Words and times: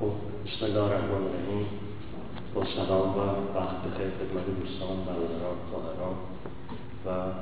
خب 0.00 0.12
بسم 0.46 0.64
الله 0.64 0.80
الرحمن 0.82 1.10
الرحیم 1.10 1.66
با 2.54 2.64
سلام 2.64 3.18
و 3.18 3.20
وقت 3.58 3.76
بخیر 3.82 4.10
خدمت 4.18 4.46
دوستان 4.60 5.04
برادران 5.04 5.56
خواهران 5.70 6.16
و 7.06 7.32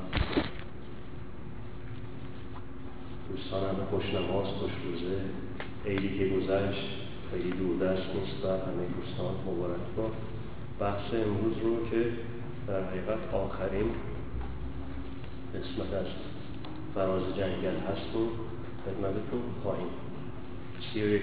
دوستان 3.31 3.61
همه 3.63 3.85
خوش 3.91 4.05
نماز 4.05 4.47
خوش 4.47 4.71
روزه. 4.85 5.21
عیدی 5.87 6.19
که 6.19 6.37
گذشت 6.37 6.89
خیلی 7.31 7.51
دوردست 7.51 8.07
نیست 8.15 8.45
و 8.45 8.49
همه 8.49 8.85
دوستان 9.01 9.35
مبارک 9.47 9.81
با 9.97 10.11
بحث 10.81 11.15
امروز 11.15 11.59
رو 11.63 11.91
که 11.91 12.13
در 12.69 12.85
حقیقت 12.85 13.35
آخرین 13.35 13.91
قسمت 15.55 15.95
از 15.95 16.07
فراز 16.95 17.23
جنگل 17.37 17.77
هست 17.77 18.17
و 18.17 18.29
خدمتتون 18.85 19.43
خواهیم. 19.63 20.06
سی 20.81 21.03
و 21.03 21.19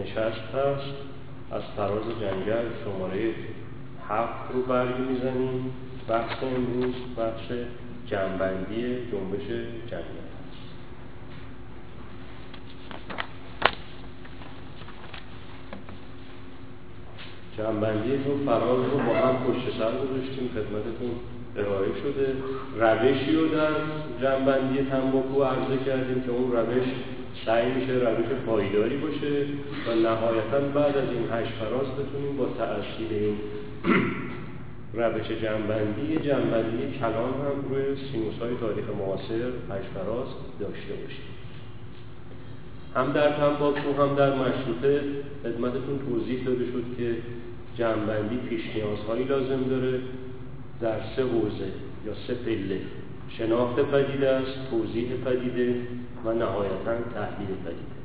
نشست 0.00 0.54
هست 0.54 0.94
از 1.52 1.62
فراز 1.76 2.02
جنگل 2.20 2.64
شماره 2.84 3.34
هفت 4.08 4.52
رو 4.52 4.62
برگی 4.62 5.02
می‌زنیم. 5.02 5.72
بحث 6.08 6.42
امروز 6.42 6.94
بحث 7.16 7.52
جنبندی 8.06 8.82
جنبش 9.12 9.46
جنگل 9.90 10.22
جنبندی 17.58 18.16
رو 18.16 18.44
فراز 18.46 18.84
رو 18.90 18.98
با 18.98 19.14
هم 19.14 19.36
پشت 19.46 19.78
سر 19.78 19.92
گذاشتیم. 19.92 20.50
خدمتتون 20.54 21.10
ارائه 21.56 21.88
شده. 22.02 22.36
روشی 22.76 23.36
رو 23.36 23.48
در 23.48 23.70
جنبندی 24.22 24.90
تنباکو 24.90 25.42
عرضه 25.42 25.84
کردیم 25.86 26.22
که 26.22 26.30
اون 26.30 26.52
روش 26.52 26.88
سعی 27.46 27.72
میشه 27.72 27.92
روش 27.92 28.26
پایداری 28.46 28.96
باشه 28.96 29.46
و 29.88 29.94
نهایتا 29.94 30.60
بعد 30.74 30.96
از 30.96 31.08
این 31.08 31.26
هشت 31.32 31.52
فراز 31.52 31.86
بتونیم 31.86 32.36
با 32.36 32.46
تأثیر 32.58 33.08
این 33.10 33.36
روش 35.00 35.28
جنبندی 35.42 36.16
جنبندی 36.16 36.98
کلان 36.98 37.32
هم 37.32 37.70
روی 37.70 37.84
سینوس 38.12 38.38
های 38.40 38.56
تاریخ 38.60 38.84
معاصر 38.98 39.42
هشت 39.70 39.88
فراز 39.94 40.26
داشته 40.60 40.94
باشیم 41.02 41.32
هم 42.96 43.12
در 43.12 43.32
تنباکو 43.32 44.02
هم 44.02 44.14
در 44.14 44.34
مشروطه 44.34 45.00
خدمتتون 45.42 45.98
توضیح 46.08 46.44
داده 46.44 46.64
شد 46.64 46.84
که 46.98 47.16
جنبندی 47.78 48.36
پیش 48.36 48.62
نیازهایی 48.74 49.24
لازم 49.24 49.64
داره 49.70 50.00
در 50.80 51.00
سه 51.16 51.22
حوزه 51.22 51.72
یا 52.06 52.14
سه 52.26 52.34
پله. 52.34 52.80
شناخت 53.28 53.80
پدیده 53.80 54.28
است 54.28 54.70
توضیح 54.70 55.08
پدیده 55.24 55.74
و 56.24 56.32
نهایتا 56.32 56.94
تحلیل 57.14 57.56
پدیده. 57.64 57.98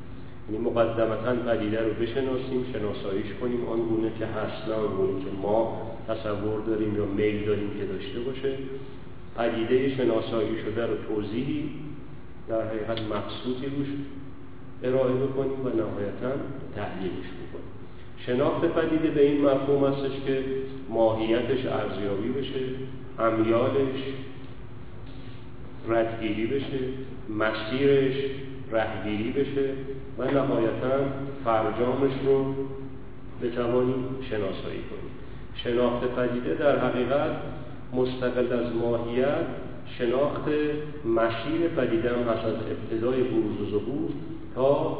یعنی 0.50 0.64
مقدمتا 0.64 1.34
پدیده 1.34 1.80
رو 1.80 1.92
بشناسیم 1.92 2.66
شناساییش 2.72 3.26
کنیم 3.40 3.66
آن 3.68 3.78
گونه 3.78 4.10
که 4.18 4.26
هست 4.26 4.68
نه 4.68 5.24
که 5.24 5.30
ما 5.42 5.82
تصور 6.08 6.60
داریم 6.66 6.96
یا 6.96 7.04
میل 7.04 7.46
داریم 7.46 7.70
که 7.78 7.86
داشته 7.86 8.20
باشه. 8.20 8.54
پدیده 9.36 9.96
شناسایی 9.96 10.62
شده 10.64 10.86
رو 10.86 10.94
توضیحی 11.08 11.70
در 12.48 12.62
حقیقت 12.62 13.00
مقصودی 13.02 13.66
روش 13.66 13.88
ارائه 14.82 15.14
بکنیم 15.14 15.66
و 15.66 15.68
نهایتا 15.68 16.30
تحلیلش 16.76 17.28
بکنیم. 17.38 17.68
شناخت 18.26 18.64
پدیده 18.64 19.08
به 19.08 19.26
این 19.26 19.44
مفهوم 19.44 19.84
هستش 19.84 20.20
که 20.26 20.44
ماهیتش 20.88 21.66
ارزیابی 21.66 22.28
بشه 22.28 22.60
امیالش 23.18 24.02
ردگیری 25.88 26.46
بشه 26.46 26.78
مسیرش 27.38 28.14
رهگیری 28.72 29.30
بشه 29.30 29.70
و 30.18 30.24
نهایتا 30.24 30.98
فرجامش 31.44 32.12
رو 32.26 32.54
بتوانیم 33.42 34.04
شناسایی 34.30 34.82
کنیم 34.90 35.10
شناخت 35.54 36.04
پدیده 36.04 36.54
در 36.54 36.78
حقیقت 36.78 37.30
مستقل 37.92 38.52
از 38.52 38.76
ماهیت 38.76 39.46
شناخت 39.98 40.48
مسیر 41.04 41.68
پدیده 41.76 42.10
هم 42.10 42.28
از 42.28 42.38
ابتدای 42.44 43.22
بروز 43.22 43.60
و 43.60 43.70
ظهور 43.70 44.10
تا 44.54 44.98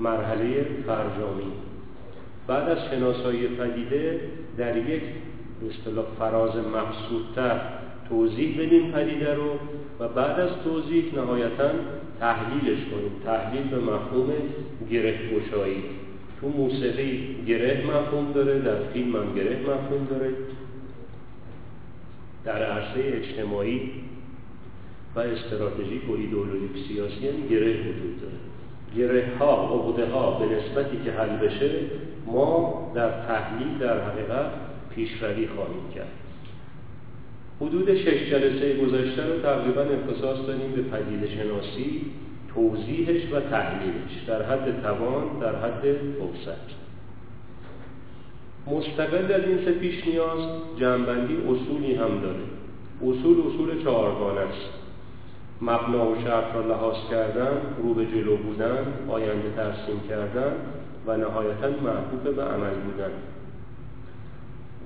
مرحله 0.00 0.66
فرجامی. 0.86 1.52
بعد 2.46 2.68
از 2.68 2.78
شناسایی 2.90 3.48
پدیده 3.48 4.20
در 4.56 4.76
یک 4.76 5.02
اصطلاح 5.68 6.04
فراز 6.18 6.56
مقصودتر 6.56 7.60
توضیح 8.10 8.60
بدیم 8.60 8.92
پدیده 8.92 9.34
رو 9.34 9.50
و 10.00 10.08
بعد 10.08 10.40
از 10.40 10.50
توضیح 10.64 11.04
نهایتا 11.14 11.70
تحلیلش 12.20 12.78
کنیم. 12.90 13.12
تحلیل 13.24 13.62
به 13.62 13.78
مفهوم 13.78 14.32
گره 14.90 15.18
گشایی 15.34 15.82
تو 16.40 16.48
موسیقی 16.48 17.36
گره 17.46 17.84
مفهوم 17.86 18.32
داره 18.32 18.58
در 18.58 18.82
فیلم 18.92 19.16
هم 19.16 19.34
گره 19.34 19.60
مفهوم 19.60 20.06
داره. 20.10 20.30
در 22.44 22.62
عرصه 22.62 23.00
اجتماعی 23.04 23.90
و 25.16 25.20
استراتژیک 25.20 26.10
و 26.10 26.12
ایدئولوژیک 26.12 26.88
سیاسی 26.88 27.28
هم 27.28 27.48
گره 27.50 27.72
وجود 27.80 28.20
داره. 28.20 28.34
گره 28.96 29.26
ها 29.38 29.74
عقده 29.74 30.06
ها 30.06 30.38
به 30.38 30.46
نسبتی 30.46 30.96
که 31.04 31.12
حل 31.12 31.36
بشه 31.36 31.70
ما 32.26 32.92
در 32.94 33.10
تحلیل 33.10 33.78
در 33.78 34.00
حقیقت 34.00 34.46
پیشروی 34.94 35.46
خواهیم 35.46 35.90
کرد. 35.94 36.12
حدود 37.60 37.94
شش 37.94 38.30
جلسه 38.30 38.76
گذشته 38.76 39.26
رو 39.26 39.40
تقریبا 39.42 39.80
اختصاص 39.80 40.46
دادیم 40.46 40.72
به 40.72 40.82
پدیده 40.82 41.28
شناسی 41.28 42.02
توضیحش 42.54 43.32
و 43.32 43.40
تحلیلش. 43.40 44.24
در 44.26 44.42
حد 44.42 44.82
توان 44.82 45.38
در 45.40 45.56
حد 45.56 45.82
فرصت. 45.82 46.80
مستقل 48.66 49.32
از 49.32 49.44
این 49.44 49.64
سه 49.64 49.72
پیش 49.72 50.06
نیاز 50.06 50.38
جنبندی 50.76 51.36
اصولی 51.36 51.94
هم 51.94 52.20
داره. 52.20 52.44
اصول 53.02 53.40
اصول 53.40 53.84
چهارگانه 53.84 54.40
است. 54.40 54.70
مبنا 55.62 56.10
و 56.10 56.16
شرط 56.24 56.54
را 56.54 56.66
لحاظ 56.66 56.96
کردن 57.10 57.52
رو 57.82 57.94
به 57.94 58.06
جلو 58.06 58.36
بودن 58.36 58.86
آینده 59.08 59.50
ترسیم 59.56 60.00
کردن 60.08 60.52
و 61.06 61.16
نهایتا 61.16 61.68
محبوب 61.68 62.36
به 62.36 62.42
عمل 62.42 62.74
بودن. 62.74 63.10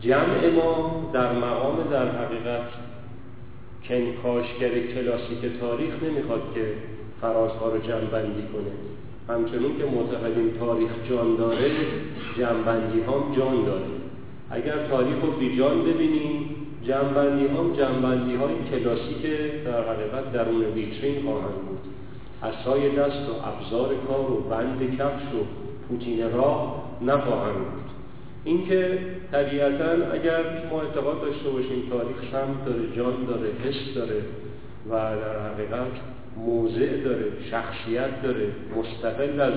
جمع 0.00 0.50
ما 0.56 1.10
در 1.12 1.32
مقام 1.32 1.76
در 1.90 2.08
حقیقت 2.08 2.68
کنکاشگر 3.88 4.70
کلاسیک 4.94 5.60
تاریخ 5.60 6.02
نمی‌خواد 6.02 6.42
که 6.54 6.74
فرازها 7.20 7.68
رو 7.68 7.78
جمع 7.78 8.04
بندی 8.04 8.42
کنه. 8.52 8.72
همچنون 9.28 9.78
که 9.78 9.84
معتقدیم 9.84 10.50
تاریخ 10.60 10.90
جان 11.08 11.36
داره 11.36 11.70
جمعبندی 12.38 13.00
هم 13.00 13.36
جان 13.36 13.64
داره. 13.64 13.84
اگر 14.50 14.86
تاریخ 14.90 15.16
رو 15.22 15.30
بی 15.30 15.58
جان 15.58 15.82
ببینیم 15.84 16.56
جمعبندی 16.82 17.46
هم 17.46 17.72
جمعبندی 17.72 18.34
های 18.34 18.54
کلاسیک 18.70 19.22
در 19.64 19.82
حقیقت 19.92 20.32
درون 20.32 20.64
ویترین 20.64 21.22
خواهند 21.22 21.54
بود. 21.54 21.78
اسای 22.42 22.90
دست 22.90 23.28
و 23.28 23.32
ابزار 23.48 23.94
کار 24.08 24.30
و 24.30 24.40
بند 24.40 24.96
کفش 24.96 25.34
و 25.34 25.44
پوتین 25.88 26.32
راه 26.32 26.84
نخواهند 27.02 27.54
بود. 27.54 27.93
اینکه 28.44 28.98
طبیعتا 29.32 30.12
اگر 30.12 30.42
ما 30.70 30.82
اعتقاد 30.82 31.20
داشته 31.22 31.50
باشیم 31.50 31.82
تاریخ 31.90 32.16
سمت 32.32 32.64
داره 32.64 32.96
جان 32.96 33.24
داره 33.24 33.48
حس 33.64 33.94
داره 33.94 34.22
و 34.90 34.92
در 34.92 35.38
حقیقت 35.50 35.92
موضع 36.36 37.02
داره 37.04 37.24
شخصیت 37.50 38.22
داره 38.22 38.46
مستقل 38.76 39.40
از 39.40 39.54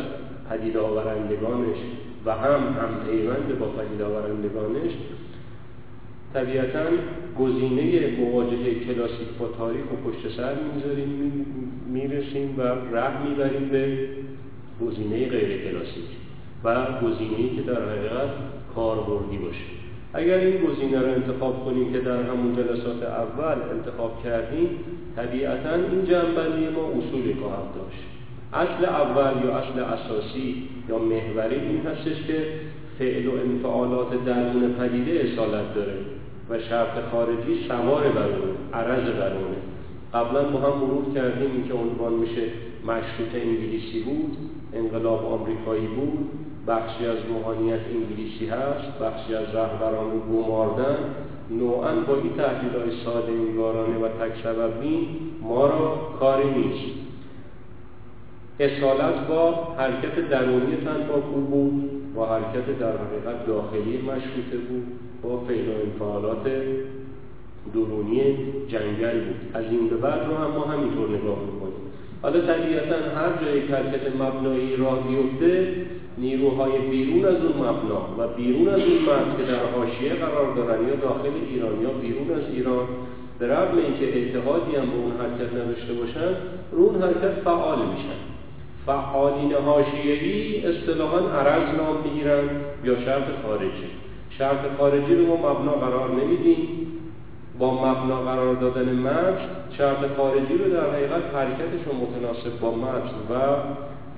پدید 0.49 0.77
آورندگانش 0.77 1.77
و 2.25 2.31
هم 2.31 2.59
هم 2.59 3.09
پیوند 3.09 3.59
با 3.59 3.65
پدید 3.67 4.01
آورندگانش 4.01 4.91
طبیعتا 6.33 6.85
گزینه 7.39 8.17
مواجهه 8.19 8.85
کلاسیک 8.85 9.27
با 9.39 9.47
تاریخ 9.47 9.83
و 9.91 10.09
پشت 10.09 10.35
سر 10.37 10.55
می‌ذاریم 10.55 11.45
می‌رسیم 11.93 12.55
و 12.57 12.61
ره 12.61 13.23
می‌بریم 13.23 13.69
به 13.69 13.97
گزینه 14.81 15.27
غیر 15.27 15.71
کلاسیک 15.71 16.06
و 16.63 16.85
گزینه‌ای 17.01 17.56
که 17.56 17.62
در 17.62 17.89
حقیقت 17.89 18.29
کاربردی 18.77 19.38
باشه 19.38 19.68
اگر 20.13 20.38
این 20.38 20.57
گزینه 20.65 21.00
رو 21.00 21.07
انتخاب 21.07 21.65
کنیم 21.65 21.94
که 21.94 22.00
در 22.00 22.21
همون 22.24 22.56
جلسات 22.56 23.03
اول 23.03 23.57
انتخاب 23.71 24.24
کردیم 24.24 24.69
طبیعتا 25.15 25.74
این 25.74 26.06
جنبندی 26.06 26.68
ما 26.75 26.83
اصولی 26.97 27.33
خواهد 27.41 27.68
داشت. 27.75 28.03
اصل 28.53 28.85
اول 28.85 29.45
یا 29.45 29.57
اصل 29.57 29.79
اساسی 29.79 30.63
یا 30.89 30.97
محوری 30.97 31.56
این 31.56 31.81
هستش 31.85 32.27
که 32.27 32.44
فعل 33.00 33.27
و 33.27 33.31
انفعالات 33.31 34.25
درون 34.25 34.74
پدیده 34.74 35.12
اصالت 35.12 35.75
داره 35.75 35.97
و 36.50 36.59
شرط 36.59 37.03
خارجی 37.12 37.68
سوار 37.68 38.03
بر 38.03 38.27
اون 38.27 38.56
عرض 38.74 39.03
بر 39.03 39.33
اونه 39.33 39.57
قبلا 40.13 40.50
ما 40.50 40.59
هم 40.59 40.77
مرور 40.77 41.13
کردیم 41.15 41.63
که 41.68 41.74
عنوان 41.74 42.13
میشه 42.13 42.44
مشروط 42.83 43.35
انگلیسی 43.35 44.00
بود 44.00 44.38
انقلاب 44.74 45.25
آمریکایی 45.25 45.88
بود 45.88 46.29
بخشی 46.67 47.05
از 47.05 47.17
روحانیت 47.29 47.79
انگلیسی 47.93 48.45
هست 48.45 48.99
بخشی 49.01 49.35
از 49.35 49.55
رهبران 49.55 50.11
رو 50.11 50.19
گماردن. 50.19 50.97
نوعا 51.49 51.95
با 52.07 52.15
این 52.15 52.33
تحلیل 52.37 53.03
ساده 53.05 53.31
انگارانه 53.31 53.97
و 53.97 54.07
تک 54.07 54.43
سببی 54.43 55.07
ما 55.41 55.67
را 55.67 55.97
کاری 56.19 56.49
نیست. 56.49 56.97
اصالت 58.59 59.27
با 59.27 59.51
حرکت 59.77 60.29
درونی 60.29 60.75
تنباکو 60.75 61.41
بود 61.41 62.13
با 62.15 62.25
حرکت 62.25 62.79
در 62.79 62.91
حقیقت 62.91 63.47
داخلی 63.47 63.97
مشروطه 63.97 64.57
بود. 64.69 64.87
با 65.23 65.29
و 65.29 65.41
انفعالات 65.83 66.43
درونی 67.73 68.21
جنگل 68.67 69.19
بود. 69.19 69.51
از 69.53 69.65
این 69.71 69.89
به 69.89 69.97
بعد 69.97 70.27
رو 70.27 70.35
هم 70.35 70.51
ما 70.51 70.65
همینطور 70.65 71.09
نگاه 71.09 71.39
می‌کنیم. 71.39 71.87
حالا 72.21 72.39
طبیعتا 72.41 72.95
هر 72.95 73.45
جایی 73.45 73.61
حرکت 73.61 74.15
مبنایی 74.19 74.75
راه 74.75 75.07
بیفته 75.07 75.67
نیروهای 76.17 76.79
بیرون 76.79 77.25
از 77.25 77.35
اون 77.35 77.67
مبنا 77.67 78.01
و 78.17 78.27
بیرون 78.37 78.67
از 78.67 78.79
اون 78.79 78.97
مرد 79.07 79.37
که 79.37 79.43
در 79.43 79.65
حاشیه 79.65 80.13
قرار 80.13 80.55
دارن 80.55 80.87
یا 80.87 80.95
داخل 80.95 81.29
ایران 81.49 81.81
یا 81.81 81.89
بیرون 81.89 82.31
از 82.31 82.53
ایران 82.53 82.87
به 83.39 83.47
رغم 83.47 83.77
اینکه 83.77 84.17
اعتقادی 84.17 84.75
هم 84.75 84.85
به 84.85 84.97
اون 84.97 85.11
حرکت 85.19 85.53
نداشته 85.53 85.93
باشن 85.93 86.35
رو 86.71 86.83
اون 86.83 87.01
حرکت 87.01 87.31
فعال 87.43 87.77
میشن. 87.77 88.19
فعالین 88.85 89.53
حاشیه‌ای 89.53 90.65
اصطلاحا 90.65 91.17
عرض 91.17 91.75
نام 91.77 91.97
می‌گیرن 92.03 92.43
یا 92.83 92.95
شرط 93.05 93.23
خارجی. 93.43 93.89
شرط 94.37 94.59
خارجی 94.77 95.15
رو 95.15 95.25
ما 95.27 95.35
مبنا 95.35 95.71
قرار 95.71 96.09
نمیدیم. 96.11 96.87
با 97.59 97.74
مبنا 97.74 98.21
قرار 98.21 98.56
دادن 98.56 98.94
متن 98.94 99.38
شرط 99.77 99.98
خارجی 100.18 100.57
رو 100.57 100.71
در 100.74 100.89
حقیقت 100.89 101.36
حرکتش 101.36 101.83
رو 101.86 101.94
متناسب 101.94 102.59
با 102.59 102.71
متن 102.71 103.15
و 103.30 103.56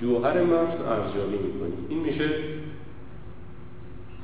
جوهر 0.01 0.43
متن 0.43 0.81
ارزیابی 0.87 1.37
می‌کنیم. 1.37 1.85
این 1.89 1.99
میشه 1.99 2.29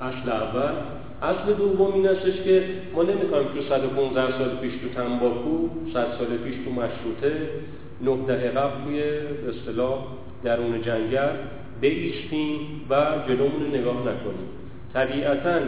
اصل 0.01 0.29
اول. 0.29 0.73
اصل 1.21 1.53
دوم 1.53 1.93
این 1.93 2.07
استش 2.07 2.41
که 2.43 2.63
ما 2.93 3.03
نمی‌خوایم 3.03 3.47
تو 3.47 3.61
115 3.61 4.37
سال 4.37 4.57
پیش 4.57 4.73
تو 4.75 4.89
تنباکو 4.89 5.69
100 5.93 6.07
سال 6.17 6.37
پیش 6.37 6.55
تو 6.65 6.71
مشروطه 6.71 7.49
نه 8.01 8.17
دهه 8.27 8.49
قبل 8.49 8.83
توی 8.85 9.03
اصطلاح 9.49 9.97
درون 10.43 10.81
جنگل 10.81 11.35
بیستیم 11.81 12.59
و 12.89 12.95
جلومون 13.27 13.67
نگاه 13.73 13.99
نکنیم. 13.99 14.49
طبیعتا 14.93 15.59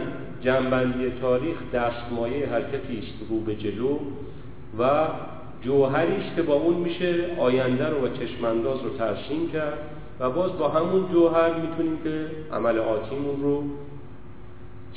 جنبندی 0.42 1.12
تاریخ 1.20 1.56
دستمایه 1.74 2.48
حرکتی 2.48 2.98
است 2.98 3.30
رو 3.30 3.40
به 3.40 3.54
جلو 3.54 3.98
و 4.78 5.06
جوهری 5.62 6.16
است 6.16 6.36
که 6.36 6.42
با 6.42 6.54
اون 6.54 6.74
میشه 6.74 7.24
آینده 7.38 7.88
رو 7.88 8.06
و 8.06 8.08
چشمانداز 8.08 8.82
رو 8.82 8.90
ترسیم 8.90 9.50
کرد 9.52 9.78
و 10.20 10.30
باز 10.30 10.58
با 10.58 10.68
همون 10.68 11.08
جوهر 11.12 11.54
می‌تونیم 11.54 11.98
که 12.04 12.26
عمل 12.52 12.78
آتیمون 12.78 13.42
رو 13.42 13.62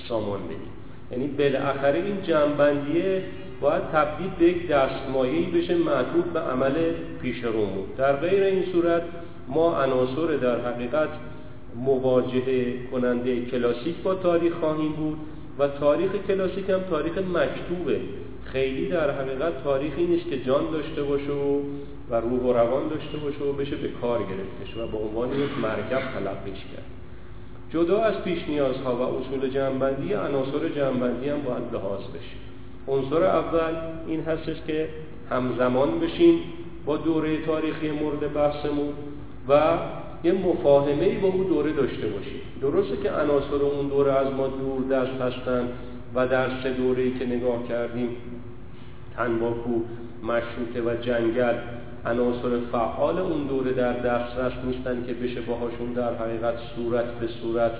سامان 0.07 0.39
بدیم. 0.43 0.57
یعنی 1.11 1.27
بالاخره 1.27 1.99
این 1.99 2.21
جنبندیه 2.23 3.23
باید 3.61 3.83
تبدیل 3.93 4.29
به 4.39 4.45
یک 4.45 4.67
دستمایهی 4.67 5.51
بشه 5.51 5.75
معطوف 5.75 6.25
به 6.33 6.39
عمل 6.39 6.73
پیش 7.21 7.43
رومون. 7.43 7.85
در 7.97 8.15
غیر 8.15 8.43
این 8.43 8.65
صورت 8.71 9.01
ما 9.47 9.75
عناصر 9.75 10.37
در 10.41 10.71
حقیقت 10.71 11.09
مواجهه 11.75 12.87
کننده 12.91 13.45
کلاسیک 13.45 13.95
با 14.03 14.15
تاریخ 14.15 14.53
خواهیم 14.53 14.91
بود 14.91 15.17
و 15.59 15.67
تاریخ 15.67 16.11
کلاسیک 16.27 16.69
هم 16.69 16.79
تاریخ 16.89 17.17
مکتوبه. 17.17 17.99
خیلی 18.45 18.87
در 18.87 19.11
حقیقت 19.11 19.63
تاریخی 19.63 20.05
نیست 20.05 20.29
که 20.29 20.43
جان 20.43 20.71
داشته 20.71 21.03
باشه 21.03 21.31
و, 21.31 22.15
روح 22.15 22.41
و 22.41 22.53
روان 22.53 22.87
داشته 22.87 23.17
باشه 23.17 23.43
و 23.43 23.53
بشه 23.53 23.75
به 23.75 23.87
کار 24.01 24.19
گرفتش 24.19 24.77
و 24.77 24.87
به 24.87 24.97
عنوان 24.97 25.29
یک 25.29 25.49
مرکب 25.61 26.01
تلقیش 26.13 26.59
کرد. 26.75 27.01
جدا 27.73 28.01
از 28.01 28.23
پیش 28.23 28.43
نیازها 28.47 28.95
و 28.95 29.01
اصول 29.01 29.49
جنبندی 29.49 30.13
عناصر 30.13 30.69
جنبندی 30.75 31.29
هم 31.29 31.41
باید 31.41 31.63
لحاظ 31.73 32.01
بشه 32.01 32.37
عنصر 32.87 33.23
اول 33.23 33.75
این 34.07 34.21
هستش 34.21 34.55
که 34.67 34.89
همزمان 35.29 35.99
بشیم 35.99 36.39
با 36.85 36.97
دوره 36.97 37.45
تاریخی 37.45 37.91
مورد 37.91 38.33
بحثمون 38.33 38.93
و 39.49 39.77
یه 40.23 40.31
مفاهمه 40.31 41.03
ای 41.03 41.15
با 41.15 41.27
اون 41.27 41.47
دوره 41.47 41.73
داشته 41.73 42.07
باشیم 42.07 42.41
درسته 42.61 42.97
که 43.03 43.11
عناصر 43.11 43.55
اون 43.55 43.87
دوره 43.87 44.13
از 44.13 44.27
ما 44.33 44.47
دور 44.47 44.99
دست 44.99 45.21
هستن 45.21 45.67
و 46.15 46.27
در 46.27 46.49
سه 46.63 46.73
دوره 46.73 47.11
که 47.19 47.25
نگاه 47.25 47.67
کردیم 47.67 48.09
تنباکو 49.15 49.81
مشروطه 50.23 50.81
و 50.85 50.95
جنگل 51.01 51.55
عناصر 52.05 52.59
فعال 52.71 53.17
اون 53.19 53.43
دوره 53.43 53.73
در 53.73 53.93
دسترس 53.93 54.53
نیستن 54.65 55.03
که 55.07 55.13
بشه 55.13 55.41
باهاشون 55.41 55.93
در 55.93 56.15
حقیقت 56.15 56.53
صورت 56.75 57.05
به 57.05 57.27
صورت 57.27 57.71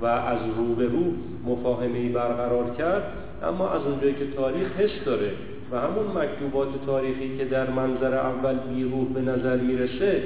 و 0.00 0.06
از 0.06 0.38
رو 0.56 0.74
به 0.74 0.84
رو 0.84 1.04
مفاهمه 1.46 2.08
برقرار 2.08 2.74
کرد. 2.78 3.02
اما 3.42 3.70
از 3.70 3.82
اونجایی 3.82 4.14
که 4.14 4.26
تاریخ 4.36 4.72
حس 4.78 5.04
داره 5.04 5.30
و 5.72 5.80
همون 5.80 6.06
مکتوبات 6.06 6.68
تاریخی 6.86 7.38
که 7.38 7.44
در 7.44 7.70
منظر 7.70 8.14
اول 8.14 8.54
بیروح 8.74 9.08
به 9.14 9.20
نظر 9.20 9.56
می‌رسه 9.56 10.22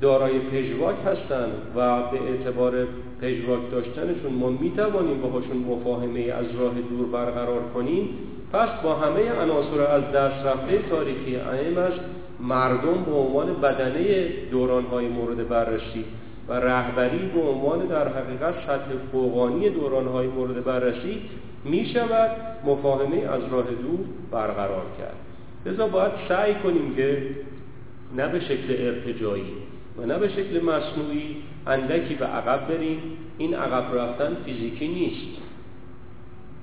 دارای 0.00 0.38
پژواک 0.38 0.96
هستند 1.06 1.52
و 1.76 2.02
به 2.02 2.20
اعتبار 2.28 2.86
پژواک 3.22 3.60
داشتنشون 3.72 4.32
ما 4.32 4.50
می‌توانیم 4.50 5.20
باهاشون 5.20 5.56
مفاهمه 5.56 6.20
از 6.20 6.46
راه 6.58 6.74
دور 6.74 7.06
برقرار 7.06 7.62
کنیم. 7.74 8.08
پس 8.52 8.68
با 8.82 8.94
همه 8.94 9.32
عناصر 9.32 9.80
از 9.80 10.02
دست 10.02 10.46
رفته 10.46 10.78
تاریخی 10.90 11.36
اهم 11.36 11.78
است 11.78 12.00
مردم 12.40 13.04
به 13.06 13.12
عنوان 13.12 13.54
بدنه 13.54 14.28
دورانهای 14.50 15.08
مورد 15.08 15.48
بررسی 15.48 16.04
و 16.48 16.52
رهبری 16.52 17.30
به 17.34 17.40
عنوان 17.40 17.86
در 17.86 18.08
حقیقت 18.08 18.54
سطح 18.66 18.90
فوقانی 19.12 19.70
دورانهای 19.70 20.26
مورد 20.26 20.64
بررسی 20.64 21.22
می 21.64 21.86
شود 21.86 22.30
مفاهمه 22.66 23.16
از 23.16 23.42
راه 23.50 23.64
دور 23.64 23.98
برقرار 24.32 24.84
کرد. 24.98 25.16
لذا 25.66 25.88
باید 25.88 26.12
سعی 26.28 26.54
کنیم 26.54 26.94
که 26.96 27.22
نه 28.16 28.28
به 28.28 28.40
شکل 28.40 28.76
ارتجایی 28.78 29.52
و 29.98 30.06
نه 30.06 30.18
به 30.18 30.28
شکل 30.28 30.64
مصنوعی 30.64 31.36
اندکی 31.66 32.14
به 32.14 32.26
عقب 32.26 32.68
بریم. 32.68 32.98
این 33.38 33.54
عقب 33.54 33.98
رفتن 33.98 34.36
فیزیکی 34.44 34.88
نیست. 34.88 35.40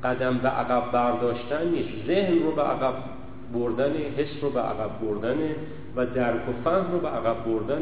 قدم 0.04 0.38
به 0.38 0.50
عقب 0.50 0.92
برداشتن 0.92 1.68
نیست. 1.68 2.08
ذهن 2.08 2.44
رو 2.44 2.52
به 2.52 2.62
عقب 2.62 2.94
بردن 3.54 3.94
حس 4.18 4.44
رو 4.44 4.50
به 4.50 4.60
عقب 4.60 4.90
بردن 5.02 5.38
و 5.96 6.06
درک 6.06 6.50
و 6.50 6.52
فهم 6.64 6.92
رو 6.92 7.00
به 7.00 7.08
عقب 7.08 7.46
بردن 7.46 7.82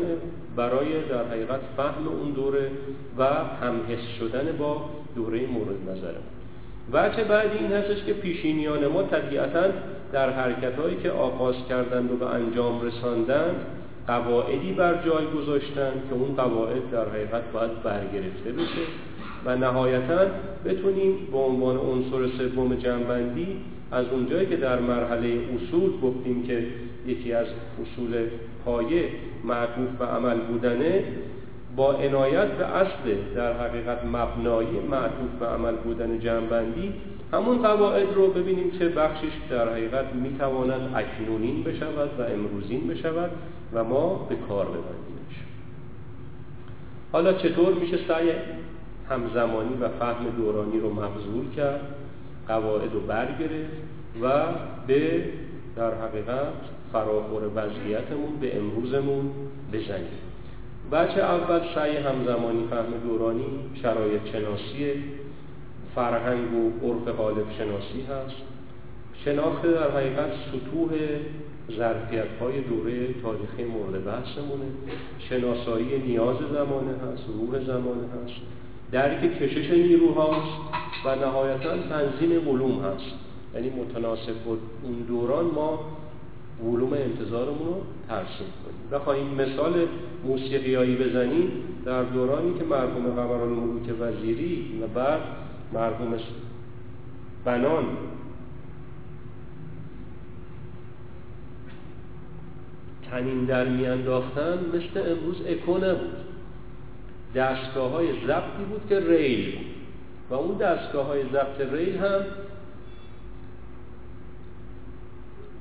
برای 0.56 1.02
در 1.10 1.26
حقیقت 1.26 1.60
فهم 1.78 2.08
اون 2.08 2.32
دوره 2.32 2.72
و 3.18 3.24
همحس 3.62 4.08
شدن 4.20 4.58
با 4.58 4.86
دوره 5.16 5.48
مورد 5.48 5.90
نظر 5.90 6.14
وجه 6.94 7.24
بعدی 7.24 7.58
این 7.58 7.72
هستش 7.72 8.04
که 8.04 8.14
پیشینیان 8.14 8.88
ما 8.88 9.04
طبیعتا 9.04 9.64
در 10.12 10.30
حرکت 10.30 10.80
هایی 10.80 10.96
که 10.96 11.12
آغاز 11.12 11.56
کردند 11.70 12.12
و 12.12 12.16
به 12.16 12.26
انجام 12.26 12.82
رساندند 12.82 13.56
قواعدی 14.10 14.72
بر 14.72 14.94
جای 14.94 15.26
گذاشتن 15.38 15.92
که 16.10 16.16
اون 16.16 16.36
قواعد 16.36 16.92
در 16.92 17.10
حقیقت 17.10 17.52
باید 17.54 17.84
برگرفته 17.84 18.52
بشه 18.52 18.86
و 19.46 19.56
نهایتا 19.56 20.26
بتونیم 20.66 21.18
به 21.32 21.38
عنوان 21.38 21.78
عنصر 21.78 22.38
سوم 22.38 22.76
جنبندی 22.76 23.48
از 23.92 24.06
اونجایی 24.12 24.46
که 24.46 24.56
در 24.56 24.80
مرحله 24.80 25.28
اصول 25.28 25.92
گفتیم 26.02 26.44
که 26.44 26.68
یکی 27.08 27.34
از 27.34 27.48
اصول 27.82 28.28
پایه 28.66 29.10
معطوف 29.44 29.90
به 30.00 30.06
عمل 30.06 30.38
بودنه 30.40 31.04
با 31.76 31.94
عنایت 31.94 32.48
به 32.48 32.66
اصل 32.66 33.16
در 33.36 33.54
حقیقت 33.54 34.06
مبنایی 34.06 34.80
معطوف 34.92 35.32
به 35.40 35.46
عمل 35.46 35.76
بودن 35.76 36.20
جنبندی 36.20 36.94
همون 37.34 37.58
قواعد 37.62 38.14
رو 38.16 38.28
ببینیم 38.28 38.72
چه 38.80 38.90
بخشش 38.90 39.32
در 39.50 39.70
حقیقت 39.70 40.14
می‌تواند 40.14 40.96
اکنونین 40.96 41.64
بشود 41.64 42.20
و 42.20 42.22
امروزین 42.22 42.88
بشود 42.88 43.32
و 43.74 43.84
ما 43.84 44.26
به 44.30 44.36
کار 44.36 44.66
ببندیمش. 44.66 45.44
حالا 47.12 47.34
چطور 47.34 47.74
میشه 47.74 47.98
سعی 48.08 48.32
همزمانی 49.10 49.76
و 49.82 49.90
فهم 49.90 50.26
دورانی 50.38 50.80
رو 50.80 50.94
مبذول 50.94 51.56
کرد 51.56 51.82
قواعد 52.48 52.94
رو 52.94 53.00
برگرفت 53.00 53.74
و 54.22 54.32
به 54.88 55.24
در 55.76 55.94
حقیقت 55.94 56.54
فراخور 56.94 57.44
وضعیتمون 57.56 58.40
به 58.42 58.58
امروزمون 58.58 59.32
بزنیم. 59.74 60.20
بچه 60.92 61.22
اول 61.22 61.62
سعی 61.76 61.98
همزمانی 61.98 62.68
فهم 62.70 62.94
دورانی 63.04 63.46
شرایط 63.82 64.22
شناسی 64.26 65.04
فرهنگ 65.96 66.54
و 66.54 66.88
عرف 66.88 67.08
غالب 67.08 67.46
شناسی 67.58 68.02
هست. 68.02 68.36
شناخت 69.26 69.62
در 69.62 69.92
حقیقت 69.92 70.32
سطوح 70.52 70.90
ظرفیت 71.78 72.28
های 72.42 72.62
دوره 72.62 73.14
تاریخی 73.22 73.64
مورد 73.64 74.06
بحثمونه. 74.06 74.66
شناسایی 75.30 75.98
نیاز 75.98 76.38
زمانه 76.54 76.92
هست 76.92 77.24
روح 77.28 77.66
زمانه 77.66 78.04
هست. 78.04 78.42
درک 78.92 79.40
کشش 79.40 79.70
نیروهاست 79.72 80.58
و 81.06 81.16
نهایتا 81.16 81.78
تنظیم 81.78 82.50
علوم 82.50 82.82
هست. 82.82 83.12
یعنی 83.56 83.70
متناسب 83.70 84.44
با 84.46 84.58
اون 84.84 84.94
دوران 85.08 85.46
ما 85.46 85.80
علوم 86.66 86.94
انتظارمون 86.94 87.68
رو 87.68 87.82
ترسیم 88.10 88.48
کنیم 88.64 88.90
بخواهیم 88.92 89.28
مثال 89.28 89.88
موسیقیایی 90.26 90.96
بزنیم 90.96 91.52
در 91.86 92.04
دورانی 92.04 92.60
که 92.60 92.66
مرحوم 92.66 93.04
قمرالملوک 93.04 93.84
وزیری 94.00 94.80
و 94.84 94.88
بعد 94.88 95.22
مرحوم 95.74 96.20
بنان. 97.46 97.86
تنین 103.12 103.46
در 103.46 103.70
میانداختن 103.70 104.60
مثل 104.74 105.12
امروز 105.12 105.42
اکو 105.48 105.78
نبود. 105.78 106.16
دستگاه 107.36 107.92
های 107.92 108.08
ضبطی 108.28 108.64
بود 108.70 108.82
که 108.90 109.00
ریل 109.00 109.56
بود. 109.56 109.66
و 110.30 110.34
اون 110.34 110.58
دستگاه 110.58 111.06
های 111.06 111.24
ضبط 111.24 111.74
ریل 111.74 111.98
هم 111.98 112.22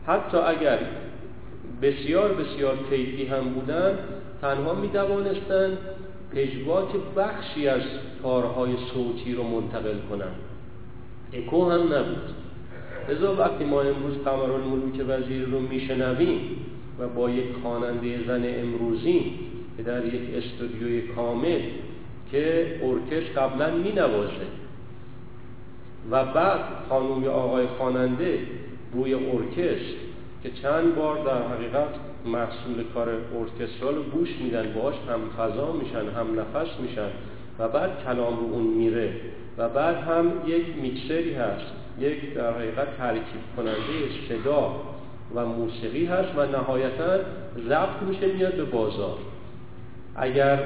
حتی 0.06 0.36
اگر 0.36 0.78
بسیار 1.82 2.32
بسیار 2.32 2.78
کیفی 2.90 3.26
هم 3.26 3.48
بودن 3.48 3.98
تنها 4.40 4.74
می 4.74 4.88
پژواک 6.34 6.88
بخشی 7.16 7.68
از 7.68 7.82
کارهای 8.22 8.74
صوتی 8.94 9.34
رو 9.34 9.42
منتقل 9.42 9.98
کنند 10.10 10.36
اکو 11.32 11.70
هم 11.70 11.80
نبود. 11.80 12.34
ازا 13.08 13.34
وقتی 13.34 13.64
ما 13.64 13.80
امروز 13.80 14.16
که 14.96 15.04
وزیر 15.04 15.44
رو 15.44 15.60
میشنویم 15.60 16.40
و 16.98 17.08
با 17.08 17.30
یک 17.30 17.44
خواننده 17.62 18.26
زن 18.26 18.42
امروزی 18.44 19.32
که 19.76 19.82
در 19.82 20.14
یک 20.14 20.22
استودیوی 20.34 21.00
کامل 21.00 21.60
که 22.32 22.76
ارکش 22.82 23.30
قبلا 23.30 23.70
می 23.70 23.92
نوازه 23.92 24.46
و 26.10 26.24
بعد 26.24 26.60
خانوم 26.88 27.24
آقای 27.24 27.66
خواننده 27.66 28.38
روی 28.92 29.14
ارکستر 29.14 29.94
که 30.42 30.50
چند 30.62 30.94
بار 30.94 31.24
در 31.24 31.48
حقیقت 31.48 31.88
محصول 32.28 32.84
کار 32.94 33.08
ارکسترال 33.08 33.94
رو 33.94 34.02
گوش 34.02 34.28
میدن 34.40 34.72
باش 34.72 34.94
هم 34.94 35.20
فضا 35.38 35.72
میشن 35.72 36.08
هم 36.16 36.40
نفس 36.40 36.80
میشن 36.80 37.08
و 37.58 37.68
بعد 37.68 37.90
کلام 38.04 38.38
اون 38.38 38.62
میره 38.62 39.12
و 39.58 39.68
بعد 39.68 39.96
هم 39.96 40.32
یک 40.46 40.64
میکسری 40.82 41.34
هست 41.34 41.72
یک 41.98 42.34
در 42.34 42.52
حقیقت 42.52 42.96
ترکیب 42.98 43.42
کننده 43.56 43.78
صدا 44.28 44.80
و 45.34 45.46
موسیقی 45.46 46.04
هست 46.04 46.28
و 46.36 46.46
نهایتا 46.46 47.18
ضبط 47.68 48.02
میشه 48.08 48.26
میاد 48.26 48.54
به 48.54 48.64
بازار. 48.64 49.18
اگر 50.16 50.58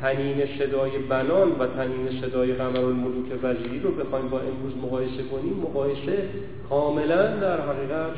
تنین 0.00 0.46
صدای 0.58 0.98
بنان 0.98 1.50
و 1.50 1.66
تنین 1.66 2.20
صدای 2.20 2.52
قمر 2.52 2.78
الملوک 2.78 3.38
وزیری 3.42 3.80
رو 3.80 3.90
بخوایم 3.90 4.28
با 4.28 4.40
امروز 4.40 4.76
مقایسه 4.82 5.22
کنیم 5.22 5.54
مقایسه 5.54 6.28
کاملا 6.68 7.36
در 7.36 7.60
حقیقت 7.60 8.12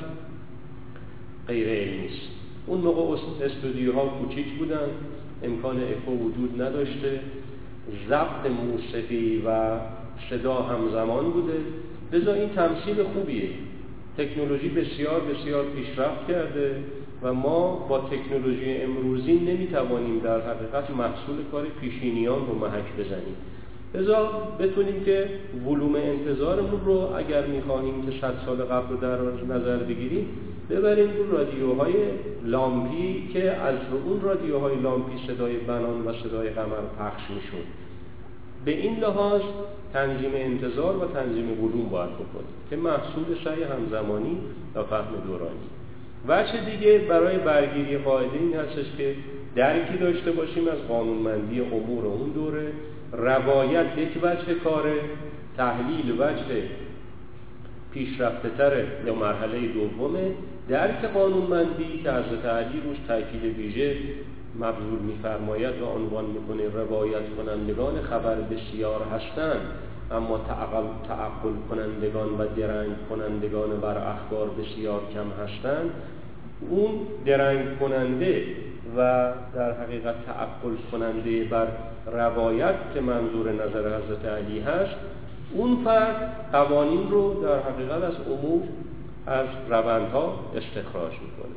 غیر 1.49 1.69
علمی 1.69 2.07
است. 2.07 2.38
اون 2.69 2.81
موقع 2.81 3.17
استودیوها 3.45 4.07
کوچیک 4.07 4.53
بودن 4.59 4.89
امکان 5.43 5.77
اکو 5.77 6.13
وجود 6.13 6.63
نداشته. 6.63 7.21
ضبط 8.09 8.51
موسیقی 8.67 9.43
و 9.47 9.79
صدا 10.31 10.55
همزمان 10.55 11.31
بوده. 11.31 11.59
لذا 12.13 12.33
این 12.33 12.49
تمثیل 12.49 13.03
خوبیه. 13.03 13.49
تکنولوژی 14.19 14.69
بسیار 14.69 15.21
بسیار 15.21 15.65
پیشرفت 15.65 16.29
کرده 16.29 16.77
و 17.23 17.35
ما 17.35 17.87
با 17.89 17.99
تکنولوژی 17.99 18.77
امروزی 18.77 19.33
نمی‌توانیم 19.33 20.19
در 20.19 20.41
حقیقت 20.41 20.91
محصول 20.91 21.37
کار 21.53 21.67
پیشینیان 21.81 22.47
رو 22.47 22.55
محک 22.55 22.85
بزنیم. 22.99 23.37
لذا 23.95 24.29
بتونیم 24.61 25.05
که 25.05 25.29
ولوم 25.67 25.95
انتظارمون 25.95 26.81
رو 26.87 26.93
اگر 27.17 27.47
می‌خواهیم 27.47 28.07
که 28.07 28.21
صد 28.21 28.35
سال 28.47 28.57
قبل 28.57 28.89
رو 28.91 28.97
در 28.97 29.19
نظر 29.57 29.77
بگیریم 29.77 30.27
ببریم 30.71 31.17
رو 31.17 31.37
رادیوهای 31.37 31.95
لامپی 32.45 33.31
که 33.33 33.53
از 33.53 33.77
اون 34.07 34.21
رادیوهای 34.21 34.77
لامپی 34.77 35.27
صدای 35.27 35.57
بنان 35.57 36.07
و 36.07 36.13
صدای 36.13 36.49
قمر 36.49 36.77
پخش 36.99 37.23
میشون 37.31 37.61
به 38.65 38.71
این 38.71 39.01
لحاظ 39.01 39.43
تنظیم 39.93 40.31
انتظار 40.35 40.97
و 40.97 41.07
تنظیم 41.15 41.65
ولوم 41.65 41.89
باید 41.89 42.11
بکنیم 42.11 42.55
که 42.71 42.77
محصول 42.77 43.25
سعی 43.45 43.63
همزمانی 43.63 44.39
و 44.75 44.83
فهم 44.83 45.15
دورانی. 45.27 45.69
وچه 46.29 46.71
دیگه 46.71 46.99
برای 46.99 47.39
برگیری 47.39 47.99
قاعده 47.99 48.39
این 48.39 48.55
هستش 48.55 48.87
که 48.97 49.15
درکی 49.57 49.97
داشته 49.97 50.33
باشیم 50.33 50.69
از 50.69 50.79
قانونمندی 50.89 51.61
امور 51.61 52.07
اون 52.07 52.31
دوره. 52.31 52.73
روایت 53.13 53.99
یک 53.99 54.09
وجه 54.23 54.55
کاره 54.65 54.95
تحلیل 55.57 56.11
وجه 56.11 56.63
پیشرفته 57.93 58.49
تره 58.59 58.87
یا 59.07 59.15
مرحله 59.15 59.69
دومه. 59.69 60.31
درک 60.69 61.05
قانونمندی 61.05 62.01
که 62.03 62.11
حضرت 62.11 62.45
علی 62.45 62.81
روش 62.81 62.97
تاکید 63.09 63.45
ویژه 63.45 63.97
مبذول 64.55 64.99
میفرماید 64.99 65.83
و 65.83 65.87
عنوان 65.87 66.25
می‌کنه 66.25 66.69
روایت 66.69 67.23
کنندگان 67.37 68.03
خبر 68.03 68.35
بسیار 68.35 69.01
هستند 69.03 69.61
اما 70.11 70.39
تعقل 71.09 71.53
کنندگان 71.71 72.29
و 72.29 72.47
درنگ 72.57 72.93
کنندگان 73.11 73.81
بر 73.81 73.99
اخبار 73.99 74.49
بسیار 74.49 75.01
کم 75.15 75.45
هستند. 75.45 75.91
اون 76.71 76.91
درنگ 77.27 77.79
کننده 77.79 78.45
و 78.97 79.33
در 79.55 79.73
حقیقت 79.73 80.15
تعقل 80.27 80.75
کننده 80.93 81.45
بر 81.45 81.67
روایت 82.13 82.75
که 82.95 83.01
منظور 83.01 83.53
نظر 83.53 83.99
حضرت 83.99 84.25
علی 84.25 84.61
هست 84.61 84.95
اون 85.53 85.77
فرد 85.85 86.47
قوانین 86.53 87.11
رو 87.11 87.43
در 87.43 87.59
حقیقت 87.59 88.03
از 88.03 88.15
امور 88.27 88.63
از 89.29 89.47
روندها 89.69 90.35
استخراج 90.57 91.13
می‌کنه. 91.13 91.55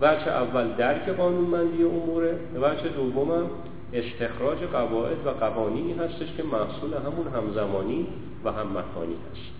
وچه 0.00 0.30
اول 0.30 0.68
درک 0.72 1.08
قانونمندی 1.08 1.82
اموره 1.82 2.34
وچه 2.62 2.88
دومم 2.88 3.50
استخراج 3.92 4.58
قواعد 4.58 5.26
و 5.26 5.30
قوانینی 5.30 5.92
هستش 5.92 6.36
که 6.36 6.42
محصول 6.42 6.94
همون 6.94 7.26
همزمانی 7.34 8.06
و 8.44 8.52
هم 8.52 8.66
مکانی 8.66 9.16
هست. 9.30 9.50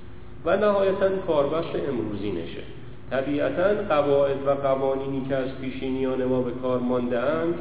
و 0.45 0.57
نهایتا 0.57 1.09
کاربست 1.27 1.77
امروزی 1.89 2.33
نشه. 2.33 2.63
طبیعتا 3.11 3.83
قواعد 3.89 4.47
و 4.47 4.51
قوانینی 4.51 5.27
که 5.29 5.37
از 5.37 5.49
پیشینیان 5.61 6.25
ما 6.25 6.43
به 6.43 6.51
کار 6.63 6.79
مانده 6.79 7.21
اند 7.21 7.55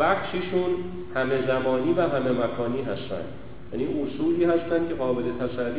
بخششون 0.00 0.70
همه 1.14 1.46
زمانی 1.46 1.92
و 1.92 2.02
همه 2.02 2.30
مکانی 2.30 2.82
هستند 2.82 3.24
یعنی 3.72 3.86
اصولی 4.02 4.44
هستند 4.44 4.88
که 4.88 4.94
قابل 4.94 5.22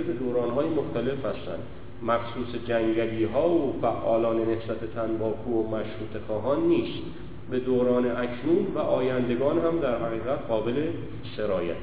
به 0.08 0.13
دورانهای 0.13 0.68
مختلف 0.68 1.25
هستند 1.25 1.60
مخصوص 2.03 2.56
جنگلی 2.68 3.24
ها 3.24 3.50
و 3.50 3.75
فعالان 3.82 4.38
نهضت 4.38 4.94
تنباکو 4.96 5.51
و 5.51 5.68
مشروط 5.68 6.24
خواهان 6.27 6.68
نیست. 6.68 7.03
به 7.51 7.60
دوران 7.60 8.06
اکنون 8.06 8.68
و 8.75 8.79
آیندگان 8.79 9.60
هم 9.60 9.79
در 9.79 9.98
حقیقت 9.98 10.48
قابل 10.48 10.74
سرایت. 11.38 11.75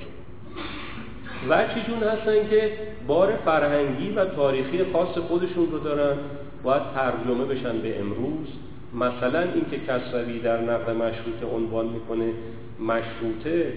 و 1.51 1.65
چیزون 1.75 2.03
هستن 2.03 2.49
که 2.51 2.73
بار 3.07 3.37
فرهنگی 3.45 4.11
و 4.11 4.25
تاریخی 4.25 4.85
خاص 4.93 5.19
خودشون 5.19 5.71
رو 5.71 5.79
دارن 5.79 6.17
باید 6.63 6.83
ترجمه 6.95 7.45
بشن 7.45 7.79
به 7.79 8.01
امروز. 8.01 8.47
مثلا 8.95 9.41
اینکه 9.41 9.79
کسروی 9.89 10.39
در 10.39 10.61
نقد 10.61 10.91
مشروطه 10.91 11.47
عنوان 11.55 11.87
می‌کنه 11.87 12.33
مشروطه 12.81 13.73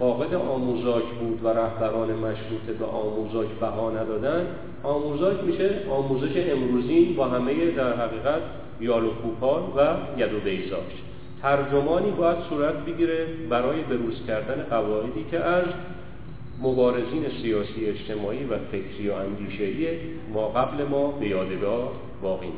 فاقد 0.00 0.34
آموزاک 0.34 1.04
بود 1.04 1.44
و 1.44 1.48
رهبران 1.48 2.10
مشروطه 2.10 2.72
به 2.78 2.84
آموزاک 2.84 3.48
بها 3.60 3.90
ندادن 3.90 4.46
آموزاک 4.82 5.44
میشه 5.44 5.70
آموزش 5.90 6.36
امروزی 6.36 7.04
با 7.04 7.24
همه 7.24 7.70
در 7.70 7.96
حقیقت 7.96 8.42
یال 8.80 9.04
و 9.04 9.10
کوپال 9.10 9.62
و 9.76 9.96
ید 10.20 10.34
و 10.34 10.40
بیزاش 10.40 10.92
ترجمانی 11.42 12.10
باید 12.10 12.36
صورت 12.48 12.74
بگیره 12.74 13.26
برای 13.50 13.82
بروز 13.82 14.26
کردن 14.26 14.66
قواعدی 14.70 15.24
که 15.30 15.38
از 15.38 15.64
مبارزین 16.62 17.24
سیاسی 17.42 17.86
اجتماعی 17.86 18.44
و 18.44 18.58
فکری 18.72 19.08
و 19.08 19.12
اندیشهی 19.14 19.88
ما 20.34 20.48
قبل 20.48 20.84
ما 20.84 21.06
به 21.10 21.28
یادگار 21.28 21.88
باقی 22.22 22.52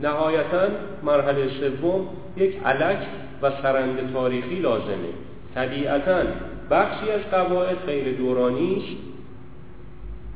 نهایتا 0.00 0.68
مرحله 1.02 1.48
سوم 1.48 2.06
یک 2.36 2.56
علک 2.64 2.98
و 3.42 3.50
سرند 3.62 4.12
تاریخی 4.12 4.54
لازمه. 4.54 5.29
طبیعتا 5.54 6.22
بخشی 6.70 7.10
از 7.10 7.20
قواعد 7.30 7.76
غیر 7.86 8.16
دورانی 8.16 8.76
است 8.76 9.10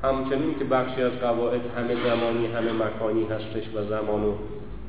همچنین 0.02 0.58
که 0.58 0.64
بخشی 0.64 1.02
از 1.02 1.12
قواعد 1.12 1.60
همه 1.76 1.94
زمانی 1.94 2.46
همه 2.46 2.72
مکانی 2.72 3.24
هستش 3.24 3.68
و 3.74 3.84
زمان 3.84 4.24
و 4.24 4.34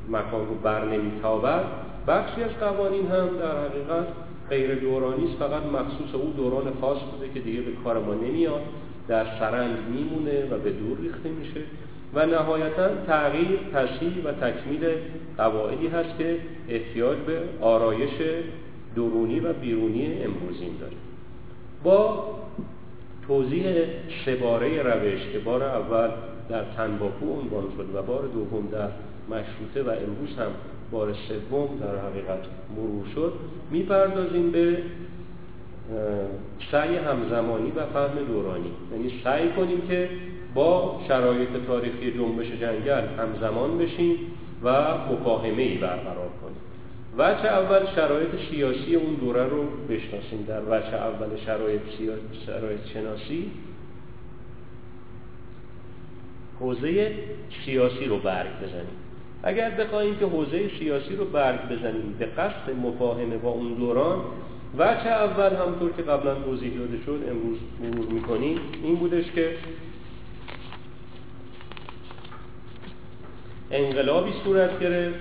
مکان 0.10 0.48
رو 0.48 0.56
بر 0.64 0.86
نمیتابد 0.86 1.64
بخشی 2.08 2.44
از 2.44 2.52
قوانین 2.60 3.08
هم 3.08 3.28
در 3.40 3.66
حقیقت 3.66 4.08
غیر 4.50 4.76
دورانی 4.76 5.26
است. 5.26 5.36
فقط 5.40 5.64
مخصوص 5.64 6.16
او 6.16 6.34
دوران 6.38 6.74
خاص 6.82 6.98
بوده 6.98 7.34
که 7.34 7.40
دیگه 7.40 7.62
به 7.62 7.72
کار 7.84 8.00
ما 8.00 8.14
نمیاد. 8.14 8.62
در 9.08 9.26
سرند 9.40 9.78
میمونه 9.90 10.46
و 10.52 10.58
به 10.58 10.72
دور 10.72 10.98
ریخته 11.02 11.30
میشه. 11.30 11.62
و 12.14 12.26
نهایتا 12.26 12.90
تغییر 13.08 13.60
تصحیح 13.74 14.24
و 14.26 14.32
تکمیل 14.32 14.90
قواعدی 15.38 15.88
هست 15.88 16.18
که 16.18 16.38
احتیاج 16.70 17.18
به 17.18 17.40
آرایش 17.62 18.12
درونی 18.96 19.40
و 19.40 19.54
بیرونی 19.54 20.24
امروزین 20.24 20.78
داره 20.80 20.96
با 21.84 22.26
توضیح 23.28 23.64
سه 24.26 24.36
باره 24.36 24.82
روش 24.82 25.20
که 25.34 25.40
بار 25.40 25.64
اول 25.64 26.10
در 26.50 26.64
تنباکو 26.64 27.26
عنوان 27.26 27.64
شد 27.78 27.96
و 27.96 28.02
بار 28.02 28.28
دوم 28.34 28.68
در 28.72 28.90
مشروطه 29.30 29.84
و 29.84 29.90
امروز 29.90 30.38
هم 30.38 30.52
بار 30.92 31.14
سوم 31.14 31.68
در 31.82 32.10
حقیقت 32.10 32.40
مرور 32.76 33.06
شد 33.16 33.34
می‌پردازیم 33.72 34.52
به 34.52 34.78
سعی 36.72 36.96
همزمانی 36.96 37.72
و 37.72 37.86
فهم 37.86 38.26
دورانی. 38.28 38.72
یعنی 38.92 39.12
سعی 39.24 39.50
کنیم 39.50 39.82
که 39.88 40.10
با 40.54 41.02
شرایط 41.08 41.50
تاریخی 41.68 42.12
جنبش 42.12 42.48
جنگل 42.48 43.04
همزمان 43.18 43.78
بشیم 43.78 44.16
و 44.64 44.98
مفاهمه 45.12 45.62
ای 45.62 45.78
برقرار 45.78 46.30
کنیم. 46.42 46.65
وجه 47.18 47.46
اول 47.46 47.86
شرایط 47.96 48.30
سیاسی 48.52 48.96
اون 48.96 49.14
دوره 49.14 49.44
رو 49.44 49.64
بشناسیم. 49.90 50.46
در 50.48 50.62
وجه 50.62 50.96
اول 50.96 51.28
شرایط, 51.46 51.82
شرایط 52.46 52.80
شناسی 52.94 53.52
حوزه 56.60 57.14
سیاسی 57.66 58.06
رو 58.06 58.18
برگ 58.18 58.50
بزنیم. 58.64 58.96
اگر 59.44 59.70
بخواهیم 59.70 60.16
که 60.16 60.26
حوزه 60.26 60.70
سیاسی 60.80 61.16
رو 61.16 61.26
برگ 61.26 61.70
بزنیم 61.70 62.16
به 62.20 62.26
قصد 62.26 62.70
مفاهمه 62.84 63.38
با 63.38 63.50
اون 63.50 63.74
دوران 63.74 64.20
وجه 64.78 65.08
اول 65.08 65.56
همطور 65.56 65.92
که 65.92 66.02
قبلا 66.02 66.36
توضیح 66.36 66.78
داده 66.78 66.98
شد 67.06 67.20
امروز 67.30 67.58
مرور 67.82 68.14
می‌کنیم 68.14 68.60
این 68.84 68.96
بودش 68.96 69.32
که 69.32 69.58
انقلابی 73.72 74.32
صورت 74.44 74.80
گرفت. 74.80 75.20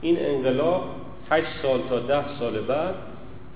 این 0.00 0.16
انقلاب 0.20 1.01
8 1.30 1.46
سال 1.62 1.80
تا 1.88 1.98
ده 1.98 2.38
سال 2.38 2.60
بعد 2.60 2.94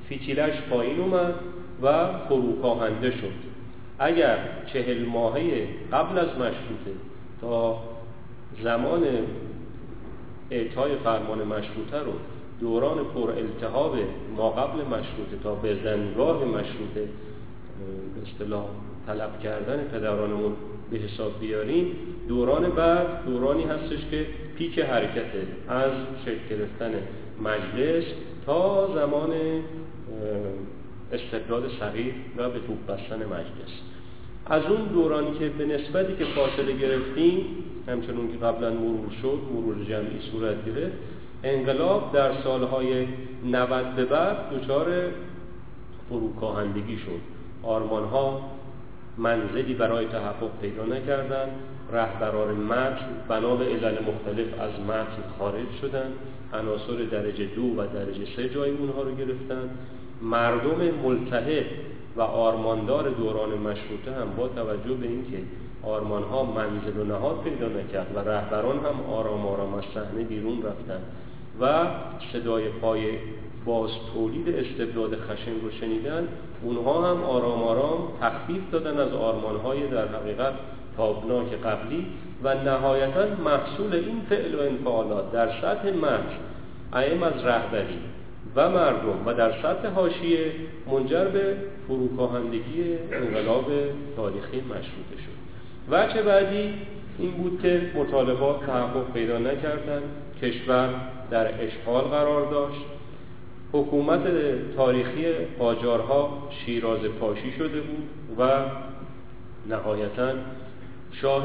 فیتیلش 0.09 0.61
پایین 0.71 1.01
اومد 1.01 1.35
و 1.83 2.19
فروکاهنده 2.29 3.11
شد. 3.11 3.57
اگر 3.99 4.39
چهل 4.73 5.05
ماهه 5.05 5.69
قبل 5.93 6.19
از 6.19 6.29
مشروطه 6.29 6.93
تا 7.41 7.83
زمان 8.63 9.03
اعطای 10.51 10.97
فرمان 11.05 11.39
مشروطه 11.39 11.99
رو 11.99 12.13
دوران 12.61 13.05
پر 13.05 13.31
التهاب 13.31 13.97
ما 14.37 14.51
قبل 14.51 14.79
مشروطه 14.79 15.43
تا 15.43 15.55
به 15.55 15.75
زنگاه 15.85 16.45
مشروطه 16.45 17.09
اصطلاح 18.23 18.65
طلب 19.07 19.41
کردن 19.41 19.77
پدرانمون 19.93 20.53
به 20.91 20.99
حساب 20.99 21.41
بیاریم 21.41 21.87
دوران 22.29 22.71
بعد 22.71 23.25
دورانی 23.27 23.65
هستش 23.65 23.99
که 24.11 24.27
پیک 24.59 24.79
حرکته 24.79 25.47
از 25.69 25.93
شکل 26.25 26.57
گرفتن 26.57 26.93
مجلس 27.43 28.05
تا 28.47 28.89
زمان 28.95 29.31
استقلال 31.13 31.63
صغیر 31.81 32.15
و 32.37 32.51
به 32.51 32.59
توپ 32.59 32.87
بستن 32.87 33.17
مجلس. 33.17 33.73
از 34.47 34.63
اون 34.65 34.85
دورانی 34.85 35.39
که 35.39 35.49
به 35.49 35.65
نسبتی 35.65 36.17
که 36.17 36.25
فاصله 36.25 36.73
گرفتیم 36.73 37.47
همچنون 37.89 38.33
که 38.33 38.39
قبلا 38.39 38.71
مرور 38.71 39.11
شد 39.23 39.39
مرور 39.55 39.85
جمعی 39.85 40.21
صورت 40.33 40.65
گرفت 40.65 40.97
انقلاب 41.45 42.13
در 42.13 42.43
سالهای 42.43 43.07
90 43.45 43.97
به 43.97 44.05
بعد 44.05 44.37
دچار 44.51 44.87
فروکاهندگی 46.09 46.99
شد. 46.99 47.21
آرمان 47.63 48.05
ها 48.05 48.41
منزلی 49.19 49.75
برای 49.75 50.07
تحقق 50.07 50.51
پیدا 50.61 50.85
نکردند. 50.85 51.51
رهبران 51.93 52.55
متن 52.55 53.07
بنا 53.29 53.57
به 53.57 53.65
علل 53.65 53.95
مختلف 54.03 54.61
از 54.61 54.81
متن 54.81 55.23
خارج 55.39 55.67
شدند. 55.81 56.13
عناصر 56.59 57.05
درجه 57.11 57.47
دو 57.47 57.63
و 57.63 57.87
درجه 57.95 58.25
سه 58.37 58.49
جای 58.49 58.71
اونها 58.71 59.03
رو 59.03 59.15
گرفتن. 59.15 59.71
مردم 60.23 60.91
ملتحد 61.05 61.65
و 62.17 62.21
آرماندار 62.21 63.11
دوران 63.11 63.49
مشروطه 63.49 64.13
هم 64.21 64.37
با 64.37 64.49
توجه 64.49 64.95
به 64.95 65.07
اینکه 65.07 65.39
آرمان 65.83 66.23
ها 66.23 66.45
منزل 66.45 67.01
و 67.01 67.05
نهاد 67.05 67.43
پیدا 67.45 67.69
نکرد 67.69 68.07
و 68.15 68.19
رهبران 68.19 68.77
هم 68.79 69.13
آرام 69.13 69.47
آرام 69.47 69.75
از 69.75 69.85
صحنه 69.95 70.25
بیرون 70.25 70.63
رفتن 70.63 71.01
و 71.61 71.87
صدای 72.33 72.69
پای 72.69 73.01
باز 73.65 73.91
تولید 74.15 74.49
استبداد 74.49 75.17
خشن 75.17 75.61
رو 75.63 75.71
شنیدن 75.81 76.29
اونها 76.63 77.11
هم 77.11 77.23
آرام 77.23 77.63
آرام 77.63 78.09
تخفیف 78.21 78.71
دادن 78.73 79.01
از 79.01 79.13
های 79.65 79.87
در 79.87 80.09
حقیقت 80.09 80.53
تابناک 80.97 81.53
قبلی 81.65 82.07
و 82.45 82.55
نهایتا 82.55 83.27
محصول 83.45 83.95
این 83.95 84.23
فعل 84.29 84.55
و 84.55 84.61
انفعالات 84.61 85.33
در 85.33 85.49
سطح 85.49 85.91
متن 85.91 86.37
ایم 86.95 87.23
از 87.23 87.45
رهبری 87.45 87.99
و 88.57 88.71
مردم 88.71 89.27
و 89.27 89.35
در 89.35 89.53
سطح 89.63 89.89
حاشیه 89.89 90.53
منجر 90.93 91.25
به 91.25 91.57
فروکاهندگی 91.89 92.99
انقلاب 93.13 93.73
تاریخی 94.17 94.61
مشروطه 94.61 95.17
شد. 95.17 95.37
وچه 95.91 96.23
بعدی 96.23 96.75
این 97.19 97.31
بود 97.31 97.63
که 97.63 97.91
مطالبات 97.95 98.67
تحقق 98.67 99.13
پیدا 99.15 99.39
نکردند 99.39 100.03
کشور 100.43 100.89
در 101.31 101.65
اشغال 101.65 102.05
قرار 102.05 102.51
داشت. 102.51 102.81
حکومت 103.73 104.23
تاریخی 104.77 105.25
قاجارها 105.59 106.49
شیراز 106.51 107.01
پاشی 107.01 107.53
شده 107.59 107.81
بود 107.81 108.09
و 108.39 108.61
نهایتا 109.69 110.33
شاه 111.21 111.45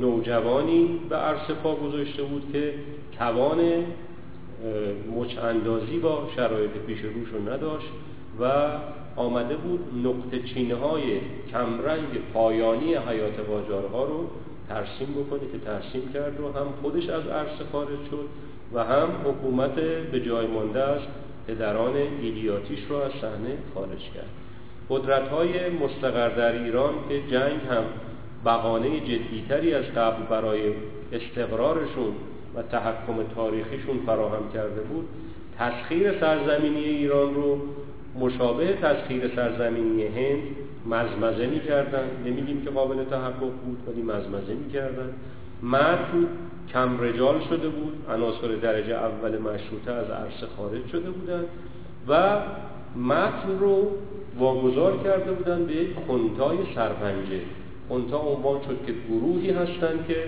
نوجوانی 0.00 1.00
به 1.08 1.16
عرصه 1.16 1.54
پا 1.54 1.74
گذاشته 1.74 2.22
بود 2.22 2.52
که 2.52 2.74
توان 3.18 3.58
مچ 5.16 5.38
اندازی 5.38 5.98
با 5.98 6.28
شرایط 6.36 6.70
پیش 6.70 6.98
روش 6.98 7.28
رو 7.28 7.52
نداشت 7.52 7.88
و 8.40 8.52
آمده 9.16 9.56
بود 9.56 9.80
نقطه 10.04 10.48
چینه 10.48 10.74
های 10.74 11.02
کمرنگ 11.52 12.18
پایانی 12.34 12.94
حیات 12.94 13.40
قاجارها 13.40 14.04
رو 14.04 14.26
ترسیم 14.68 15.14
بکنه 15.14 15.40
که 15.52 15.58
ترسیم 15.64 16.12
کرد 16.14 16.40
و 16.40 16.52
هم 16.52 16.66
خودش 16.82 17.08
از 17.08 17.26
عرصه 17.26 17.64
خارج 17.72 17.98
شد 18.10 18.26
و 18.74 18.84
هم 18.84 19.08
حکومت 19.24 19.74
به 20.12 20.20
جای 20.20 20.46
مانده 20.46 20.82
از 20.82 21.00
پدران 21.48 21.96
ایلیاتیش 21.96 22.80
رو 22.88 22.96
از 22.96 23.12
صحنه 23.12 23.58
خارج 23.74 24.10
کرد. 24.14 24.30
قدرت 24.90 25.28
های 25.28 25.70
مستقر 25.70 26.28
در 26.28 26.52
ایران 26.52 26.94
که 27.08 27.20
جنگ 27.30 27.60
هم 27.70 27.84
بهانه 28.44 29.00
جدیتری 29.00 29.74
از 29.74 29.84
قبل 29.84 30.22
برای 30.22 30.72
استقرارشون 31.12 32.12
و 32.54 32.62
تحکم 32.62 33.14
تاریخیشون 33.34 33.98
فراهم 34.06 34.52
کرده 34.54 34.80
بود. 34.80 35.08
تسخیر 35.58 36.20
سرزمینی 36.20 36.84
ایران 36.84 37.34
رو 37.34 37.58
مشابه 38.20 38.72
تسخیر 38.72 39.36
سرزمینی 39.36 40.06
هند 40.06 40.42
مزمزه 40.86 41.46
می 41.46 41.60
کردن 41.60 42.04
نمیگیم 42.26 42.64
که 42.64 42.70
قابل 42.70 43.04
تحقق 43.04 43.52
بود 43.64 43.78
ولی 43.86 44.02
مزمزه 44.02 44.54
می 44.54 44.72
کردن 44.72 45.12
متن 45.62 46.26
کم 46.72 47.00
رجال 47.00 47.40
شده 47.40 47.68
بود. 47.68 48.04
عناصر 48.10 48.48
درجه 48.62 48.94
اول 48.94 49.38
مشروطه 49.38 49.92
از 49.92 50.10
عرصه 50.10 50.46
خارج 50.56 50.86
شده 50.92 51.10
بودند 51.10 51.44
و 52.08 52.40
متن 52.98 53.58
رو 53.60 53.90
واگذار 54.38 54.98
کرده 55.04 55.32
بودند 55.32 55.66
به 55.66 55.74
یک 55.74 55.90
خونتای 56.06 56.56
سرپنجه. 56.74 57.40
خونتا 57.92 58.18
عنوان 58.18 58.60
شد 58.60 58.86
که 58.86 58.94
گروهی 59.08 59.50
هستند 59.50 60.06
که 60.08 60.24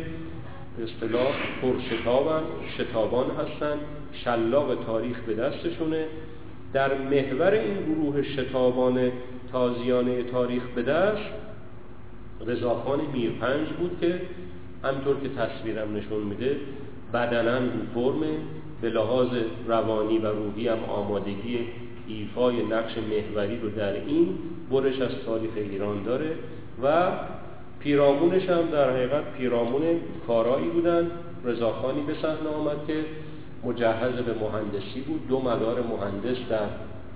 به 0.77 0.85
اصطلاح 0.85 1.33
پرشتابن 1.63 2.43
شتابان 2.79 3.27
هستند 3.31 3.79
شلاق 4.13 4.85
تاریخ 4.87 5.21
به 5.21 5.35
دستشونه. 5.35 6.07
در 6.73 6.99
محور 6.99 7.51
این 7.51 7.95
گروه 7.95 8.23
شتابان 8.23 9.13
تازیانه 9.53 10.23
تاریخ 10.23 10.63
به 10.75 10.83
دست 10.83 11.23
رضاخان 12.47 13.01
میرپنج 13.13 13.69
بود 13.69 13.99
که 14.01 14.21
همطور 14.83 15.17
که 15.21 15.29
تصویرم 15.29 15.97
نشون 15.97 16.23
میده 16.23 16.57
بدنن 17.13 17.63
رو 17.63 17.81
فرمه 17.95 18.37
به 18.81 18.89
لحاظ 18.91 19.29
روانی 19.67 20.19
و 20.19 20.27
روحی 20.27 20.69
هم 20.69 20.85
آمادگی 20.85 21.59
ایفای 22.09 22.63
نقش 22.67 22.99
محوری 22.99 23.59
رو 23.59 23.71
در 23.71 23.93
این 23.93 24.39
برش 24.71 25.01
از 25.01 25.11
تاریخ 25.27 25.51
ایران 25.57 26.03
داره 26.03 26.31
و 26.83 27.13
پیرامونش 27.85 28.49
هم 28.49 28.71
در 28.73 28.91
حقیقت 28.91 29.33
پیرامون 29.39 29.83
کارایی 30.27 30.69
بودن. 30.69 31.11
رضاخانی 31.45 32.01
به 32.01 32.15
صحنه 32.23 32.49
آمد 32.57 32.87
که 32.87 33.05
مجهز 33.65 34.13
به 34.13 34.35
مهندسی 34.35 35.01
بود. 35.01 35.29
دو 35.29 35.41
مدار 35.41 35.83
مهندس 35.83 36.39
در 36.51 36.67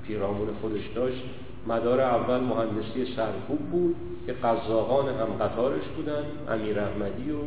پیرامون 0.07 0.48
خودش 0.61 0.88
داشت. 0.94 1.22
مدار 1.66 2.00
اول 2.00 2.40
مهندسی 2.40 3.14
سرکوب 3.16 3.59
بود 3.59 3.96
که 4.26 4.33
قزاقان 4.33 5.09
هم 5.09 5.46
قطارش 5.46 5.83
بودن 5.96 6.22
امیر 6.48 6.81
احمدی 6.81 7.31
و 7.31 7.38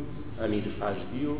امیر 0.44 0.64
فضلی 0.80 1.26
و 1.26 1.34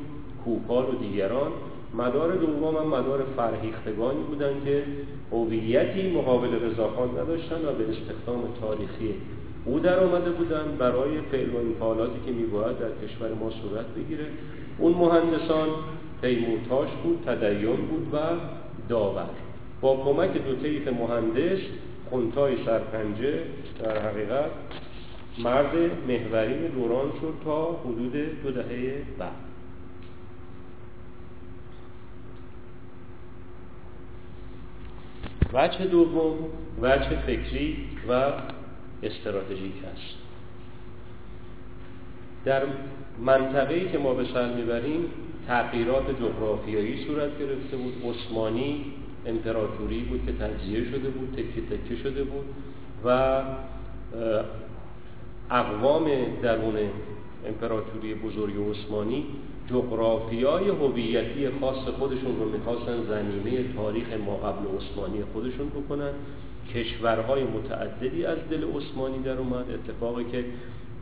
کوپال 0.45 0.85
و 0.85 0.99
دیگران. 0.99 1.53
مدار 1.95 2.37
دوم 2.37 2.77
هم 2.77 2.87
مدار 2.87 3.25
فرهیختگانی 3.37 4.23
بودند 4.23 4.64
که 4.64 4.85
هویتی 5.33 6.12
مقابل 6.16 6.49
رضاخان 6.64 7.11
نداشتن 7.11 7.57
و 7.57 7.73
به 7.73 7.85
استخدام 7.90 8.42
تاریخی 8.61 9.14
او 9.64 9.79
در 9.79 10.01
آمده 10.01 10.31
بودند 10.31 10.79
برای 10.79 11.20
فعل 11.20 11.51
و 11.51 12.07
که 12.27 12.33
میباید 12.33 12.79
در 12.79 13.07
کشور 13.07 13.35
ما 13.35 13.51
صورت 13.51 13.87
بگیره. 13.87 14.25
اون 14.79 14.92
مهندسان 14.92 15.68
تیمورتاش 16.22 16.88
بود 17.03 17.22
تدین 17.27 17.77
بود 17.77 18.14
و 18.14 18.18
داور. 18.88 19.31
با 19.81 19.96
کمک 19.96 20.31
دو 20.31 20.57
طیف 20.57 20.88
مهندس 20.88 21.59
خونتای 22.11 22.64
سرپنجه 22.66 23.42
در 23.83 24.09
حقیقت 24.09 24.51
مرد 25.38 25.77
محوری 26.09 26.68
دوران 26.68 27.11
شد 27.20 27.35
تا 27.44 27.81
حدود 27.85 28.42
دو 28.42 28.51
دهه 28.51 29.03
بعد. 29.18 29.33
وجه 35.55 35.87
دوم 35.87 36.35
وجه 36.83 37.20
فکری 37.27 37.77
و 38.09 38.33
استراتژیک 39.03 39.85
است. 39.95 40.15
در 42.45 42.62
منطقه‌ای 43.21 43.88
که 43.88 43.99
ما 43.99 44.15
به 44.15 44.25
سر 44.25 44.55
می‌بریم 44.55 45.05
تغییرات 45.47 46.05
جغرافیایی 46.21 47.05
صورت 47.07 47.38
گرفته 47.38 47.77
بود. 47.77 47.95
عثمانی 48.05 48.85
امپراتوری 49.27 50.01
بود 50.01 50.27
که 50.27 50.33
تجزیه 50.33 50.85
شده 50.85 51.09
بود 51.11 51.33
تکه 51.33 51.77
تکه 51.77 51.97
شده 52.03 52.25
بود 52.25 52.45
و 53.05 53.43
اقوام 55.51 56.05
درون 56.43 56.77
امپراتوری 57.49 58.15
بزرگ 58.15 58.55
عثمانی 58.71 59.27
جغرافیای 59.71 60.69
هویتی 60.69 61.49
خاص 61.61 61.88
خودشون 61.99 62.37
رو 62.41 62.49
می‌خواستن 62.49 63.03
زمینه 63.09 63.75
تاریخ 63.77 64.07
ما 64.27 64.37
قبل 64.37 64.67
عثمانی 64.77 65.25
خودشون 65.33 65.69
بکنن. 65.69 66.12
کشورهای 66.75 67.44
متعددی 67.44 68.25
از 68.25 68.38
دل 68.51 68.64
عثمانی 68.64 69.18
در 69.18 69.37
اومد. 69.37 69.64
اتفاقی 69.70 70.25
که 70.25 70.44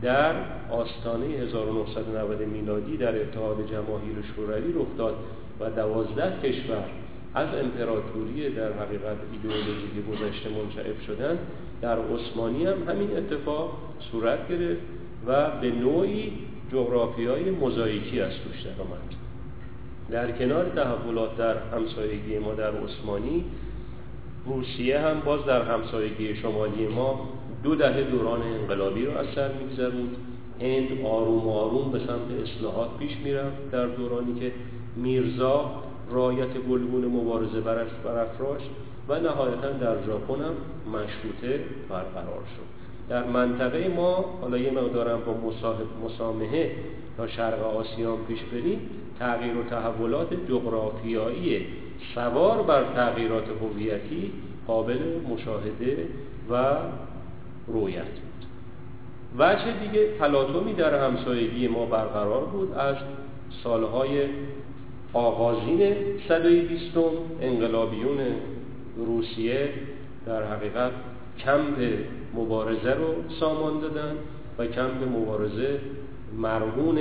در 0.01 0.35
آستانه 0.71 1.25
1990 1.25 2.41
میلادی 2.41 2.97
در 2.97 3.21
اتحاد 3.21 3.57
جماهیر 3.71 4.15
شوروی 4.35 4.73
رخ 4.73 4.97
داد 4.97 5.15
و 5.59 5.69
دوازده 5.69 6.33
کشور 6.43 6.83
از 7.35 7.47
امپراتوری 7.55 8.49
در 8.49 8.73
حقیقت 8.73 9.17
ایدئولوژی 9.31 10.01
گذشته 10.11 10.49
منشعب 10.49 11.01
شدن 11.07 11.39
در 11.81 11.97
عثمانی 11.99 12.65
هم 12.65 12.89
همین 12.89 13.17
اتفاق 13.17 13.77
صورت 14.11 14.47
گرفت 14.49 14.81
و 15.27 15.51
به 15.61 15.71
نوعی 15.71 16.33
جغرافیای 16.71 17.51
مزایکی 17.51 18.21
از 18.21 18.31
توش 18.31 18.61
در 18.61 18.81
آمد. 18.81 19.21
در 20.11 20.31
کنار 20.31 20.65
تحولات 20.75 21.37
در 21.37 21.57
همسایگی 21.57 22.39
ما 22.39 22.53
در 22.53 22.71
عثمانی 22.71 23.45
روسیه 24.45 24.99
هم 24.99 25.19
باز 25.19 25.45
در 25.45 25.61
همسایگی 25.61 26.35
شمالی 26.35 26.87
ما 26.87 27.29
دو 27.63 27.75
دهه 27.75 28.03
دوران 28.03 28.41
انقلابی 28.41 29.05
رو 29.05 29.17
از 29.17 29.25
سر 29.35 29.51
میگذرود 29.53 30.17
هند 30.61 31.05
آروم 31.05 31.49
آروم 31.49 31.91
به 31.91 31.99
سمت 31.99 32.41
اصلاحات 32.43 32.97
پیش 32.99 33.17
می‌رفت 33.23 33.71
در 33.71 33.87
دورانی 33.87 34.39
که 34.39 34.51
میرزا 34.95 35.71
رایت 36.11 36.53
گلگون 36.69 37.05
مبارزه 37.05 37.61
برافراشت 38.05 38.69
و 39.09 39.19
نهایتا 39.19 39.71
در 39.71 40.05
ژاپن 40.05 40.41
هم 40.43 40.53
مشروطه 40.87 41.59
برقرار 41.89 42.43
شد. 42.55 42.81
در 43.09 43.23
منطقه 43.23 43.87
ما 43.87 44.25
حالا 44.41 44.57
یه 44.57 44.71
مقدارم 44.71 45.19
با 45.25 45.35
مسامحه 46.05 46.71
تا 47.17 47.27
شرق 47.27 47.63
آسیان 47.63 48.17
پیش 48.27 48.39
بریم 48.43 48.79
تغییر 49.19 49.57
و 49.57 49.63
تحولات 49.63 50.27
جغرافیایی 50.49 51.65
سوار 52.15 52.63
بر 52.63 52.83
تغییرات 52.83 53.45
هویتی 53.61 54.31
قابل 54.67 54.99
مشاهده 55.29 56.07
و 56.49 56.75
رویت 57.67 58.03
بود. 58.03 58.45
وجه 59.37 59.71
دیگه 59.71 60.17
تلاطمی 60.19 60.73
در 60.73 61.07
همسایگی 61.07 61.67
ما 61.67 61.85
برقرار 61.85 62.45
بود. 62.45 62.73
از 62.73 62.95
سالهای 63.63 64.25
آغازین 65.13 65.93
صدای 66.27 66.61
بیستم 66.61 67.11
انقلابیون 67.41 68.17
روسیه 68.97 69.69
در 70.25 70.43
حقیقت 70.43 70.91
کمپ 71.39 71.93
مبارزه 72.35 72.93
رو 72.93 73.13
سامان 73.39 73.79
دادن 73.79 74.15
و 74.57 74.65
کمپ 74.65 75.03
مبارزه 75.17 75.79
مرهون 76.37 76.99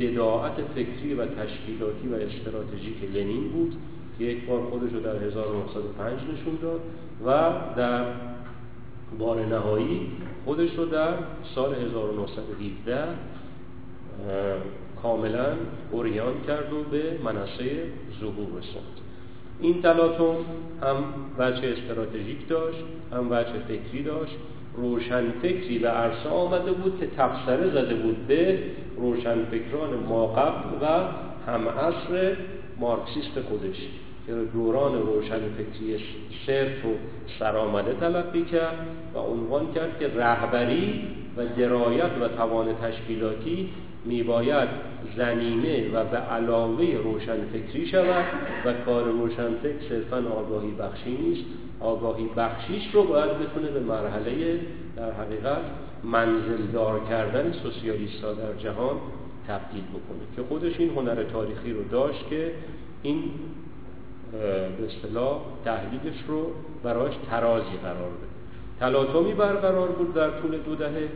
بداعت 0.00 0.52
فکری 0.74 1.14
و 1.14 1.26
تشکیلاتی 1.26 2.08
و 2.08 2.14
استراتژیک 2.14 2.96
لنین 3.14 3.48
بود. 3.48 3.74
یک 4.18 4.46
بار 4.46 4.62
خودش 4.62 4.92
رو 4.92 5.00
در 5.00 5.16
1905 5.16 6.20
نشون 6.20 6.58
داد 6.62 6.80
و 7.26 7.52
در 7.76 8.04
بار 9.18 9.44
نهایی 9.46 10.10
خودش 10.44 10.70
رو 10.76 10.86
در 10.86 11.14
سال 11.54 11.74
1917 11.74 13.04
کاملا 15.02 15.46
اوریان 15.90 16.34
کرد 16.46 16.72
و 16.72 16.82
به 16.82 17.18
منصه 17.24 17.82
ظهور 18.20 18.46
رسوند 18.46 19.00
این 19.60 19.82
تلاطم 19.82 20.36
هم 20.82 20.96
وجه 21.38 21.68
استراتژیک 21.68 22.48
داشت 22.48 22.84
هم 23.12 23.26
وجه 23.30 23.52
فکری 23.68 24.02
داشت. 24.02 24.36
روشن 24.76 25.30
فکری 25.42 25.78
به 25.78 25.88
عرصه 25.88 26.28
آمده 26.28 26.72
بود 26.72 27.00
که 27.00 27.06
تفسره 27.06 27.70
زده 27.70 27.94
بود 27.94 28.26
به 28.26 28.58
روشن 28.96 29.44
فکران 29.44 29.94
ما 30.08 30.26
قبل 30.26 30.68
و 30.82 30.86
هم 31.50 31.68
عصر 31.68 32.36
مارکسیست 32.80 33.40
خودش. 33.48 33.76
دوران 34.52 35.02
روشن 35.06 35.38
فکری 35.38 36.04
صرف 36.46 36.84
و 36.84 36.88
سرآمده 37.38 37.94
تلقی 38.00 38.42
کرد 38.42 38.86
و 39.14 39.18
عنوان 39.18 39.72
کرد 39.74 39.98
که 39.98 40.08
رهبری 40.08 41.02
و 41.36 41.46
درایت 41.46 42.10
و 42.20 42.28
توان 42.28 42.66
تشکیلاتی 42.82 43.70
میباید 44.04 44.68
زمینه 45.16 45.90
و 45.94 46.04
به 46.04 46.16
علاوه 46.16 46.86
روشن 47.04 47.36
فکری 47.52 47.86
شود 47.86 48.24
و 48.64 48.72
کار 48.72 49.04
روشن 49.04 49.54
فکر 49.62 49.88
صرفا 49.88 50.16
آگاهی 50.16 50.70
بخشی 50.70 51.10
نیست. 51.10 51.44
آگاهی 51.80 52.28
بخشیش 52.36 52.94
رو 52.94 53.02
باید 53.02 53.30
بتونه 53.38 53.70
به 53.70 53.80
مرحله 53.80 54.60
در 54.96 55.12
حقیقت 55.12 55.62
منزلدار 56.04 57.00
کردن 57.08 57.52
سوسیالیست 57.52 58.24
ها 58.24 58.32
در 58.32 58.54
جهان 58.54 58.96
تبدیل 59.48 59.82
بکنه 59.82 60.36
که 60.36 60.42
خودش 60.48 60.80
این 60.80 60.90
هنر 60.90 61.22
تاریخی 61.22 61.72
رو 61.72 61.84
داشت 61.90 62.28
که 62.30 62.52
این 63.02 63.22
به 64.32 64.84
اصطلاح 64.86 65.40
تحلیلش 65.64 66.22
رو 66.28 66.50
برایش 66.82 67.14
ترازی 67.30 67.76
قرار 67.82 68.10
بده. 68.10 68.28
تلاطمی 68.80 69.32
برقرار 69.32 69.88
بود 69.88 70.14
در 70.14 70.30
طول 70.30 70.58
دو 70.58 70.74
دهه. 70.74 71.08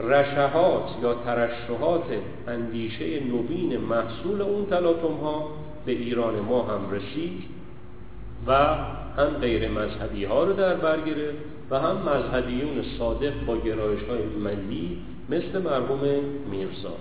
رشهات 0.00 0.90
یا 1.02 1.14
ترشحات 1.14 2.04
اندیشه 2.48 3.20
نوین 3.20 3.76
محصول 3.76 4.42
اون 4.42 4.66
تلاطم 4.66 5.14
ها 5.14 5.50
به 5.86 5.92
ایران 5.92 6.40
ما 6.40 6.62
هم 6.62 6.90
رسید 6.90 7.42
و 8.46 8.52
هم 9.16 9.28
غیر 9.40 9.70
مذهبی 9.70 10.24
ها 10.24 10.44
رو 10.44 10.52
در 10.52 10.74
بر 10.74 11.00
گرفت 11.00 11.38
و 11.70 11.78
هم 11.78 11.96
مذهبیون 11.96 12.84
صادق 12.98 13.44
با 13.46 13.56
گرایش 13.56 14.02
های 14.02 14.22
ملی 14.22 14.98
مثل 15.28 15.62
مرحوم 15.62 16.00
میرزا. 16.50 16.94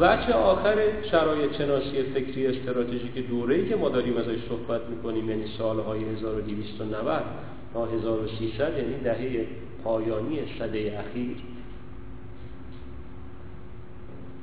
وچه 0.00 0.32
آخر 0.32 0.76
شرایط 1.10 1.52
شناسی 1.58 2.02
فکری 2.02 2.46
استراتژیک 2.46 3.28
دوره‌ای 3.28 3.68
که 3.68 3.76
ما 3.76 3.88
داریم 3.88 4.16
ازش 4.16 4.38
صحبت 4.48 4.80
می‌کنیم 4.90 5.30
یعنی 5.30 5.44
سالهای 5.58 6.04
1290 6.04 7.22
تا 7.74 7.86
1300 7.86 8.78
یعنی 8.78 8.94
دهه 9.04 9.46
پایانی 9.84 10.38
صده 10.58 11.04
اخیر 11.08 11.36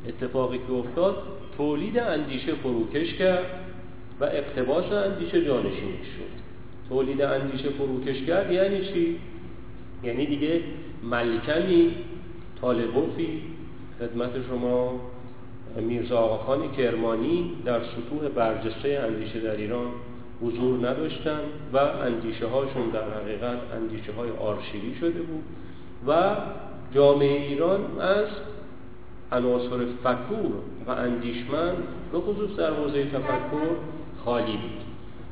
اتفاقی 0.07 0.57
که 0.57 0.73
افتاد 0.73 1.15
تولید 1.57 1.97
اندیشه 1.97 2.55
فروکش 2.55 3.13
کرد 3.13 3.45
و 4.19 4.23
اقتباس 4.23 4.91
اندیشه 4.91 5.45
جانشینش 5.45 6.05
شد 6.17 6.41
تولید 6.89 7.21
اندیشه 7.21 7.69
فروکش 7.69 8.21
کرد 8.21 8.51
یعنی 8.51 8.85
چی؟ 8.85 9.19
یعنی 10.03 10.25
دیگه 10.25 10.61
ملکمی 11.03 11.95
طالبوفی 12.61 13.41
خدمت 13.99 14.31
شما 14.49 15.10
میرزا 15.75 16.17
آقاخان 16.17 16.71
کرمانی 16.71 17.51
در 17.65 17.79
سطوح 17.79 18.29
برجسته 18.35 19.01
اندیشه 19.07 19.39
در 19.39 19.55
ایران 19.55 19.87
حضور 20.41 20.89
نداشتن 20.89 21.39
و 21.73 21.77
اندیشه 21.77 22.47
هاشون 22.47 22.89
در 22.93 23.09
حقیقت 23.09 23.57
اندیشه 23.75 24.11
های 24.13 24.29
آرشیوی 24.29 24.95
شده 24.99 25.21
بود 25.21 25.43
و 26.07 26.35
جامعه 26.95 27.47
ایران 27.47 27.79
از 27.99 28.27
عناصر 29.31 29.85
فکور 30.03 30.51
و 30.87 30.91
اندیشمند 30.91 31.77
به 32.11 32.19
خصوص 32.19 32.55
در 32.57 32.73
حوزه 32.73 33.05
تفکر 33.05 33.71
خالی 34.25 34.57
بود 34.57 34.81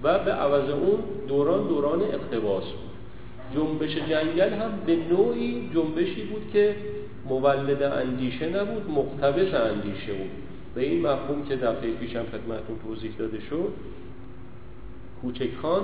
و 0.04 0.20
به 0.20 0.32
عوض 0.32 0.70
اون 0.70 1.00
دوران 1.28 1.68
دوران 1.68 2.02
اقتباس 2.02 2.64
بود. 2.64 2.90
جنبش 3.56 3.96
جنگل 3.96 4.54
هم 4.54 4.72
به 4.86 4.96
نوعی 4.96 5.70
جنبشی 5.74 6.24
بود 6.24 6.42
که 6.54 6.76
مولد 7.30 7.84
اندیشه 7.84 8.50
نبود 8.50 8.92
مقتبس 8.92 9.54
اندیشه 9.54 10.14
بود. 10.14 10.30
به 10.76 10.82
این 10.82 11.08
مفهوم 11.08 11.46
که 11.46 11.56
دفعه 11.56 11.92
پیشم 11.92 12.24
خدمتون 12.24 12.80
توضیح 12.88 13.12
داده 13.20 13.40
شد 13.50 13.74
کوچک 15.22 15.50
خان 15.62 15.82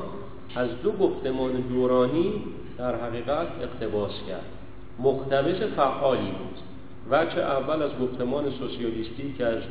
از 0.55 0.69
دو 0.83 0.91
گفتمان 0.91 1.51
دورانی 1.51 2.33
در 2.77 2.95
حقیقت 2.95 3.47
اقتباس 3.61 4.11
کرد. 4.27 4.45
مقتبس 4.99 5.61
فعالی 5.75 6.31
بود. 6.31 6.59
وچه 7.09 7.41
اول 7.41 7.81
از 7.81 7.91
گفتمان 8.01 8.51
سوسیالیستی 8.51 9.35
که 9.37 9.45
از 9.45 9.63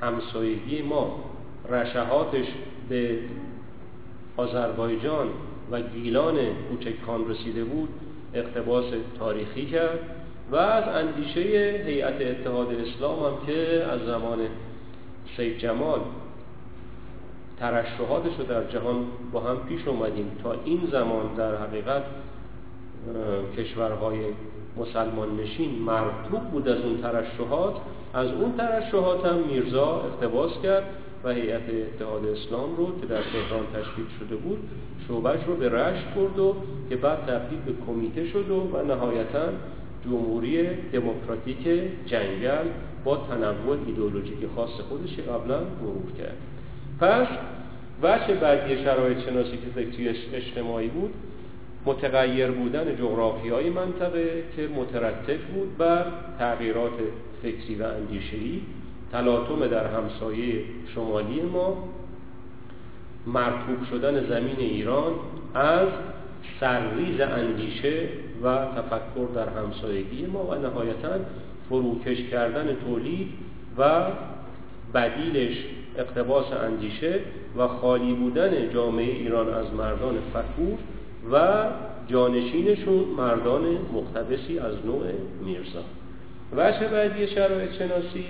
همسایگی 0.00 0.82
ما 0.82 1.24
رشهاتش 1.70 2.46
به 2.88 3.18
آذربایجان 4.36 5.26
و 5.70 5.80
گیلان 5.80 6.34
کوچکان 6.70 7.30
رسیده 7.30 7.64
بود 7.64 7.88
اقتباس 8.34 8.84
تاریخی 9.18 9.66
کرد. 9.66 9.98
و 10.50 10.56
از 10.56 10.84
اندیشه 10.88 11.40
هیئت 11.86 12.20
اتحاد 12.20 12.68
اسلام 12.74 13.24
هم 13.24 13.46
که 13.46 13.84
از 13.90 14.00
زمان 14.00 14.38
سید 15.36 15.58
جمال 15.58 16.00
ترشحاتش 17.60 18.32
رو 18.38 18.44
در 18.44 18.64
جهان 18.64 19.06
با 19.32 19.40
هم 19.40 19.56
پیش 19.68 19.88
اومدیم 19.88 20.30
تا 20.42 20.54
این 20.64 20.88
زمان 20.92 21.34
در 21.36 21.56
حقیقت 21.56 22.02
کشورهای 23.58 24.18
مسلمان 24.76 25.36
نشین 25.36 25.82
مرتوب 25.82 26.40
بود 26.52 26.68
از 26.68 26.80
اون 26.80 27.02
ترشحات. 27.02 27.74
از 28.14 28.30
اون 28.30 28.56
ترشحات 28.56 29.26
هم 29.26 29.36
میرزا 29.36 30.00
اقتباس 30.00 30.50
کرد 30.62 30.84
و 31.24 31.32
هیئت 31.32 31.62
اتحاد 31.70 32.26
اسلام 32.26 32.76
رو 32.76 33.00
که 33.00 33.06
در 33.06 33.22
تهران 33.22 33.66
تشکیل 33.74 34.04
شده 34.18 34.36
بود 34.36 34.58
شعبش 35.08 35.44
رو 35.46 35.56
به 35.56 35.68
رشت 35.68 36.04
برد 36.16 36.38
و 36.38 36.56
که 36.88 36.96
بعد 36.96 37.18
تبدیل 37.18 37.58
به 37.66 37.72
کمیته 37.86 38.26
شد 38.26 38.50
و, 38.50 38.76
و 38.76 38.82
نهایتا 38.82 39.48
جمهوری 40.06 40.66
دموکراتیک 40.92 41.64
جنگل 42.06 42.66
با 43.04 43.16
تنوع 43.16 43.78
ایدئولوژیک 43.86 44.38
خاص 44.56 44.70
خودش 44.70 45.20
قبلا 45.20 45.58
مرور 45.58 46.12
کرد. 46.18 46.36
پس 47.00 47.26
وجه 48.02 48.34
بعدی 48.34 48.84
شرایط 48.84 49.18
شناسی 49.18 49.56
که 49.56 49.66
فکری 49.74 50.08
اجتماعی 50.08 50.88
بود 50.88 51.14
متغیر 51.86 52.50
بودن 52.50 52.96
جغرافی 52.96 53.48
های 53.48 53.70
منطقه 53.70 54.44
که 54.56 54.68
مترتب 54.68 55.38
بود 55.38 55.76
بر 55.78 56.04
تغییرات 56.38 56.92
فکری 57.42 57.74
و 57.74 57.82
اندیشهی 57.82 58.62
تلاطم 59.12 59.66
در 59.66 59.86
همسایه 59.86 60.64
شمالی 60.94 61.40
ما 61.40 61.88
مرکوب 63.26 63.84
شدن 63.90 64.26
زمین 64.28 64.56
ایران 64.58 65.12
از 65.54 65.88
سرریز 66.60 67.20
اندیشه 67.20 68.08
و 68.42 68.56
تفکر 68.56 69.28
در 69.34 69.48
همسایگی 69.48 70.26
ما 70.26 70.44
و 70.44 70.54
نهایتا 70.54 71.10
فروکش 71.68 72.22
کردن 72.30 72.76
تولید 72.86 73.28
و 73.78 74.06
بدیلش 74.94 75.56
اقتباس 75.98 76.52
اندیشه 76.52 77.20
و 77.58 77.68
خالی 77.68 78.14
بودن 78.14 78.72
جامعه 78.74 79.04
ایران 79.04 79.54
از 79.54 79.74
مردان 79.74 80.14
فکور 80.32 80.78
و 81.32 81.64
جانشینشون 82.08 83.04
مردان 83.16 83.62
مقتبسی 83.92 84.58
از 84.58 84.74
نوع 84.86 85.02
میرزا. 85.44 85.82
وجه 86.56 86.88
بعدی 86.88 87.26
شرایط 87.26 87.72
شناسی 87.72 88.24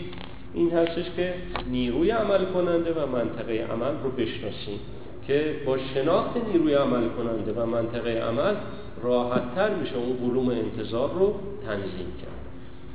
این 0.54 0.72
هستش 0.72 1.04
که 1.16 1.34
نیروی 1.70 2.10
عمل 2.10 2.44
کننده 2.44 2.92
و 2.92 3.06
منطقه 3.06 3.66
عمل 3.72 3.92
رو 4.04 4.10
بشناسیم 4.10 4.80
که 5.26 5.54
با 5.66 5.78
شناخت 5.78 6.30
نیروی 6.52 6.74
عمل 6.74 7.08
کننده 7.08 7.52
و 7.52 7.66
منطقه 7.66 8.10
عمل 8.10 8.54
راحتتر 9.02 9.74
میشه 9.74 9.96
اون 9.96 10.30
علوم 10.30 10.48
انتظار 10.48 11.10
رو 11.12 11.34
تنظیم 11.66 12.12
کرد. 12.20 12.36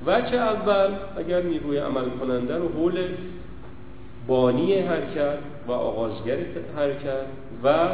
وجه 0.05 0.37
اول 0.37 0.95
اگر 1.17 1.41
نیروی 1.41 1.77
عمل 1.77 2.09
کننده 2.09 2.57
رو 2.57 2.69
حول 2.69 3.07
بانی 4.27 4.73
حرکت 4.73 5.37
و 5.67 5.71
آغازگر 5.71 6.37
حرکت 6.75 7.25
و 7.63 7.89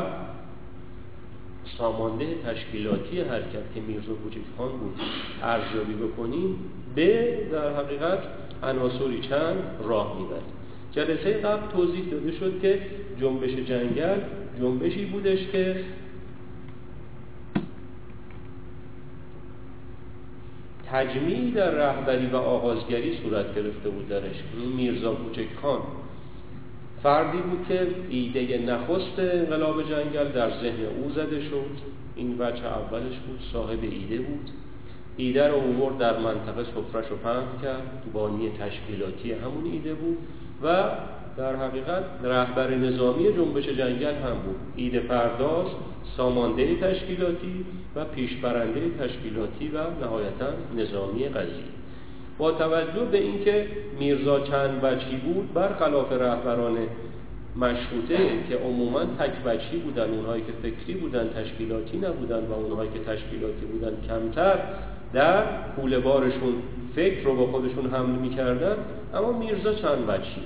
سامانده 1.78 2.26
تشکیلاتی 2.46 3.22
حرکت 3.22 3.74
که 3.76 3.82
میرزا 3.88 4.12
خان 4.58 4.70
بود 4.70 4.96
ارزیابی 5.44 5.94
بکنیم 5.94 6.56
به 6.96 7.38
در 7.52 7.74
حقیقت 7.74 8.20
عناصری 8.64 9.22
چند 9.22 9.58
راه 9.84 10.18
می‌بریم 10.20 10.58
جلسه 10.92 11.34
قبل 11.34 11.72
توضیح 11.72 12.06
داده 12.12 12.32
شد 12.32 12.62
که 12.62 12.82
جنبش 13.22 13.50
جنگل 13.50 14.18
جنبشی 14.62 15.06
بودش 15.06 15.40
که 15.52 15.76
تجمیعی 20.92 21.52
در 21.52 21.70
رهبری 21.70 22.28
و 22.28 22.36
آغازگری 22.36 23.18
صورت 23.24 23.56
گرفته 23.56 23.90
بود 23.90 24.10
درش. 24.10 24.36
این 24.60 24.72
میرزا 24.72 25.18
خان 25.62 25.80
فردی 27.04 27.38
بود 27.38 27.66
که 27.68 27.88
ایده 28.10 28.58
نخست 28.58 29.20
انقلاب 29.20 29.84
جنگل 29.84 30.32
در 30.32 30.50
ذهن 30.50 30.86
او 30.86 31.12
زده 31.12 31.42
شد. 31.42 31.98
این 32.16 32.36
وجه 32.40 32.66
اولش 32.66 33.18
بود 33.28 33.40
صاحب 33.54 33.80
ایده 33.84 34.18
بود. 34.18 34.50
ایده 35.18 35.48
رو 35.48 35.56
امور 35.56 35.92
در 35.92 36.20
منطقه 36.20 36.64
سفرش 36.64 37.08
رو 37.10 37.18
پهن 37.18 37.62
کرد. 37.64 38.04
بانی 38.14 38.50
تشکیلاتی 38.50 39.32
همون 39.32 39.72
ایده 39.72 39.94
بود. 39.94 40.18
و 40.64 40.84
در 41.38 41.56
حقیقت 41.56 42.04
رهبر 42.24 42.76
نظامی 42.76 43.24
جنبش 43.24 43.70
جنگل 43.70 44.14
هم 44.14 44.36
بود. 44.46 44.56
ایده 44.76 45.00
پرداز 45.00 45.68
سامانده 46.18 46.76
تشکیلاتی 46.76 47.66
و 47.96 48.06
پیشبرنده 48.06 48.82
تشکیلاتی 49.00 49.68
و 49.68 50.06
نهایتا 50.06 50.48
نظامی 50.78 51.28
قضیه. 51.28 51.78
با 52.38 52.52
توجه 52.52 53.06
به 53.12 53.18
اینکه 53.18 53.68
میرزا 54.00 54.40
چند 54.40 54.82
بچی 54.82 55.16
بود 55.16 55.54
برخلاف 55.54 56.12
رهبران 56.12 56.78
مشروطه 57.56 58.18
که 58.50 58.58
عموما 58.58 59.00
تک 59.04 59.44
بچی 59.46 59.78
بودن 59.78 60.10
اونهایی 60.10 60.44
که 60.44 60.52
فکری 60.64 60.94
بودن 60.94 61.30
تشکیلاتی 61.30 61.98
نبودن 61.98 62.46
و 62.46 62.54
اونهایی 62.54 62.90
که 62.94 63.00
تشکیلاتی 63.00 63.66
بودن 63.66 63.92
کمتر 64.08 64.60
در 65.14 65.44
کوله 65.76 66.00
بارشون 66.00 66.54
فکر 66.96 67.24
رو 67.24 67.36
با 67.36 67.48
خودشون 67.48 67.90
حمل 67.90 68.20
می‌کردن 68.20 68.76
اما 69.14 69.32
میرزا 69.32 69.74
چند 69.74 70.08
بچی 70.08 70.42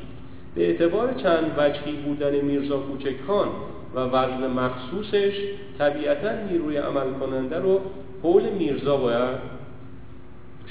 به 0.56 0.68
اعتبار 0.68 1.14
چند 1.14 1.56
بچی 1.56 1.92
بودن 2.06 2.36
میرزا 2.36 2.78
کوچکان 2.78 3.48
و 3.96 4.00
وزن 4.00 4.48
مخصوصش 4.48 5.34
طبیعتا 5.78 6.32
نیروی 6.52 6.78
عمل 6.78 7.14
کننده 7.20 7.60
رو 7.60 7.82
حول 8.24 8.44
میرزا 8.50 8.98
باید 8.98 9.38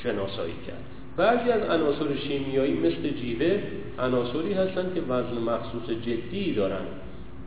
شناسایی 0.03 0.55
کرد. 0.67 0.85
بعضی 1.17 1.51
از 1.51 1.63
عناصر 1.63 2.17
شیمیایی 2.29 2.75
مثل 2.75 3.11
جیوه 3.11 3.59
عناصری 3.99 4.53
هستند 4.53 4.95
که 4.95 5.01
وزن 5.01 5.39
مخصوص 5.39 5.91
جدی 6.03 6.55
دارند. 6.55 6.87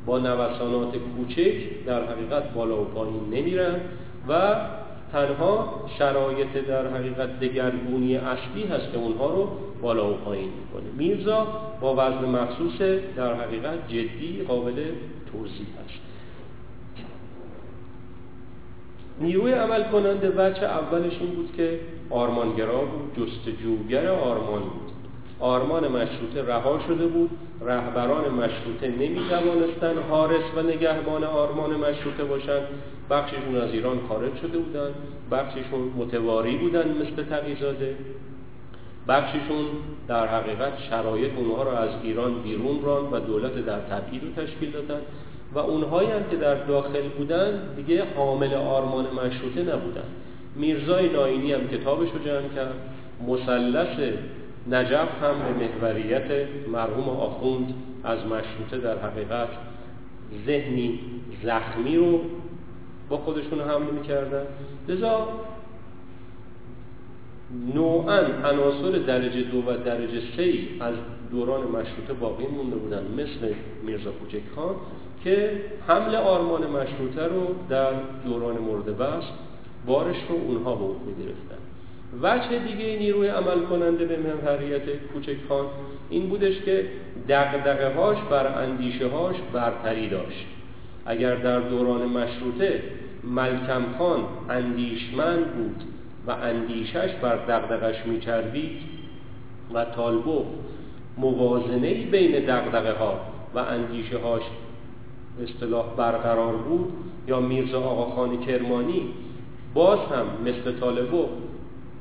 با 0.05 0.19
نوسانات 0.19 0.95
کوچک 1.17 1.85
در 1.85 2.05
حقیقت 2.05 2.53
بالا 2.53 2.81
و 2.81 2.85
پایین 2.85 3.29
نمیرن 3.31 3.75
و 4.29 4.55
تنها 5.13 5.85
شرایط 5.99 6.53
در 6.67 6.87
حقیقت 6.87 7.39
دگرگونی 7.39 8.17
اصلی 8.17 8.63
هست 8.63 8.91
که 8.91 8.97
اونها 8.97 9.29
رو 9.29 9.49
بالا 9.81 10.13
و 10.13 10.13
پایین 10.13 10.49
می‌کنه. 10.49 10.91
میرزا 10.97 11.47
با 11.81 11.93
وزن 11.93 12.29
مخصوص 12.29 12.81
در 13.15 13.33
حقیقت 13.33 13.87
جدی 13.87 14.45
قابل 14.47 14.73
توضیح 15.31 15.67
هست. 15.85 16.03
نیروی 19.21 19.51
عمل 19.51 19.83
کننده 19.83 20.29
بچه 20.29 20.65
اولش 20.65 21.13
این 21.19 21.29
بود 21.29 21.49
که 21.57 21.79
آرمانگرا 22.09 22.81
بود 22.81 23.27
جستجوگر 23.27 24.07
آرمان 24.07 24.61
بود. 24.61 24.92
آرمان 25.43 25.87
مشروطه 25.87 26.47
رها 26.47 26.79
شده 26.87 27.05
بود. 27.05 27.29
رهبران 27.61 28.29
مشروطه 28.29 28.87
نمی 28.87 29.21
توانستن 29.29 30.01
حارس 30.09 30.43
و 30.55 30.61
نگهبان 30.61 31.23
آرمان 31.23 31.69
مشروطه 31.69 32.23
باشند. 32.23 32.61
بخششون 33.09 33.55
از 33.55 33.71
ایران 33.73 33.99
خارج 34.09 34.37
شده 34.41 34.57
بودن 34.57 34.89
بخششون 35.31 35.81
متواری 35.97 36.57
بودن 36.57 36.85
مثل 36.87 37.23
تقیزاده. 37.23 37.95
بخششون 39.07 39.65
در 40.07 40.27
حقیقت 40.27 40.73
شرایط 40.89 41.31
اونها 41.37 41.63
را 41.63 41.77
از 41.77 41.89
ایران 42.03 42.41
بیرون 42.43 42.81
ران 42.83 43.11
و 43.11 43.19
دولت 43.19 43.65
در 43.65 43.79
تبعید 43.79 44.21
رو 44.23 44.43
تشکیل 44.43 44.71
دادن 44.71 45.01
و 45.53 45.59
اونهایی 45.59 46.09
هم 46.09 46.23
که 46.31 46.37
در 46.37 46.55
داخل 46.55 47.09
بودن 47.17 47.59
دیگه 47.75 48.03
حامل 48.15 48.53
آرمان 48.53 49.05
مشروطه 49.05 49.61
نبودن 49.61 50.03
میرزای 50.55 51.09
ناینی 51.09 51.53
هم 51.53 51.67
کتابش 51.67 52.09
رو 52.11 52.19
جمع 52.25 52.49
کرد. 52.55 52.75
مثلث 53.27 54.13
نجف 54.71 55.23
هم 55.23 55.33
به 55.39 55.65
محوریت 55.65 56.47
مرحوم 56.67 57.09
آخوند 57.09 57.73
از 58.03 58.19
مشروطه 58.19 58.77
در 58.77 58.97
حقیقت 58.97 59.49
ذهنی 60.45 60.99
زخمی 61.43 61.97
رو 61.97 62.19
با 63.09 63.17
خودشون 63.17 63.61
حمل 63.61 63.91
می‌کردن. 63.91 64.43
لذا 64.87 65.27
نوعا 67.75 68.17
عناصر 68.43 68.97
درجه 69.07 69.41
دو 69.41 69.57
و 69.57 69.77
درجه 69.85 70.21
سه 70.37 70.53
از 70.79 70.95
دوران 71.31 71.61
مشروطه 71.61 72.13
باقی 72.19 72.47
مونده 72.47 72.75
بودن 72.75 73.03
مثل 73.17 73.53
میرزا 73.83 74.11
کوچک 74.11 74.41
خان 74.55 74.75
که 75.23 75.61
حمل 75.87 76.15
آرمان 76.15 76.61
مشروطه 76.61 77.27
رو 77.27 77.55
در 77.69 77.91
دوران 78.25 78.57
مورد 78.57 78.97
بس 78.97 79.23
بارش 79.85 80.15
رو 80.29 80.35
اونها 80.35 80.75
به 80.75 80.83
عهده 80.83 81.52
وجه 82.21 82.59
دیگه 82.59 82.97
نیروی 82.99 83.27
عمل 83.27 83.59
کننده 83.69 84.05
به 84.05 84.17
محوریت 84.17 84.89
کوچک 85.13 85.37
خان 85.49 85.65
این 86.09 86.29
بودش 86.29 86.61
که 86.61 86.85
دقدقه 87.29 87.95
هاش 87.95 88.17
بر 88.29 88.63
اندیشه 88.63 89.07
هاش 89.07 89.35
برتری 89.53 90.09
داشت. 90.09 90.45
اگر 91.05 91.35
در 91.35 91.59
دوران 91.59 92.01
مشروطه 92.01 92.83
ملکم 93.23 93.83
خان 93.97 94.19
اندیشمند 94.49 95.45
بود 95.53 95.83
و 96.27 96.31
اندیشش 96.31 97.09
بر 97.21 97.35
دقدقش 97.35 98.05
میچربید 98.05 98.81
و 99.73 99.85
طالبو 99.85 100.45
موازنه 101.17 101.93
بین 101.93 102.31
دقدقه 102.31 102.99
ها 102.99 103.19
و 103.55 103.59
اندیشه 103.59 104.17
هاش 104.17 104.41
اصطلاح 105.43 105.85
برقرار 105.97 106.55
بود 106.55 106.93
یا 107.27 107.39
میرزا 107.39 107.81
آقاخان 107.81 108.45
کرمانی 108.45 109.01
باز 109.73 109.99
هم 109.99 110.25
مثل 110.45 110.79
طالبو 110.79 111.25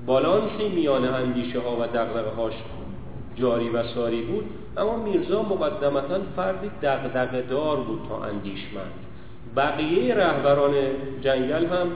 بالانسی 0.06 0.68
میان 0.74 1.04
اندیشه 1.04 1.60
ها 1.60 1.76
و 1.80 1.86
دقدقه 1.86 2.30
هاش 2.30 2.52
جاری 3.36 3.68
و 3.68 3.82
ساری 3.82 4.22
بود 4.22 4.44
اما 4.76 4.96
میرزا 4.96 5.42
مقدمتا 5.42 6.18
فردی 6.36 6.70
دقدقه 6.82 7.42
دار 7.42 7.76
بود 7.76 8.00
تا 8.08 8.24
اندیشمند. 8.24 8.92
بقیه 9.56 10.14
رهبران 10.14 10.74
جنگل 11.22 11.66
هم 11.66 11.86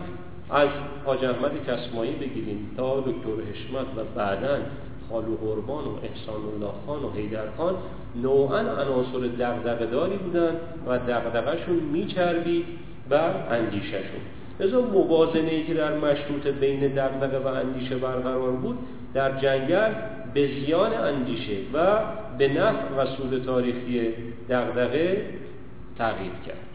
از 0.51 0.69
حاج 1.05 1.25
احمد 1.25 1.53
کسمایی 1.67 2.13
بگیریم 2.13 2.71
تا 2.77 3.01
دکتر 3.01 3.43
حشمت 3.53 3.87
و 3.97 4.05
بعدا 4.17 4.59
خالو 5.11 5.37
قربان 5.37 5.85
و 5.85 5.97
احسان 6.03 6.43
الله 6.55 6.73
خان 6.87 7.05
و 7.05 7.11
حیدر 7.11 7.51
خان 7.57 7.75
نوعا 8.23 8.59
عناصر 8.59 9.19
دغدغه‌داری 9.39 10.17
بودن 10.17 10.55
و 10.87 10.99
دغدغه‌شون 10.99 11.77
میچربید 11.77 12.65
بر 13.09 13.31
اندیشهشون 13.51 14.21
لذا 14.61 14.81
موازنه 14.81 15.51
ای 15.51 15.65
که 15.65 15.75
در 15.75 15.99
مشروط 15.99 16.47
بین 16.47 16.81
دغدغه 16.81 17.39
و 17.39 17.47
اندیشه 17.47 17.97
برقرار 17.97 18.51
بود 18.51 18.79
در 19.15 19.41
جنگل 19.41 19.93
به 20.35 20.47
زیان 20.47 20.95
اندیشه 20.95 21.57
و 21.75 21.99
به 22.39 22.49
نفع 22.49 22.95
و 22.99 23.07
سود 23.17 23.45
تاریخی 23.45 24.09
دغدغه 24.49 25.25
تغییر 25.99 26.33
کرد. 26.47 26.67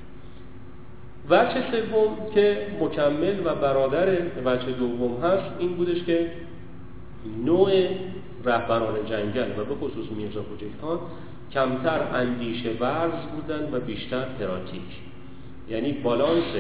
وجه 1.30 1.64
سوم 1.72 2.18
که 2.36 2.68
مکمل 2.80 3.40
و 3.46 3.56
برادر 3.56 4.08
وجه 4.46 4.72
دوم 4.72 5.24
هست 5.24 5.56
این 5.60 5.76
بودش 5.76 6.04
که 6.04 6.32
نوع 7.46 7.72
رهبران 8.46 9.06
جنگل 9.06 9.60
و 9.60 9.66
به 9.66 9.76
خصوص 9.76 10.12
میرزا 10.18 10.46
خان 10.82 11.00
کمتر 11.54 12.00
اندیشه 12.14 12.70
ورز 12.80 13.26
بودن 13.36 13.70
و 13.74 13.80
بیشتر 13.80 14.26
تراتیک 14.40 14.82
یعنی 15.70 15.92
بالانس 15.92 16.54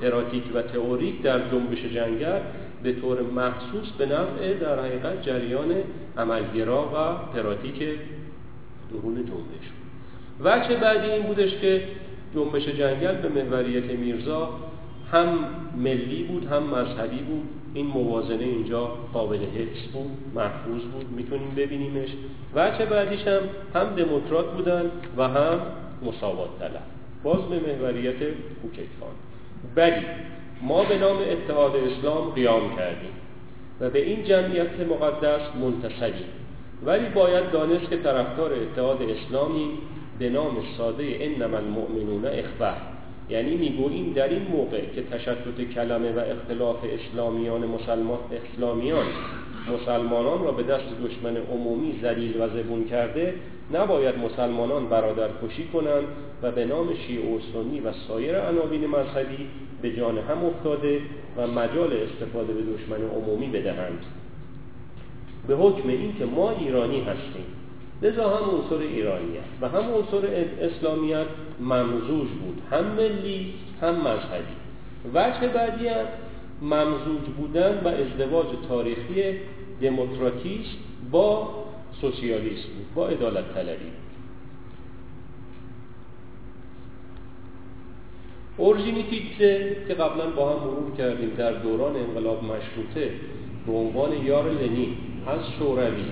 تراتیک 0.00 0.42
و 0.54 0.62
تئوریک 0.62 1.22
در 1.22 1.38
جنبش 1.38 1.84
جنگل 1.94 2.40
به 2.82 2.92
طور 2.92 3.22
مخصوص 3.22 3.90
به 3.98 4.06
نفع 4.06 4.54
در 4.54 4.78
حقیقت 4.78 5.22
جریان 5.22 5.74
عملگرا 6.18 6.82
و 6.82 7.34
تراتیک 7.34 7.78
درون 8.90 9.14
جنبش. 9.14 9.66
وچه 10.44 10.76
بعدی 10.76 11.10
این 11.10 11.22
بودش 11.22 11.50
که 11.60 11.82
جنبش 12.34 12.68
جنگل 12.68 13.14
به 13.14 13.28
محوریت 13.28 13.84
میرزا 13.84 14.50
هم 15.12 15.38
ملی 15.76 16.22
بود 16.22 16.46
هم 16.46 16.62
مذهبی 16.62 17.18
بود. 17.18 17.48
این 17.74 17.86
موازنه 17.86 18.42
اینجا 18.42 18.86
قابل 19.12 19.38
حفظ 19.38 19.86
بود 19.92 20.10
محفوظ 20.34 20.82
بود 20.82 21.12
می‌تونیم 21.16 21.54
ببینیمش. 21.56 22.08
وچه 22.54 22.86
بعدیش 22.86 23.20
هم 23.20 23.40
هم 23.74 23.94
دموکرات 23.94 24.52
بودن 24.52 24.90
و 25.16 25.28
هم 25.28 25.60
مساوات 26.02 26.48
طلب. 26.60 26.82
باز 27.26 27.42
به 27.50 27.56
محوریت 27.56 28.20
کوچکخان 28.62 29.14
بلی 29.74 30.06
ما 30.62 30.84
به 30.84 30.98
نام 30.98 31.16
اتحاد 31.16 31.72
اسلام 31.76 32.30
قیام 32.30 32.76
کردیم 32.76 33.10
و 33.80 33.90
به 33.90 33.98
این 34.06 34.24
جمعیت 34.24 34.80
مقدس 34.90 35.40
منتصبیم 35.60 36.28
ولی 36.84 37.08
باید 37.08 37.50
دانست 37.50 37.90
که 37.90 37.96
طرفدار 37.96 38.52
اتحاد 38.52 39.02
اسلامی 39.02 39.68
به 40.18 40.30
نام 40.30 40.56
ساده 40.78 41.16
انما 41.20 41.56
المؤمنون 41.56 42.24
اخبه 42.24 42.72
یعنی 43.30 43.56
می‌گوییم 43.56 44.12
در 44.12 44.28
این 44.28 44.42
موقع 44.52 44.80
که 44.94 45.02
تشتت 45.02 45.74
کلمه 45.74 46.12
و 46.12 46.18
اختلاف 46.18 46.76
اسلامیان 46.84 47.66
مسلمان 47.66 48.18
اسلامیان 48.54 49.06
مسلمانان 49.74 50.44
را 50.44 50.52
به 50.52 50.62
دست 50.62 50.84
دشمن 51.04 51.36
عمومی 51.36 51.98
ذلیل 52.02 52.40
و 52.40 52.48
زبون 52.48 52.84
کرده 52.84 53.34
نباید 53.74 54.18
مسلمانان 54.18 54.88
برادر 54.88 55.28
کشی 55.42 55.68
کنند 55.72 56.04
و 56.42 56.50
به 56.50 56.64
نام 56.64 56.88
شیعه 57.06 57.36
و 57.36 57.40
سنی 57.52 57.80
و 57.80 57.92
سایر 58.08 58.40
عناوین 58.40 58.86
مذهبی 58.86 59.46
به 59.82 59.96
جان 59.96 60.18
هم 60.18 60.44
افتاده 60.44 61.00
و 61.36 61.46
مجال 61.46 61.92
استفاده 61.92 62.52
به 62.52 62.62
دشمن 62.62 63.02
عمومی 63.16 63.46
بدهند. 63.46 64.04
به 65.48 65.56
حکم 65.56 65.88
این 65.88 66.16
که 66.18 66.24
ما 66.24 66.50
ایرانی 66.50 67.00
هستیم 67.00 67.46
لذا 68.02 68.28
هم 68.28 68.50
عنصر 68.50 68.78
ایرانیت 68.78 69.42
و 69.60 69.68
هم 69.68 69.84
عنصر 69.94 70.44
اسلامیت 70.60 71.26
ممزوج 71.60 72.28
بود 72.28 72.62
هم 72.70 72.84
ملی 72.84 73.54
هم 73.82 73.94
مذهبی. 73.94 74.56
وجه 75.14 75.48
بعدی 75.48 75.88
هم 75.88 76.06
ممزوج 76.62 77.22
بودن 77.36 77.80
و 77.84 77.88
ازدواج 77.88 78.46
تاریخی 78.68 79.40
دموکراتیست 79.80 80.76
با 81.10 81.48
سوسیالیست 82.00 82.66
بود 82.66 82.94
با 82.94 83.08
عدالت 83.08 83.54
طلبی. 83.54 83.90
اورژینیتیتزه 88.56 89.76
که 89.88 89.94
قبلا 89.94 90.30
با 90.30 90.50
هم 90.50 90.56
مرور 90.56 90.96
کردیم 90.98 91.30
در 91.36 91.52
دوران 91.52 91.96
انقلاب 91.96 92.44
مشروطه 92.44 93.10
به 93.66 93.72
عنوان 93.72 94.24
یار 94.24 94.50
لنین 94.50 94.96
از 95.26 95.40
شوروی 95.58 96.04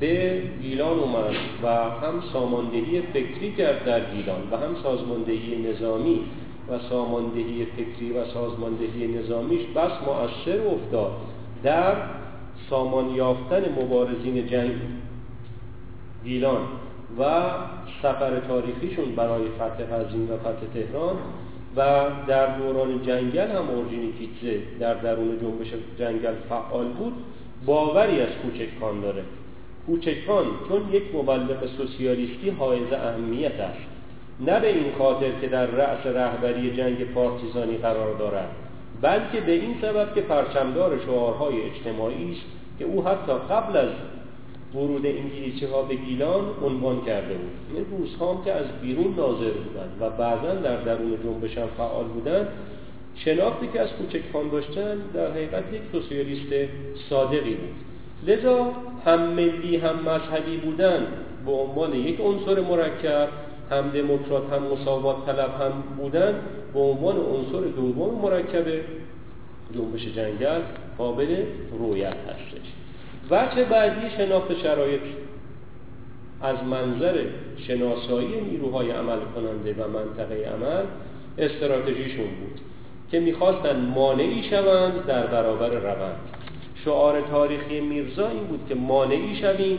به 0.00 0.42
گیلان 0.62 0.98
اومد 0.98 1.34
و 1.62 1.68
هم 1.68 2.22
ساماندهی 2.32 3.02
فکری 3.02 3.52
کرد 3.52 3.84
در 3.84 4.14
گیلان 4.14 4.40
و 4.50 4.56
هم 4.56 4.74
سازماندهی 4.82 5.68
نظامی 5.70 6.20
و 6.68 6.78
ساماندهی 6.90 7.64
فکری 7.64 8.12
و 8.12 8.24
سازماندهی 8.24 9.06
نظامیش 9.06 9.60
بس 9.66 9.92
مؤثر 10.06 10.66
افتاد 10.66 11.12
در 11.62 11.94
سامان 12.70 13.14
یافتن 13.14 13.64
مبارزین 13.82 14.46
جنگ. 14.46 14.72
گیلان 16.24 16.62
و 17.18 17.24
سفر 18.02 18.40
تاریخیشون 18.48 19.14
برای 19.16 19.42
فتح 19.48 19.84
قزوین 19.84 20.30
و 20.30 20.36
فتح 20.36 20.66
تهران 20.74 21.16
و 21.76 22.04
در 22.26 22.58
دوران 22.58 23.02
جنگل 23.02 23.50
هم 23.50 23.70
اورژینیتیتزه 23.70 24.62
در 24.80 24.94
درون 24.94 25.38
جنبش 25.40 25.72
جنگل 25.98 26.34
فعال 26.48 26.88
بود 26.88 27.12
باوری 27.66 28.20
از 28.20 28.28
کوچکان 28.42 29.00
داره. 29.00 29.22
کوچکان 29.86 30.44
چون 30.68 30.82
یک 30.92 31.02
مبلغ 31.14 31.66
سوسیالیستی 31.66 32.50
حائز 32.50 32.92
اهمیت 32.92 33.60
است. 33.60 33.90
نه 34.40 34.60
به 34.60 34.68
این 34.68 34.92
خاطر 34.98 35.30
که 35.40 35.48
در 35.48 35.66
رأس 35.66 36.06
رهبری 36.06 36.76
جنگ 36.76 37.04
پارتیزانی 37.04 37.76
قرار 37.76 38.14
دارد 38.18 38.48
بلکه 39.02 39.40
به 39.40 39.52
این 39.52 39.74
سبب 39.82 40.14
که 40.14 40.20
پرچمدار 40.20 41.00
شعارهای 41.06 41.54
اجتماعی 41.62 42.32
است 42.32 42.46
که 42.78 42.84
او 42.84 43.04
حتی 43.04 43.32
قبل 43.32 43.76
از 43.76 43.88
ورود 44.74 45.06
انگلیسی 45.06 45.66
ها 45.66 45.82
به 45.82 45.94
گیلان 45.94 46.44
عنوان 46.64 47.04
کرده 47.04 47.34
بود. 47.34 47.50
این 47.74 47.86
روس 47.98 48.10
هم 48.20 48.44
که 48.44 48.52
از 48.52 48.66
بیرون 48.82 49.14
ناظر 49.16 49.50
بودند 49.50 49.96
و 50.00 50.10
بعدا 50.10 50.54
در 50.54 50.76
درون 50.76 51.18
جنبش 51.24 51.58
هم 51.58 51.68
فعال 51.76 52.04
بودند 52.04 52.48
شناختی 53.14 53.68
که 53.72 53.80
از 53.80 53.88
کوچکخان 53.88 54.48
داشتن 54.48 54.96
در 55.14 55.30
حقیقت 55.30 55.64
یک 55.72 55.80
سوسیالیست 55.92 56.72
صادقی 57.10 57.54
بود. 57.54 57.74
لذا 58.26 58.72
هم 59.06 59.20
ملی 59.20 59.76
هم 59.76 59.96
مذهبی 59.96 60.56
بودن 60.56 61.06
به 61.46 61.52
عنوان 61.52 61.94
یک 61.94 62.20
عنصر 62.20 62.60
مرکب 62.60 63.28
هم 63.70 63.90
دموکرات 63.90 64.52
هم 64.52 64.62
مساوات 64.62 65.26
طلب 65.26 65.50
هم 65.60 65.72
بودن 65.96 66.34
به 66.74 66.80
عنوان 66.80 67.16
عنصر 67.16 67.60
دوم 67.60 68.20
مرکب 68.22 68.64
جنبش 69.74 70.06
جنگل 70.16 70.60
قابل 70.98 71.36
رویت 71.78 72.16
هستش. 72.28 72.79
وجه 73.30 73.64
بعدی 73.64 74.10
شناخت 74.16 74.58
شرایط 74.62 75.00
از 76.42 76.56
منظر 76.64 77.24
شناسایی 77.56 78.40
نیروهای 78.50 78.90
عمل 78.90 79.18
کننده 79.34 79.74
و 79.84 79.88
منطقه 79.88 80.34
عمل 80.34 80.84
استراتژیشون 81.38 82.26
بود 82.26 82.60
که 83.10 83.20
می‌خواستن 83.20 83.80
مانعی 83.94 84.42
شوند 84.42 85.06
در 85.06 85.26
برابر 85.26 85.68
روند. 85.68 86.16
شعار 86.84 87.20
تاریخی 87.20 87.80
میرزا 87.80 88.28
این 88.28 88.44
بود 88.44 88.60
که 88.68 88.74
مانعی 88.74 89.36
شویم 89.36 89.78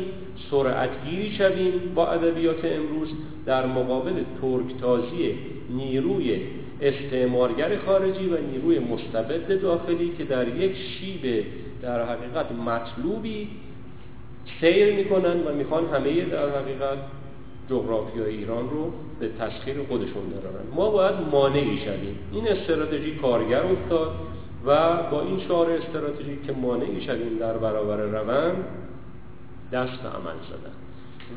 سرعتگیری 0.51 1.31
شویم 1.31 1.73
با 1.95 2.07
ادبیات 2.07 2.65
امروز 2.65 3.09
در 3.45 3.65
مقابل 3.65 4.13
ترکتازی 4.41 5.35
نیروی 5.69 6.39
استعمارگر 6.81 7.77
خارجی 7.85 8.25
و 8.25 8.37
نیروی 8.51 8.79
مستبد 8.79 9.61
داخلی 9.61 10.11
که 10.17 10.23
در 10.23 10.47
یک 10.47 10.75
شیب 10.75 11.45
در 11.81 12.05
حقیقت 12.05 12.51
مطلوبی 12.51 13.49
سیر 14.61 14.95
می‌کنن 14.95 15.43
و 15.43 15.53
می‌خوان 15.53 15.85
همه 15.85 16.21
در 16.21 16.49
حقیقت 16.49 16.97
جغرافیای 17.69 18.35
ایران 18.35 18.69
رو 18.69 18.91
به 19.19 19.29
تسخیر 19.39 19.83
خودشون 19.83 20.23
درارن 20.29 20.65
ما 20.75 20.89
باید 20.89 21.15
مانعی 21.31 21.77
شویم. 21.77 22.19
این 22.31 22.47
استراتژی 22.47 23.15
کارگر 23.15 23.63
افتاد 23.63 24.11
و 24.65 24.97
با 25.11 25.21
این 25.21 25.39
شعار 25.39 25.71
استراتژی 25.71 26.39
که 26.47 26.53
مانعی 26.53 27.01
شویم 27.01 27.37
در 27.39 27.57
برابر 27.57 27.97
روند 27.97 28.65
دست 29.71 30.01
به 30.01 30.09
عمل 30.09 30.35
زدن. 30.49 30.73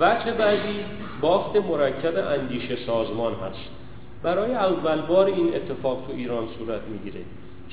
وجه 0.01 0.33
بعدی 0.33 0.81
بافت 1.21 1.57
مرکب 1.57 2.41
اندیشه 2.41 2.77
سازمان 2.87 3.35
هست. 3.35 3.71
برای 4.23 4.55
اول 4.55 5.01
بار 5.01 5.27
این 5.27 5.55
اتفاق 5.55 6.05
تو 6.07 6.13
ایران 6.17 6.45
صورت 6.59 6.81
می‌گیره. 6.93 7.21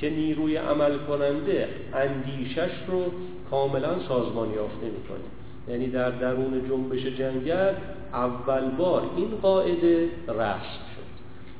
که 0.02 0.10
نیروی 0.10 0.56
عمل 0.56 0.98
کننده 1.08 1.68
اندیشش 1.94 2.70
رو 2.88 3.04
کاملا 3.50 3.98
سازمان 4.08 4.54
یافته 4.54 4.86
می‌کنه. 4.86 5.26
یعنی 5.68 5.86
در 5.86 6.10
درون 6.10 6.68
جنبش 6.68 7.06
جنگل 7.06 7.72
اول 8.12 8.70
بار 8.78 9.02
این 9.16 9.28
قاعده 9.42 10.08
رسم 10.28 10.82
شد. 10.94 11.12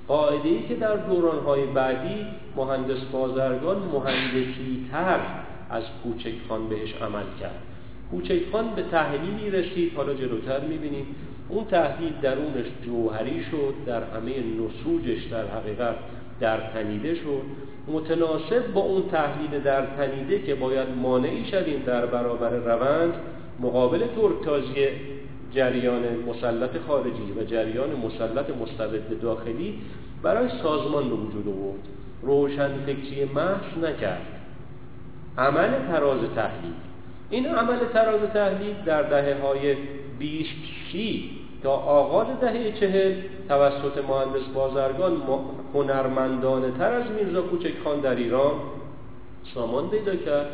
قاعده 0.09 0.49
ای 0.49 0.63
که 0.63 0.75
در 0.75 0.97
دورانهای 0.97 1.67
بعدی 1.67 2.27
مهندس 2.57 3.05
بازرگان 3.13 3.79
مهندسی 3.79 4.87
تر 4.93 5.21
از 5.71 5.83
کوچکخان 6.03 6.69
بهش 6.69 6.95
عمل 6.95 7.27
کرد. 7.41 7.63
کوچکخان 8.11 8.75
به 8.77 8.83
تحلیلی 8.83 9.51
رسید 9.51 9.95
حالا 9.97 10.15
جلوتر 10.15 10.61
می‌بینیم. 10.61 11.07
اون 11.49 11.65
تحلیل 11.65 12.13
درونش 12.23 12.67
جوهری 12.85 13.45
شد 13.51 13.75
در 13.87 14.03
همه 14.03 14.33
نسوجش 14.39 15.25
در 15.25 15.47
حقیقت 15.47 15.95
در 16.43 16.61
تنیده 16.61 17.15
شد. 17.15 17.43
متناسب 17.89 18.73
با 18.75 18.81
اون 18.81 19.03
تحلیل 19.11 19.61
در 19.61 19.87
تنیده 19.87 20.43
که 20.43 20.55
باید 20.55 20.89
مانعی 21.03 21.45
شدیم 21.45 21.83
در 21.87 22.07
برابر 22.07 22.51
روند 22.51 23.15
مقابل 23.61 23.99
ترکتازی 23.99 24.87
جریان 25.55 26.03
مسلط 26.29 26.71
خارجی 26.89 27.33
و 27.41 27.45
جریان 27.45 27.91
مسلط 27.91 28.51
مستبد 28.51 29.21
داخلی 29.23 29.79
برای 30.23 30.49
سازمان 30.63 31.09
به 31.09 31.15
وجود 31.15 31.49
آورد. 31.49 31.81
روشن 32.23 32.71
فکری 32.87 33.25
محض 33.25 33.85
نکرد. 33.85 34.27
عمل 35.39 35.71
تراز 35.93 36.21
تحلیل. 36.37 36.75
این 37.31 37.47
عمل 37.47 37.79
تراز 37.93 38.21
تحلیل 38.35 38.75
در 38.87 39.03
دهه 39.03 39.41
های 39.43 39.77
20 40.19 40.51
تا 41.63 41.71
آغاز 41.71 42.27
دهه 42.41 42.81
چهل 42.81 43.15
توسط 43.49 43.99
مهندس 44.09 44.49
بازرگان 44.55 45.23
هنرمندانه 45.75 46.71
تر 46.79 46.93
از 46.93 47.11
میرزا 47.11 47.43
کوچک 47.43 47.73
خان 47.85 48.01
در 48.01 48.15
ایران 48.15 48.53
سامان 49.55 49.91
پیدا 49.91 50.17
کرد 50.17 50.47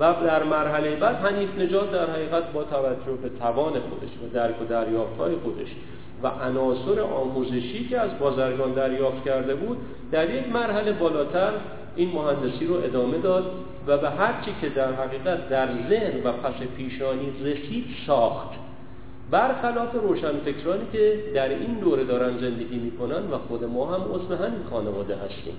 و 0.00 0.14
در 0.24 0.42
مرحله 0.42 0.96
بعد 0.96 1.16
حنیف 1.16 1.58
نجات 1.58 1.92
در 1.92 2.10
حقیقت 2.10 2.52
با 2.52 2.64
توجه 2.64 3.12
به 3.22 3.28
توان 3.28 3.72
خودش 3.72 4.10
و 4.24 4.34
درک 4.34 4.62
و 4.62 4.64
دریافتهای 4.64 5.34
خودش 5.36 5.68
و 6.22 6.26
عناصر 6.26 7.00
آموزشی 7.00 7.88
که 7.88 8.00
از 8.00 8.18
بازرگان 8.18 8.72
دریافت 8.72 9.24
کرده 9.24 9.54
بود 9.54 9.78
در 10.12 10.34
یک 10.34 10.52
مرحله 10.52 10.92
بالاتر 10.92 11.52
این 11.96 12.12
مهندسی 12.12 12.66
رو 12.66 12.74
ادامه 12.74 13.18
داد 13.18 13.44
و 13.86 13.98
به 13.98 14.10
هر 14.10 14.34
چی 14.44 14.54
که 14.60 14.68
در 14.68 14.92
حقیقت 14.92 15.48
در 15.48 15.68
ذهن 15.88 16.22
و 16.24 16.32
پس 16.32 16.54
پیشانی 16.76 17.32
رسید 17.44 17.84
ساخت. 18.06 18.63
برخلاف 19.30 19.94
روشنفکرانی 19.94 20.84
که 20.92 21.24
در 21.34 21.48
این 21.48 21.74
دوره 21.74 22.04
دارن 22.04 22.38
زندگی 22.38 22.78
می‌کنن 22.78 23.30
و 23.30 23.38
خود 23.48 23.64
ما 23.64 23.94
هم 23.94 24.00
عضو 24.12 24.34
همین 24.34 24.64
خانواده 24.70 25.16
هستیم. 25.16 25.54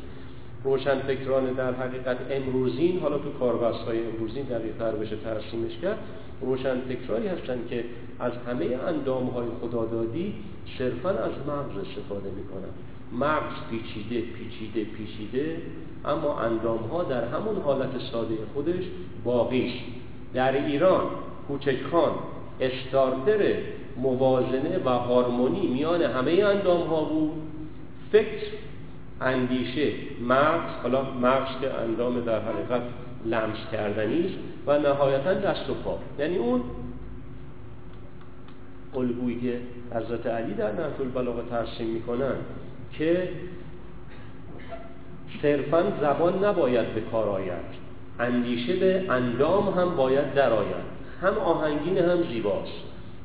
روشنفکران 0.63 1.45
در 1.53 1.73
حقیقت 1.73 2.17
امروزین 2.31 2.99
حالا 2.99 3.17
تو 3.17 3.29
کاربست 3.39 3.79
های 3.87 4.07
امروزین 4.07 4.43
دقیقتر 4.43 4.91
بشه 4.91 5.15
ترسیمش 5.15 5.77
کرد 5.81 5.97
روشنفکرانی 6.41 7.27
هستن 7.27 7.57
که 7.69 7.83
از 8.19 8.31
همه 8.47 8.65
اندام 8.87 9.25
های 9.27 9.47
خدادادی 9.61 10.33
صرفا 10.77 11.09
از 11.09 11.31
مغز 11.47 11.87
استفاده 11.87 12.29
می‌کنن. 12.29 12.71
مغز 13.19 13.55
پیچیده 13.69 14.21
پیچیده 14.21 14.83
پیچیده 14.83 15.61
اما 16.05 16.39
اندام 16.39 16.77
ها 16.77 17.03
در 17.03 17.25
همون 17.27 17.61
حالت 17.61 17.89
ساده 18.11 18.35
خودش 18.53 18.83
باقی 19.23 19.73
در 20.33 20.65
ایران 20.65 21.01
کوچکخان 21.47 22.11
استارتر 22.61 23.55
موازنه 23.97 24.79
و 24.85 24.89
هارمونی 24.89 25.67
میان 25.67 26.01
همه 26.01 26.31
اندام 26.31 26.81
ها 26.87 27.03
بود. 27.03 27.31
فکر 28.11 28.45
اندیشه 29.21 29.91
مغز 30.27 30.71
حالا 30.83 31.01
مغز 31.21 31.61
که 31.61 31.73
اندام 31.73 32.21
در 32.21 32.41
حقیقت 32.41 32.81
لمس 33.25 33.57
کردنی 33.71 34.25
است 34.25 34.35
و 34.67 34.79
نهایتا 34.79 35.33
دست 35.33 35.69
و 35.69 35.73
پا. 35.73 35.99
یعنی 36.19 36.37
اون 36.37 36.61
الگویی 38.95 39.39
که 39.39 39.59
حضرت 39.97 40.27
علی 40.27 40.53
در 40.53 40.71
نهج 40.71 40.99
البلاغه 40.99 41.41
ترسیم 41.49 41.87
می‌کنن 41.87 42.35
که 42.97 43.29
صرفا 45.41 45.83
زبان 46.01 46.45
نباید 46.45 46.93
به 46.93 47.01
کار 47.01 47.29
آید. 47.29 47.85
اندیشه 48.19 48.75
به 48.75 49.05
اندام 49.09 49.69
هم 49.79 49.95
باید 49.95 50.33
درآید 50.33 50.95
هم 51.25 51.37
آهنگین 51.37 51.97
هم 51.97 52.23
زیباست. 52.31 52.71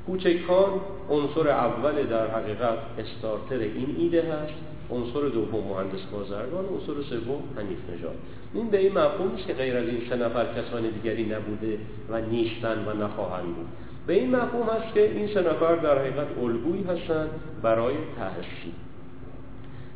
کوچکان 0.06 0.70
عنصر 1.10 1.48
اول 1.48 2.02
در 2.02 2.26
حقیقت 2.26 2.78
استارتر 2.98 3.58
این 3.58 3.96
ایده 3.98 4.22
هست. 4.22 4.52
عنصر 4.90 5.28
دوم 5.28 5.64
مهندس 5.64 6.00
بازرگان 6.12 6.64
عنصر 6.64 7.02
سوم 7.10 7.42
حنیف 7.56 7.78
نژاد. 7.94 8.14
این 8.54 8.70
به 8.70 8.78
این 8.78 8.98
مفهوم 8.98 9.32
نیست 9.34 9.46
که 9.46 9.54
غیر 9.54 9.76
از 9.76 9.88
این 9.88 10.00
سه 10.10 10.16
نفر 10.16 10.44
کسان 10.44 10.82
دیگری 10.82 11.24
نبوده 11.24 11.78
و 12.10 12.20
نیستن 12.20 12.84
و 12.86 13.04
نخواهند 13.04 13.44
بود. 13.44 13.66
به 14.06 14.12
این 14.12 14.36
مفهوم 14.36 14.66
هست 14.68 14.94
که 14.94 15.10
این 15.10 15.26
سه 15.34 15.40
نفر 15.40 15.76
در 15.76 15.98
حقیقت 15.98 16.26
الگویی 16.42 16.82
هستند 16.82 17.30
برای 17.62 17.94
تحصیل. 18.18 18.72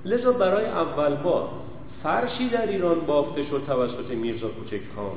لذا 0.04 0.32
برای 0.32 0.64
اول 0.64 1.14
بار 1.14 1.48
فرشی 2.02 2.48
در 2.48 2.66
ایران 2.66 3.00
بافته 3.00 3.44
شد 3.44 3.62
توسط 3.66 4.10
میرزا 4.10 4.48
کوچک 4.48 4.80
خان 4.96 5.16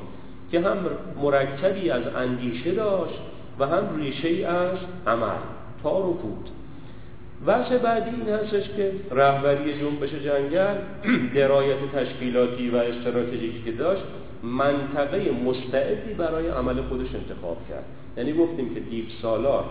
که 0.52 0.60
هم 0.60 0.78
مرکبی 1.22 1.90
از 1.90 2.02
اندیشه 2.16 2.72
داشت 2.74 3.20
و 3.58 3.66
هم 3.66 3.96
ریشه 3.96 4.46
از 4.46 4.78
عمل. 5.06 5.38
تار 5.82 6.06
و 6.06 6.12
پود 6.12 6.50
وجه 7.46 7.78
بعدی 7.78 8.10
این 8.10 8.28
هستش 8.28 8.68
که 8.76 8.92
رهبری 9.10 9.80
جنبش 9.80 10.10
جنگل 10.10 10.76
درایت 11.34 11.92
تشکیلاتی 11.94 12.70
و 12.70 12.76
استراتژیکی 12.76 13.62
که 13.64 13.72
داشت 13.72 14.02
منطقه 14.42 15.32
مستعدی 15.44 16.14
برای 16.14 16.48
عمل 16.48 16.82
خودش 16.82 17.14
انتخاب 17.14 17.56
کرد. 17.68 17.84
یعنی 18.16 18.32
گفتیم 18.32 18.74
که 18.74 18.80
دیو 18.80 19.04
سالار 19.22 19.64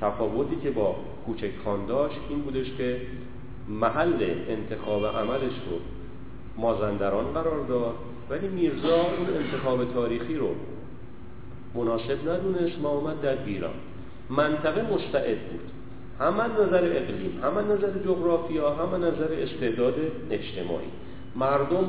تفاوتی 0.00 0.56
که 0.62 0.70
با 0.70 0.96
کوچک 1.26 1.50
خان 1.64 1.86
داشت 1.86 2.18
این 2.28 2.38
بودش 2.38 2.66
که 2.78 3.00
محل 3.68 4.30
انتخاب 4.48 5.06
عملش 5.06 5.54
رو 5.70 5.78
مازندران 6.56 7.32
قرار 7.32 7.66
داد. 7.68 7.94
ولی 8.30 8.48
میرزا 8.48 8.96
اون 8.96 9.26
انتخاب 9.36 9.94
تاریخی 9.94 10.34
رو 10.34 10.54
مناسب 11.74 12.28
ندونست 12.28 12.78
ما 12.82 12.88
اومد 12.88 13.20
در 13.20 13.36
گیران 13.36 13.74
منطقه 14.30 14.82
مستعد 14.82 15.38
بود. 15.38 15.60
هم 16.20 16.40
نظر 16.40 16.84
اقلیم 16.84 17.40
هم 17.42 17.58
نظر 17.58 17.90
جغرافیا 18.04 18.74
هم 18.74 19.04
نظر 19.04 19.32
استعداد 19.32 19.94
اجتماعی. 20.30 20.86
مردم 21.36 21.84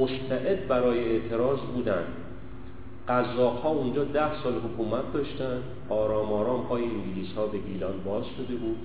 مستعد 0.00 0.68
برای 0.68 0.98
اعتراض 0.98 1.58
بودن. 1.58 2.04
قضاها 3.08 3.68
اونجا 3.68 4.04
ده 4.04 4.42
سال 4.42 4.52
حکومت 4.52 5.12
داشتن. 5.12 5.62
آرام 5.88 6.32
آرام 6.32 6.60
های 6.60 6.82
انگلیس 6.82 7.32
ها 7.36 7.46
به 7.46 7.58
گیلان 7.58 7.94
باز 8.04 8.24
شده 8.36 8.54
بود. 8.54 8.76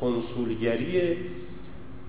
کنسولگری 0.00 1.16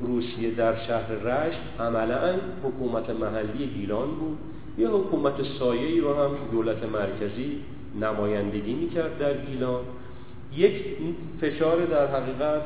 روسیه 0.02 0.52
در 0.52 0.76
شهر 0.88 1.12
رشت 1.12 1.60
عملا 1.80 2.36
حکومت 2.64 3.10
محلی 3.10 3.68
گیلان 3.68 4.08
بود. 4.08 4.38
یه 4.78 4.90
حکومت 4.90 5.34
سایه 5.60 6.02
رو 6.02 6.14
هم 6.14 6.32
دولت 6.52 6.84
مرکزی 6.84 7.60
نمایندگی 8.02 8.74
می‌کرد 8.74 9.18
در 9.18 9.38
گیلان 9.46 9.82
یک 10.56 10.74
فشار 11.42 11.86
در 11.86 12.08
حقیقت 12.08 12.62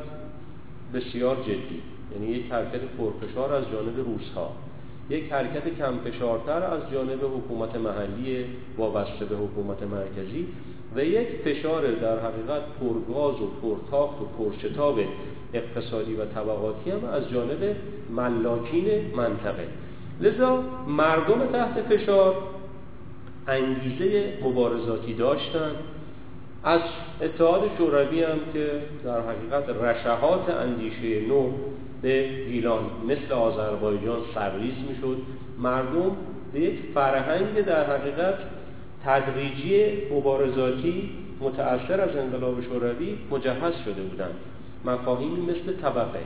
بسیار 0.93 1.35
جدی 1.35 1.81
یعنی 2.13 2.27
یک 2.27 2.51
حرکت 2.51 2.81
پرفشار 2.97 3.53
از 3.53 3.63
جانب 3.71 3.97
روسها. 3.97 4.51
یک 5.09 5.31
حرکت 5.31 5.77
کم 5.77 5.93
فشارتر 5.97 6.63
از 6.63 6.81
جانب 6.91 7.19
حکومت 7.37 7.75
محلی 7.75 8.45
وابسته 8.77 9.25
به 9.25 9.35
حکومت 9.35 9.83
مرکزی. 9.83 10.47
و 10.95 11.05
یک 11.05 11.27
فشار 11.45 11.91
در 11.91 12.19
حقیقت 12.19 12.61
پرگاز 12.79 13.35
و 13.41 13.47
پرتاخت 13.61 14.21
و 14.21 14.25
پرشتاب 14.37 14.99
اقتصادی 15.53 16.15
و 16.15 16.25
طبقاتی 16.25 16.91
هم 16.91 17.05
از 17.05 17.29
جانب 17.29 17.75
ملاکین 18.09 18.85
منطقه. 19.15 19.67
لذا 20.21 20.63
مردم 20.87 21.45
تحت 21.51 21.81
فشار 21.81 22.35
انگیزه 23.47 24.33
مبارزاتی 24.43 25.13
داشتند 25.13 25.75
از 26.63 26.81
اتحاد 27.21 27.61
شوروی 27.77 28.23
هم 28.23 28.39
که 28.53 28.71
در 29.05 29.21
حقیقت 29.21 29.69
رشهات 29.83 30.49
اندیشه 30.49 31.27
نو 31.27 31.51
به 32.01 32.29
گیلان 32.47 32.83
مثل 33.07 33.33
آذربایجان 33.33 34.19
سرریز 34.35 34.73
می‌شد 34.89 35.17
مردم 35.59 36.11
به 36.53 36.59
یک 36.59 36.79
فرهنگ 36.93 37.61
در 37.65 37.97
حقیقت 37.97 38.35
تدریجی 39.05 39.85
مبارزاتی 40.11 41.09
متأثر 41.41 42.01
از 42.01 42.15
انقلاب 42.15 42.63
شوروی 42.63 43.17
مجهز 43.31 43.73
شده 43.85 44.01
بودند. 44.01 44.35
مفاهیمی 44.85 45.41
مثل 45.41 45.73
طبقه 45.81 46.19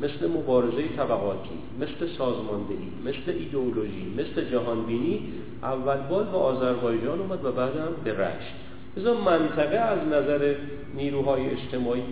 مثل 0.00 0.30
مبارزه 0.30 0.88
طبقاتی 0.96 1.58
مثل 1.80 2.12
سازماندهی 2.18 2.88
مثل 3.04 3.38
ایدئولوژی 3.38 4.14
مثل 4.18 4.50
جهانبینی 4.50 5.22
اول 5.62 5.96
بال 5.96 6.24
به 6.24 6.36
آذربایجان 6.36 7.20
اومد 7.20 7.44
و 7.44 7.52
بعدم 7.52 7.88
به 8.04 8.12
رشت. 8.12 8.54
لذا 8.96 9.14
منطقه 9.14 9.76
از 9.76 9.98
نظر 10.08 10.54
نیروهای 10.94 11.50
اجتماعی 11.50 12.02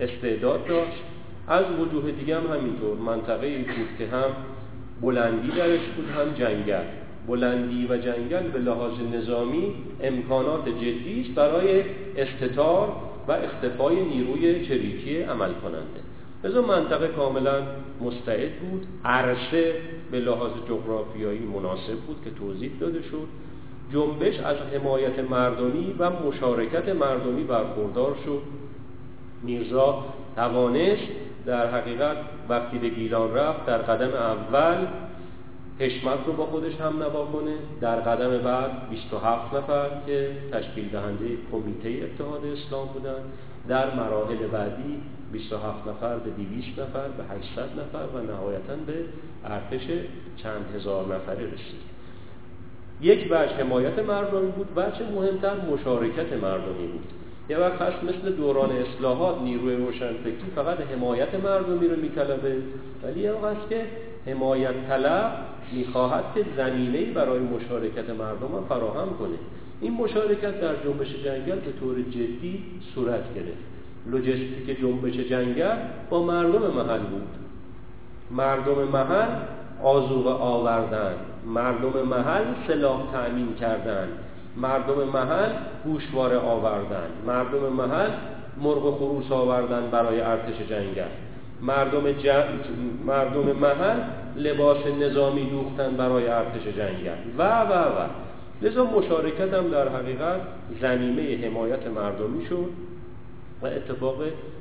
استعداد 0.00 0.66
داشت. 0.66 1.02
از 1.48 1.64
وجوه 1.80 2.10
دیگه 2.10 2.36
هم 2.36 2.46
همینطور 2.56 2.96
منطقه 2.96 3.58
بود 3.58 3.98
که 3.98 4.06
هم 4.06 4.30
بلندی 5.02 5.48
درش 5.48 5.80
بود 5.80 6.10
هم 6.10 6.34
جنگل. 6.34 6.84
بلندی 7.28 7.86
و 7.86 7.96
جنگل 7.96 8.48
به 8.48 8.58
لحاظ 8.58 8.92
نظامی 9.14 9.74
امکانات 10.02 10.68
جدی 10.68 11.20
است 11.20 11.34
برای 11.34 11.84
استتار 12.16 12.92
و 13.28 13.32
اختفای 13.32 14.04
نیروی 14.04 14.66
چریکی 14.66 15.22
عمل 15.22 15.52
کننده 15.52 16.08
لذا 16.44 16.62
منطقه 16.62 17.08
کاملا 17.08 17.62
مستعد 18.00 18.52
بود. 18.52 18.86
عرصه 19.04 19.74
به 20.10 20.18
لحاظ 20.18 20.50
جغرافیایی 20.68 21.38
مناسب 21.38 21.96
بود 22.06 22.16
که 22.24 22.30
توضیح 22.30 22.70
داده 22.80 23.02
شد. 23.02 23.28
جنبش 23.92 24.40
از 24.40 24.56
حمایت 24.56 25.30
مردمی 25.30 25.94
و 25.98 26.10
مشارکت 26.10 26.88
مردمی 26.88 27.44
برخوردار 27.44 28.16
شد. 28.24 28.42
میرزا 29.42 30.04
توانست 30.36 31.12
در 31.46 31.70
حقیقت 31.70 32.16
وقتی 32.48 32.78
به 32.78 32.88
گیلان 32.88 33.34
رفت 33.34 33.66
در 33.66 33.78
قدم 33.78 34.14
اول 34.14 34.86
حشمت 35.78 36.18
رو 36.26 36.32
با 36.32 36.46
خودش 36.46 36.80
هم 36.80 37.02
نوا 37.02 37.24
کنه. 37.24 37.54
در 37.80 38.00
قدم 38.00 38.38
بعد 38.38 38.90
27 38.90 39.54
نفر 39.54 39.88
که 40.06 40.30
تشکیل 40.52 40.88
دهنده 40.88 41.28
کمیته 41.52 42.04
اتحاد 42.04 42.44
اسلام 42.44 42.88
بودن. 42.88 43.22
در 43.68 43.94
مراحل 43.94 44.46
بعدی 44.52 45.02
27 45.32 45.88
نفر 45.88 46.18
به 46.18 46.30
200 46.30 46.78
نفر 46.78 47.08
به 47.08 47.24
800 47.24 47.80
نفر 47.80 48.16
و 48.16 48.32
نهایتا 48.32 48.76
به 48.86 48.94
ارتش 49.44 49.86
چند 50.36 50.64
هزار 50.76 51.14
نفره 51.14 51.46
رسید. 51.46 51.88
یک 53.00 53.28
بچه 53.28 53.54
حمایت 53.54 53.98
مردمی 53.98 54.50
بود. 54.50 54.74
بچه 54.74 55.04
مهمتر 55.14 55.54
مشارکت 55.72 56.32
مردمی 56.32 56.86
بود. 56.86 57.12
یه 57.50 57.58
وقت 57.58 57.82
هست 57.82 58.04
مثل 58.04 58.32
دوران 58.32 58.70
اصلاحات 58.70 59.40
نیروی 59.42 59.76
روشنفکری 59.76 60.36
فقط 60.54 60.80
حمایت 60.80 61.34
مردمی 61.34 61.88
رو 61.88 61.96
میطلبه. 61.96 62.56
ولی 63.02 63.20
یه 63.20 63.32
وقت 63.32 63.68
که 63.70 63.86
حمایت 64.26 64.88
طلب 64.88 65.32
می‌خواهد 65.72 66.24
که 66.34 66.44
زمینه 66.56 67.04
برای 67.04 67.38
مشارکت 67.38 68.10
مردم 68.10 68.56
هم 68.56 68.64
فراهم 68.68 69.08
کنه. 69.18 69.38
این 69.80 69.92
مشارکت 69.92 70.60
در 70.60 70.74
جنبش 70.84 71.08
جنگل 71.24 71.58
به 71.58 71.72
طور 71.80 72.02
جدی 72.02 72.64
صورت 72.94 73.34
گرفت. 73.34 73.68
لوجستیک 74.06 74.80
جنبش 74.80 75.12
جنگل 75.12 75.76
با 76.10 76.22
مردم 76.22 76.62
محل 76.62 76.98
بود. 76.98 77.28
مردم 78.30 78.88
محل 78.92 79.28
آزوغ 79.82 80.26
آوردن 80.26 81.14
مردم 81.46 82.02
محل 82.08 82.44
سلاح 82.66 83.02
تأمین 83.12 83.54
کردن 83.54 84.08
مردم 84.56 85.04
محل 85.14 85.50
گوشواره 85.84 86.38
آوردن 86.38 87.08
مردم 87.26 87.58
محل 87.58 88.10
مرغ 88.62 88.84
و 88.84 88.92
خروس 88.92 89.32
آوردن 89.32 89.90
برای 89.90 90.20
ارتش 90.20 90.68
جنگل. 90.70 91.27
مردم, 91.62 92.02
مردم 93.06 93.52
محل 93.52 94.00
لباس 94.36 94.86
نظامی 95.00 95.50
دوختن 95.50 95.96
برای 95.96 96.28
ارتش 96.28 96.62
جنگل. 96.76 97.16
و 97.38 97.62
و 97.62 97.72
و. 97.72 98.06
لذا 98.62 98.84
مشارکت 98.84 99.54
هم 99.54 99.68
در 99.68 99.88
حقیقت 99.88 100.40
زمینه 100.80 101.46
حمایت 101.46 101.86
مردمی 101.86 102.46
شد 102.46 102.70
و 103.62 103.66
اتفاق 103.66 104.16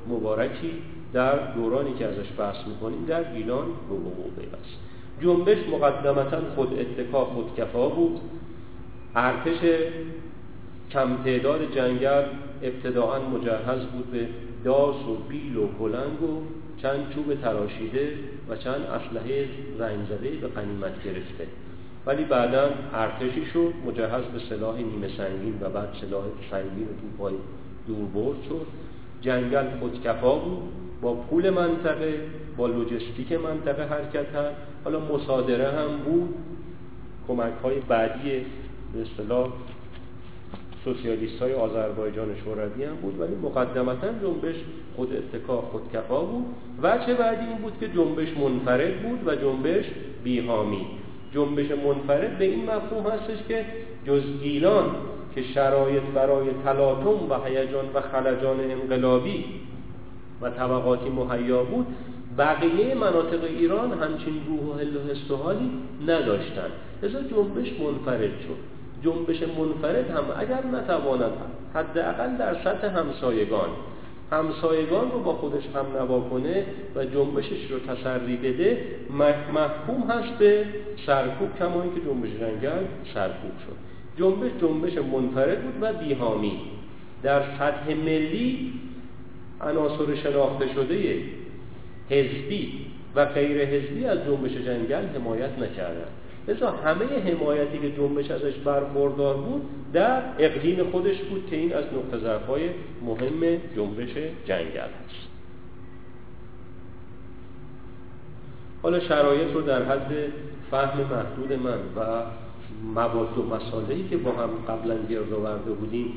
مبارکی 0.09 0.71
در 1.13 1.35
دورانی 1.53 1.93
که 1.93 2.05
ازش 2.05 2.27
بحث 2.37 2.67
می‌کنیم 2.67 3.05
در 3.07 3.33
گیلان 3.33 3.65
وقوع 3.89 4.31
پیوست 4.39 4.79
جنبش 5.21 5.57
مقدمتا 5.71 6.37
خود 6.55 6.79
اتکا 6.79 7.25
خود 7.25 7.55
کفا 7.57 7.89
بود. 7.89 8.19
ارتش 9.15 9.57
کم 10.91 11.17
تعداد 11.25 11.75
جنگل 11.75 12.23
ابتداعا 12.63 13.19
مجهز 13.19 13.85
بود 13.85 14.11
به 14.11 14.27
داس 14.63 14.95
و 14.95 15.15
بیل 15.29 15.57
و 15.57 15.67
کلنگ 15.79 16.23
و 16.23 16.41
چند 16.81 17.09
چوب 17.15 17.41
تراشیده 17.41 18.09
و 18.49 18.55
چند 18.55 18.81
اسلحه 18.81 19.47
زنگ 19.77 20.05
زده 20.05 20.29
به 20.29 20.47
قنیمت 20.47 21.03
گرفته. 21.03 21.47
ولی 22.05 22.23
بعدا 22.23 22.69
ارتشی 22.93 23.45
شد 23.45 23.73
مجهز 23.85 24.23
به 24.23 24.39
سلاح 24.49 24.77
نیمه 24.77 25.17
سنگین 25.17 25.57
و 25.61 25.69
بعد 25.69 25.89
سلاح 26.01 26.23
سنگین 26.51 26.87
و 26.87 27.01
توپای 27.01 27.33
برد 28.13 28.43
شد. 28.49 28.65
جنگل 29.21 29.79
خودکفا 29.79 30.35
بود. 30.35 30.63
با 31.01 31.13
پول 31.13 31.49
منطقه 31.49 32.19
با 32.57 32.67
لوجستیک 32.67 33.31
منطقه 33.31 33.83
حرکت 33.83 34.35
هم 34.35 34.45
حالا 34.83 34.99
مصادره 34.99 35.71
هم 35.71 35.97
بود. 36.05 36.35
کمک 37.27 37.53
های 37.63 37.79
بعدی 37.79 38.45
به 38.93 39.01
اصطلاح 39.01 39.49
سوسیالیست 40.87 41.41
های 41.41 41.53
آذربایجان 41.53 42.27
شوروی 42.43 42.83
هم 42.83 42.95
بود 42.95 43.19
ولی 43.19 43.35
مقدمتا 43.35 44.07
جنبش 44.07 44.55
خود 44.95 45.09
اتکا 45.13 45.61
خودکفا 45.61 46.21
بود. 46.21 46.45
و 46.83 46.97
چه 47.05 47.13
بعدی 47.13 47.45
این 47.47 47.57
بود 47.57 47.73
که 47.79 47.87
جنبش 47.87 48.37
منفرد 48.37 49.01
بود 49.01 49.27
و 49.27 49.35
جنبش 49.35 49.85
بیهامی 50.23 50.87
جنبش 51.33 51.71
منفرد 51.71 52.37
به 52.37 52.45
این 52.45 52.65
مفهوم 52.65 53.11
هستش 53.11 53.47
که 53.47 53.65
جز 54.07 54.21
گیلان 54.43 54.85
که 55.35 55.43
شرایط 55.43 56.03
برای 56.15 56.47
تلاطم 56.63 57.31
و 57.31 57.35
هیجان 57.45 57.85
و 57.93 58.01
خلجان 58.01 58.59
انقلابی 58.59 59.45
و 60.41 60.49
طبقاتی 60.49 61.09
مهیا 61.09 61.63
بود 61.63 61.87
بقیه 62.37 62.95
مناطق 62.95 63.43
ایران 63.43 63.91
همچین 63.91 64.41
روح 64.47 64.75
و 64.75 64.79
حل 64.79 64.95
و 64.95 64.99
حس 64.99 65.31
و 65.31 65.35
حالی 65.35 65.71
نداشتن 66.07 66.69
لذا 67.03 67.21
جنبش 67.21 67.79
منفرد 67.79 68.21
شد. 68.21 68.76
جنبش 69.03 69.41
منفرد 69.41 70.09
هم 70.09 70.23
اگر 70.37 70.65
نتواند 70.65 71.31
حداقل 71.73 72.37
در 72.37 72.53
سطح 72.63 72.87
همسایگان 72.87 73.69
همسایگان 74.31 75.11
رو 75.11 75.19
با 75.19 75.33
خودش 75.33 75.63
هم 75.75 75.85
نوا 76.01 76.19
کنه 76.19 76.65
و 76.95 77.05
جنبشش 77.05 77.71
رو 77.71 77.79
تسری 77.79 78.37
بده 78.37 78.77
محکوم 79.53 80.09
هست 80.09 80.37
به 80.39 80.65
سرکوب 81.05 81.49
کما 81.59 81.81
که 81.81 82.01
جنبش 82.05 82.29
جنگل 82.29 82.85
سرکوب 83.13 83.51
شد. 83.65 83.75
جنبش 84.17 84.51
جنبش 84.61 84.97
منفرد 84.97 85.63
بود 85.63 85.73
و 85.81 85.93
بیهامی 85.93 86.59
در 87.23 87.41
سطح 87.59 87.93
ملی 87.93 88.73
عناصر 89.61 90.15
شناخته 90.15 90.73
شده 90.73 91.21
حزبی 92.09 92.85
و 93.15 93.25
غیر 93.25 93.65
حزبی 93.65 94.05
از 94.05 94.17
جنبش 94.25 94.51
جنگل 94.51 95.05
حمایت 95.15 95.59
نکردند. 95.59 96.11
لذا 96.47 96.71
همه 96.71 97.05
حمایتی 97.05 97.77
که 97.77 97.91
جنبش 97.91 98.31
ازش 98.31 98.53
برخوردار 98.53 99.37
بود 99.37 99.61
در 99.93 100.21
اقلیم 100.39 100.91
خودش 100.91 101.21
بود 101.21 101.47
که 101.49 101.55
این 101.55 101.73
از 101.73 101.85
نقطه 101.85 102.17
ضعف‌های 102.17 102.69
مهم 103.05 103.61
جنبش 103.75 104.13
جنگل 104.45 104.79
است. 104.79 105.27
حالا 108.83 108.99
شرایط 108.99 109.53
رو 109.53 109.61
در 109.61 109.83
حد 109.83 110.11
فهم 110.71 110.99
محدود 110.99 111.53
من 111.53 111.79
و 111.95 112.23
مواد 112.93 113.37
و 113.37 113.43
مسائلی 113.43 114.07
که 114.09 114.17
با 114.17 114.31
هم 114.31 114.49
قبلا 114.67 114.95
گرد 115.09 115.33
آورده 115.33 115.71
بودیم 115.71 116.13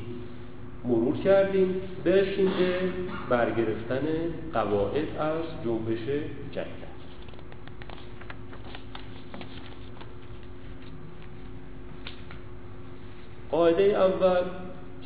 مرور 0.85 1.17
کردیم 1.17 1.75
برسیم 2.03 2.45
به 2.45 2.79
برگرفتن 3.29 4.07
قواعد 4.53 5.07
از 5.19 5.65
جنبش 5.65 6.05
جنگل 6.51 6.90
قاعده 13.51 13.83
اول 13.83 14.43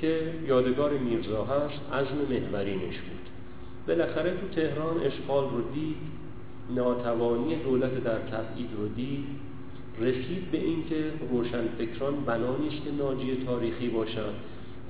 که 0.01 0.33
یادگار 0.47 0.91
میرزا 0.91 1.43
هست 1.43 1.93
عزم 1.93 2.17
محورینش 2.29 2.97
بود. 2.99 3.29
بالاخره 3.87 4.31
تو 4.31 4.61
تهران 4.61 4.97
اشغال 5.03 5.43
رو 5.43 5.61
دید 5.73 5.95
ناتوانی 6.75 7.55
دولت 7.55 8.03
در 8.03 8.17
تبعید 8.17 8.69
رو 8.77 8.87
دید 8.87 9.25
رسید 9.99 10.51
به 10.51 10.57
اینکه 10.57 10.95
روشنفکران 11.31 12.15
بنا 12.25 12.57
نیست 12.57 12.83
که 12.83 12.91
ناجی 12.91 13.43
تاریخی 13.45 13.87
باشند 13.87 14.33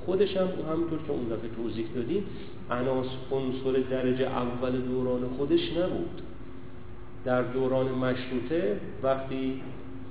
خودش 0.06 0.38
هم 0.38 0.48
همونطور 0.72 1.00
که 1.08 1.12
اون 1.12 1.26
دفعه 1.26 1.50
توضیح 1.56 1.86
دادیم 1.96 2.24
عنصر 3.32 3.80
درجه 3.90 4.28
اول 4.28 4.72
دوران 4.72 5.30
خودش 5.38 5.72
نبود. 5.72 6.22
در 7.26 7.42
دوران 7.42 7.88
مشروطه 7.88 8.80
وقتی 9.04 9.62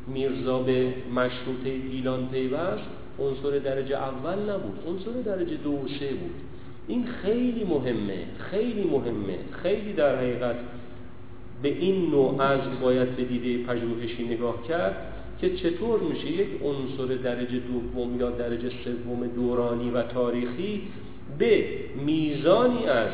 میرزا 0.06 0.58
به 0.58 0.94
مشروطه 1.14 1.78
گیلان 1.78 2.28
پیوست 2.28 3.03
عنصر 3.18 3.58
درجه 3.58 3.96
اول 3.96 4.38
نبود 4.50 4.78
عنصر 4.88 5.20
درجه 5.24 5.56
دو 5.56 5.70
و 5.70 5.88
سه 6.00 6.08
بود. 6.08 6.34
این 6.88 7.06
خیلی 7.06 7.64
مهمه 7.64 8.18
خیلی 8.50 8.84
مهمه. 8.84 9.38
خیلی 9.62 9.92
در 9.92 10.16
حقیقت 10.16 10.56
به 11.62 11.68
این 11.68 12.10
نوع 12.10 12.42
از 12.42 12.60
باید 12.82 13.16
به 13.16 13.24
دیده 13.24 13.64
پژوهشی 13.64 14.24
نگاه 14.24 14.68
کرد 14.68 14.96
که 15.40 15.56
چطور 15.56 16.00
میشه 16.00 16.30
یک 16.30 16.48
عنصر 16.64 17.14
درجه 17.14 17.58
دوم 17.58 18.20
یا 18.20 18.30
درجه 18.30 18.70
سوم 18.84 19.26
دورانی 19.26 19.90
و 19.90 20.02
تاریخی 20.02 20.82
به 21.38 21.64
میزانی 22.06 22.86
از 22.86 23.10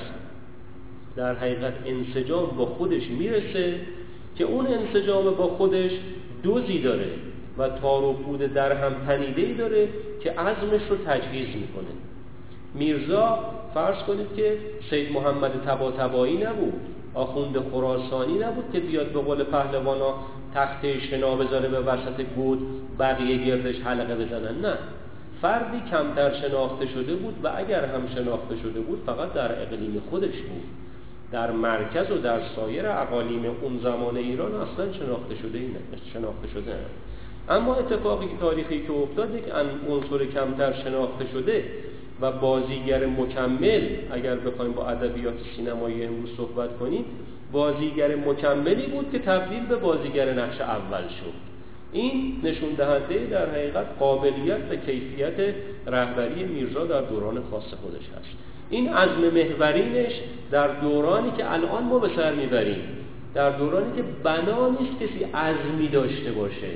در 1.17 1.35
حقیقت 1.35 1.75
انسجام 1.87 2.47
با 2.57 2.67
خودش 2.67 3.03
می‌رسه 3.19 3.81
که 4.37 4.45
اون 4.45 4.67
انسجام 4.67 5.25
با 5.25 5.49
خودش 5.49 5.91
دوزی 6.43 6.79
داره. 6.79 7.09
و 7.59 7.69
تار 7.69 8.05
و 8.05 8.13
پود 8.13 8.41
در 8.41 8.73
هم 8.73 8.93
تنیده 9.07 9.55
داره 9.55 9.89
که 10.23 10.31
عزمش 10.31 10.83
رو 10.91 10.97
تجهیز 11.07 11.47
می‌کنه. 11.57 11.91
میرزا 12.75 13.39
فرض 13.75 14.03
کنید 14.03 14.35
که 14.37 14.59
سید 14.91 15.13
محمد 15.13 15.51
تبا 15.67 15.91
تبایی 15.91 16.37
نبود 16.37 16.81
آخوند 17.15 17.71
خراسانی 17.73 18.39
نبود 18.39 18.65
که 18.73 18.81
بیاد 18.81 19.07
به 19.07 19.21
قول 19.21 19.45
پهلوانا 19.45 20.15
تخته 20.55 21.01
شنا 21.01 21.37
بذاره 21.37 21.69
به 21.69 21.81
وسط 21.81 22.23
گود 22.37 22.59
بقیه 22.99 23.37
گردش 23.37 23.81
حلقه 23.81 24.15
بزنن. 24.15 24.61
نه. 24.61 24.79
فردی 25.43 25.81
کمتر 25.91 26.35
شناخته 26.35 26.87
شده 26.87 27.15
بود 27.15 27.35
و 27.45 27.51
اگر 27.57 27.85
هم 27.85 28.09
شناخته 28.15 28.57
شده 28.57 28.81
بود 28.81 29.03
فقط 29.07 29.33
در 29.33 29.63
اقلیم 29.63 30.03
خودش 30.11 30.37
بود. 30.37 30.63
در 31.33 31.51
مرکز 31.51 32.11
و 32.11 32.19
در 32.19 32.41
سایر 32.57 32.87
اقالیم 32.87 33.45
اون 33.63 33.81
زمان 33.83 34.17
ایران 34.17 34.55
اصلا 34.55 34.93
شناخته 34.93 35.35
شده 35.43 35.59
نه 35.59 35.99
شناخته 36.13 36.49
شده. 36.49 36.71
نه. 36.71 36.77
اما 37.49 37.75
اتفاقی 37.75 38.27
تاریخی 38.41 38.81
که 38.81 38.93
افتاد 38.93 39.35
یک 39.35 39.45
عنصر 39.91 40.25
کمتر 40.25 40.73
شناخته 40.73 41.27
شده 41.33 41.65
و 42.21 42.33
بازیگر 42.33 43.07
مکمل 43.07 43.83
اگر 44.11 44.37
بخوایم 44.37 44.73
با 44.73 44.87
ادبیات 44.87 45.35
سینمایی 45.57 46.05
امروز 46.05 46.31
صحبت 46.37 46.79
کنیم 46.79 47.05
بازیگر 47.53 48.17
مکملی 48.17 48.87
بود 48.87 49.13
که 49.13 49.19
تبدیل 49.19 49.67
به 49.67 49.77
بازیگر 49.77 50.33
نقش 50.33 50.61
اول 50.61 51.03
شد. 51.03 51.51
این 51.93 52.41
نشون 52.43 52.69
دهنده 52.69 53.27
در 53.31 53.51
حقیقت 53.51 53.87
قابلیت 53.99 54.61
و 54.71 54.77
کیفیت 54.77 55.55
رهبری 55.87 56.45
میرزا 56.45 56.85
در 56.85 57.01
دوران 57.01 57.43
خاص 57.51 57.65
خودش 57.83 58.05
هست. 58.19 58.37
این 58.71 58.89
عزم 58.89 59.21
محورینش 59.21 60.13
در 60.51 60.69
دورانی 60.69 61.31
که 61.37 61.53
الان 61.53 61.85
ما 61.85 61.99
به 61.99 62.11
سر 62.17 62.35
می‌بریم 62.35 62.83
در 63.35 63.51
دورانی 63.51 63.97
که 63.97 64.03
بنا 64.23 64.69
نیست 64.69 65.03
کسی 65.03 65.25
عزمی 65.25 65.89
داشته 65.89 66.33
باشه. 66.33 66.69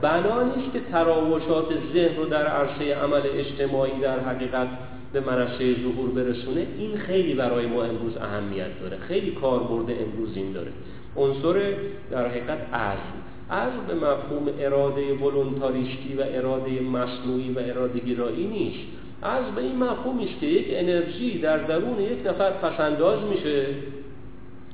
بنا 0.00 0.42
نیست 0.42 0.72
که 0.72 0.80
تراوشات 0.92 1.66
ذهن 1.92 2.16
رو 2.16 2.24
در 2.24 2.46
عرصه 2.46 2.94
عمل 2.94 3.22
اجتماعی 3.34 4.00
در 4.00 4.20
حقیقت 4.20 4.68
به 5.12 5.20
منصه 5.20 5.74
ظهور 5.74 6.10
برسونه 6.10 6.66
این 6.78 6.96
خیلی 6.98 7.34
برای 7.34 7.66
ما 7.66 7.82
امروز 7.82 8.16
اهمیت 8.16 8.80
داره. 8.80 8.96
خیلی 8.96 9.30
کاربرد 9.30 9.90
امروز 9.90 10.36
این 10.36 10.52
داره. 10.52 10.72
عنصر 11.16 11.74
در 12.10 12.28
حقیقت 12.28 12.74
عزم. 12.74 13.16
عزم 13.50 13.86
به 13.88 13.94
مفهوم 13.94 14.48
اراده 14.60 15.14
ولونتاریستی 15.14 16.14
و 16.18 16.24
اراده 16.26 16.80
مصنوعی 16.80 17.52
و 17.52 17.58
اراده 17.58 17.98
گرایی 17.98 18.46
نیست. 18.46 18.88
از 19.22 19.54
به 19.54 19.62
این 19.62 19.76
مفهوم 19.76 20.20
است 20.20 20.40
که 20.40 20.46
یک 20.46 20.66
انرژی 20.70 21.38
در 21.38 21.56
درون 21.56 22.00
یک 22.00 22.26
نفر 22.26 22.50
پسنداز 22.50 23.18
میشه 23.30 23.66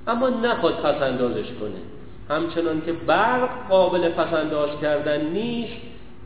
اما 0.06 0.28
نخواد 0.28 0.74
پسندازش 0.74 1.46
کنه. 1.60 1.80
همچنان 2.30 2.82
که 2.86 2.92
برق 2.92 3.68
قابل 3.68 4.08
پسنداز 4.08 4.70
کردن 4.80 5.26
نیست 5.26 5.72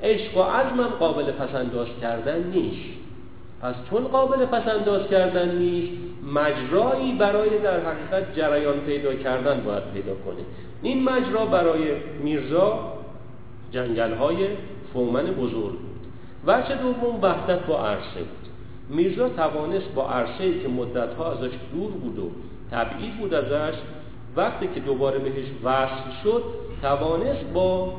عشق 0.03 0.37
و 0.37 0.43
عزمم 0.43 0.87
قابل 0.87 1.33
پسنداز 1.33 1.87
کردن 2.03 2.43
نیست. 2.43 2.97
پس 3.63 3.75
چون 3.91 4.05
قابل 4.05 4.45
پسنداز 4.45 5.09
کردن 5.11 5.59
نیست 5.59 5.93
مجرایی 6.35 7.13
برای 7.13 7.59
در 7.59 7.81
حقیقت 7.81 8.37
جریان 8.37 8.81
پیدا 8.81 9.15
کردن 9.15 9.61
باید 9.61 9.83
پیدا 9.95 10.15
کنه. 10.15 10.45
این 10.83 11.05
مجرا 11.05 11.47
برای 11.47 11.81
میرزا 12.23 12.93
جنگل 13.73 14.15
های 14.15 14.37
فومن 14.93 15.25
بزرگ 15.25 15.73
بود. 15.73 16.07
وجه 16.47 16.75
دوم 16.75 17.19
وحدت 17.23 17.67
با 17.67 17.87
عرصه 17.87 18.19
بود. 18.19 18.47
میرزا 18.89 19.29
توانست 19.29 19.95
با 19.95 20.09
عرصه 20.09 20.61
که 20.61 20.69
مدتها 20.69 21.33
ازش 21.33 21.53
دور 21.73 21.91
بود 21.91 22.19
و 22.19 22.31
تبعید 22.71 23.19
بود 23.19 23.35
ازش 23.35 23.75
وقتی 24.37 24.69
که 24.75 24.81
دوباره 24.81 25.19
بهش 25.19 25.45
وصل 25.65 26.11
شد 26.23 26.43
توانست 26.83 27.45
با 27.55 27.93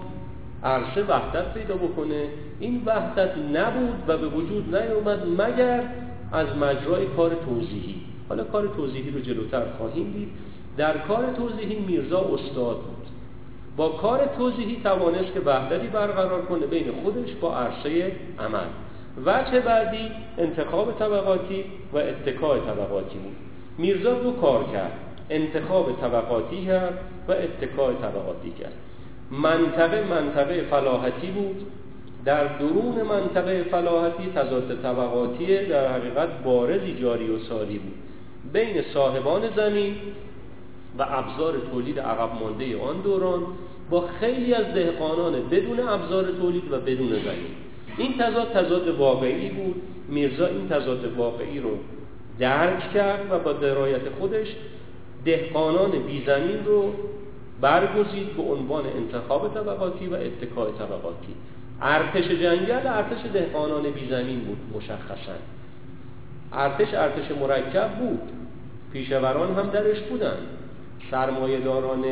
عرصه 0.64 1.04
وحدت 1.04 1.54
پیدا 1.54 1.76
بکنه. 1.76 2.28
این 2.60 2.82
وحدت 2.86 3.32
نبود 3.54 4.04
و 4.08 4.18
به 4.18 4.28
وجود 4.28 4.76
نیومد 4.76 5.28
مگر 5.42 5.84
از 6.32 6.48
مجرای 6.58 7.06
کار 7.06 7.32
توضیحی. 7.46 7.96
حالا 8.30 8.44
کار 8.44 8.68
توضیحی 8.68 9.12
رو 9.12 9.20
جلوتر 9.20 9.64
خواهیم 9.78 10.12
دید. 10.12 10.30
در 10.78 10.98
کار 10.98 11.34
توضیحی 11.38 11.80
میرزا 11.80 12.20
استاد 12.20 12.76
بود. 12.76 13.08
با 13.78 13.90
کار 13.90 14.30
توضیحی 14.38 14.82
توانست 14.84 15.34
که 15.34 15.40
وحدتی 15.40 15.88
برقرار 15.88 16.42
کنه 16.42 16.66
بین 16.66 16.88
خودش 17.04 17.34
با 17.42 17.58
عرصه 17.58 18.12
عمل. 18.40 18.68
وجه 19.26 19.60
بعدی 19.60 20.12
انتخاب 20.38 20.92
طبقاتی 21.00 21.64
و 21.94 21.98
اتکاع 21.98 22.60
طبقاتی 22.60 23.18
بود. 23.18 23.36
میرزا 23.78 24.14
دو 24.14 24.32
کار 24.32 24.64
کرد. 24.64 25.07
انتخاب 25.30 25.97
طبقاتی 26.01 26.65
کرد 26.65 26.99
و 27.28 27.32
اتکاع 27.32 27.93
طبقاتی 27.93 28.51
کرد 28.59 28.73
منطقه 29.32 30.03
منطقه 30.03 30.61
فلاحتی 30.61 31.28
بود. 31.28 31.65
در 32.25 32.47
درون 32.47 33.01
منطقه 33.01 33.63
فلاحتی 33.63 34.32
تضاد 34.36 34.82
طبقاتی 34.84 35.65
در 35.65 35.88
حقیقت 35.88 36.43
بارزی 36.43 36.95
جاری 37.01 37.30
و 37.30 37.39
ساری 37.39 37.80
بود. 37.80 37.93
بین 38.53 38.82
صاحبان 38.93 39.41
زمین 39.55 39.95
و 40.99 41.05
ابزار 41.09 41.53
تولید 41.71 41.99
عقب 41.99 42.30
مانده 42.43 42.82
آن 42.82 43.01
دوران 43.01 43.41
با 43.89 44.07
خیلی 44.19 44.53
از 44.53 44.73
دهقانان 44.73 45.34
بدون 45.51 45.80
ابزار 45.80 46.32
تولید 46.32 46.71
و 46.71 46.80
بدون 46.80 47.09
زمین. 47.09 47.51
این 47.97 48.13
تضاد 48.17 48.51
تضاد 48.51 48.88
واقعی 48.88 49.49
بود. 49.49 49.82
میرزا 50.09 50.47
این 50.47 50.69
تضاد 50.69 51.17
واقعی 51.17 51.59
رو 51.59 51.71
درک 52.39 52.93
کرد 52.93 53.32
و 53.32 53.39
با 53.39 53.53
درایت 53.53 54.09
خودش 54.19 54.47
دهقانان 55.26 55.91
بیزمین 55.91 56.65
رو 56.65 56.93
برگزید 57.61 58.38
به 58.38 58.43
عنوان 58.43 58.84
انتخاب 58.86 59.53
طبقاتی 59.53 60.07
و 60.07 60.13
اتکاع 60.13 60.72
طبقاتی. 60.72 61.34
ارتش 61.82 62.28
جنگل 62.28 62.88
ارتش 62.88 63.26
دهقانان 63.34 63.84
بیزمین 63.84 64.39
بود 64.39 64.57
مشخصا. 64.76 65.38
ارتش 66.53 66.93
ارتش 66.93 67.32
مرکب 67.32 67.89
بود. 67.99 68.22
پیشوران 68.93 69.55
هم 69.55 69.70
درش 69.70 69.99
بودند 69.99 70.47
سرمایهداران 71.11 72.03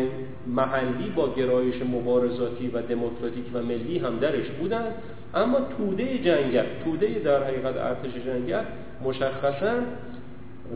محلی 0.48 1.10
با 1.16 1.34
گرایش 1.34 1.76
مبارزاتی 1.82 2.68
و 2.68 2.82
دموکراتیک 2.82 3.46
و 3.54 3.64
ملی 3.64 4.00
هم 4.00 4.20
درش 4.20 4.48
بودند 4.60 4.92
اما 5.36 5.58
توده 5.78 6.18
جنگل 6.18 6.66
توده 6.86 7.08
در 7.08 7.44
حقیقت 7.44 7.78
ارتش 7.78 8.12
جنگل 8.26 8.64
مشخصا 9.04 9.74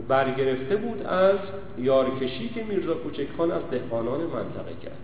برگرفته 0.08 0.76
بود 0.76 1.06
از 1.06 1.38
یارکشی 1.78 2.48
که 2.48 2.64
میرزا 2.64 2.94
کوچکخان 2.94 3.50
از 3.50 3.62
دهقانان 3.70 4.20
منطقه 4.20 4.74
کرد. 4.82 4.98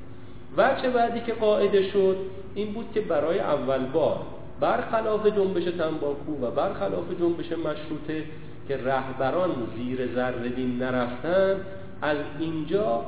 وچه 0.56 0.90
بعدی 0.90 1.20
که 1.20 1.32
قاعده 1.32 1.90
شد 1.90 2.16
این 2.54 2.72
بود 2.72 2.86
که 2.94 3.00
برای 3.00 3.38
اول 3.38 3.86
بار 3.86 4.20
برخلاف 4.60 5.26
جنبش 5.26 5.64
تنباکو 5.64 6.32
و 6.42 6.50
برخلاف 6.50 7.04
جنبش 7.20 7.52
مشروطه 7.52 8.24
که 8.68 8.76
رهبران 8.76 9.50
زیر 9.76 10.14
زردین 10.14 10.78
نرفتن 10.78 11.60
از 12.02 12.16
اینجا 12.38 13.04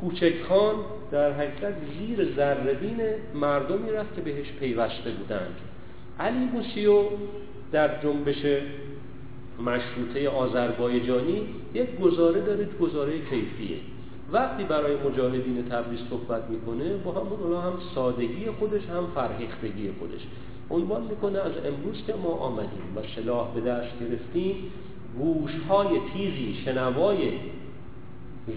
کوچکخان 0.00 0.74
در 1.10 1.32
حقیقت 1.32 1.74
زیر 1.98 2.34
زردین 2.36 3.00
مردمی 3.34 3.90
رفت 3.90 4.16
که 4.16 4.20
بهش 4.20 4.52
پیوسته 4.60 5.10
بودند. 5.10 5.56
علی 6.20 6.48
موسیو 6.52 7.02
در 7.72 8.02
جنبش 8.02 8.44
مشروطه 9.60 10.28
آذربایجانی 10.28 11.46
یک 11.74 12.00
گزاره 12.00 12.40
داره 12.40 12.68
گزاره 12.80 13.12
کیفیه. 13.18 13.76
وقتی 14.32 14.64
برای 14.64 14.96
مجاهدین 14.96 15.68
تبریز 15.70 16.00
صحبت 16.10 16.42
می‌کنه 16.50 16.96
با 16.96 17.12
همون 17.12 17.40
اونا 17.40 17.60
هم 17.60 17.72
سادگی 17.94 18.46
خودش 18.58 18.82
هم 18.86 19.06
فرهیختگی 19.14 19.90
خودش. 19.98 20.20
عنوان 20.70 21.02
می‌کنه 21.02 21.38
از 21.38 21.52
امروز 21.64 22.02
که 22.06 22.14
ما 22.14 22.30
آمدیم 22.30 22.96
و 22.96 23.00
سلاح 23.16 23.54
به 23.54 23.60
دست 23.60 23.88
گرفتیم. 24.00 24.56
گوشهای 25.18 25.88
تیزی 26.12 26.54
شنوای 26.64 27.32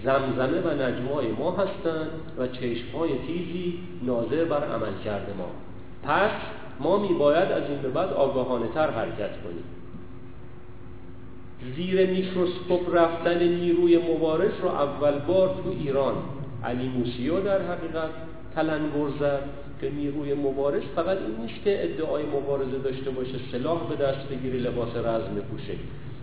زمزمه 0.04 0.60
و 0.60 0.82
نجمای 0.82 1.32
ما 1.38 1.50
هستند 1.50 2.10
و 2.38 2.46
چشمهای 2.46 3.10
تیزی 3.26 3.78
ناظر 4.02 4.44
بر 4.44 4.64
عمل 4.64 4.92
کرده 5.04 5.32
ما. 5.38 5.50
پس 6.02 6.30
ما 6.80 6.98
میباید 6.98 7.52
از 7.52 7.62
این 7.70 7.82
به 7.82 7.88
بعد 7.88 8.12
آگاهانه 8.12 8.66
تر 8.74 8.90
حرکت 8.90 9.42
کنیم. 9.44 9.64
زیر 11.76 12.06
میکروسکوپ 12.06 12.96
رفتن 12.96 13.42
نیروی 13.42 13.98
مبارز 13.98 14.52
رو 14.62 14.68
اول 14.68 15.18
بار 15.18 15.48
تو 15.48 15.70
ایران. 15.70 16.14
علی 16.64 16.88
موسیو 16.88 17.40
در 17.40 17.62
حقیقت 17.62 18.10
تلنگر 18.54 19.18
زد 19.20 19.42
که 19.80 19.90
نیروی 19.90 20.34
مبارز 20.34 20.82
فقط 20.96 21.18
این 21.18 21.46
نیست 21.46 21.64
که 21.64 21.84
ادعای 21.84 22.24
مبارزه 22.24 22.78
داشته 22.78 23.10
باشه 23.10 23.38
سلاح 23.52 23.88
به 23.88 23.96
دست 23.96 24.28
بگیره 24.28 24.58
لباس 24.58 24.96
رزم 24.96 25.34
بپوشه 25.34 25.74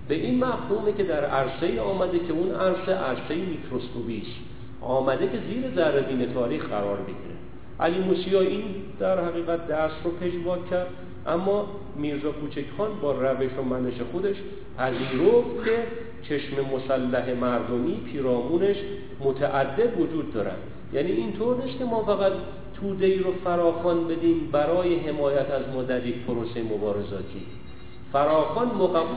به 0.08 0.16
این 0.16 0.44
مفهومه 0.44 0.94
که 0.98 1.04
در 1.04 1.26
عرصه 1.26 1.82
آمده 1.82 2.20
که 2.20 2.34
اون 2.34 2.52
عرصه 2.52 2.92
عرصه 2.92 3.36
میکروسکوپی 3.36 4.22
است. 4.22 4.48
آمده 4.82 5.28
که 5.28 5.38
زیر 5.50 5.76
ذره 5.76 6.34
تاریخ 6.34 6.66
قرار 6.66 6.98
بگیره. 6.98 7.38
علی 7.80 8.00
موسیا 8.00 8.42
این 8.42 8.64
در 9.00 9.26
حقیقت 9.26 9.68
دست 9.68 9.96
رو 10.04 10.12
پژواک 10.12 10.70
کرد. 10.70 10.88
اما 11.28 11.68
میرزا 11.96 12.32
کوچکخان 12.32 12.90
با 13.02 13.12
روش 13.12 13.52
و 13.60 13.62
منش 13.62 14.02
خودش 14.12 14.36
پذیرفت 14.78 15.66
که 15.66 15.84
چشم 16.30 16.56
مسلح 16.76 17.34
مردمی 17.34 17.96
پیرامونش 18.12 18.78
متعدد 19.20 20.00
وجود 20.00 20.34
دارن 20.34 20.58
یعنی 20.94 21.12
اینطور 21.12 21.64
نیست 21.64 21.78
که 21.78 21.86
ما 21.86 22.04
فقط 22.04 22.32
توده 22.80 23.06
ای 23.06 23.20
رو 23.20 23.34
فراخوان 23.44 24.08
بدیم 24.08 24.50
برای 24.52 24.96
حمایت 24.96 25.52
از 25.52 25.64
ما 25.74 25.84
در 25.84 26.06
یک 26.06 26.16
پروسه 26.28 26.64
مبارزاتی. 26.64 27.46
فراخان 28.14 28.68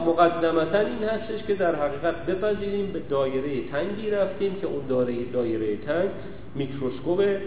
مقدمتا 0.07 0.79
این 0.79 1.05
هستش 1.05 1.47
که 1.47 1.55
در 1.55 1.75
حقیقت 1.75 2.27
بپذیریم 2.27 2.93
به 2.93 3.01
دایره 3.11 3.69
تنگی 3.73 4.11
رفتیم 4.11 4.55
که 4.61 4.67
اون 4.67 4.87
دایره, 4.89 5.33
دایره 5.33 5.77
تنگ 5.77 6.09
میکروسکوپ 6.55 7.39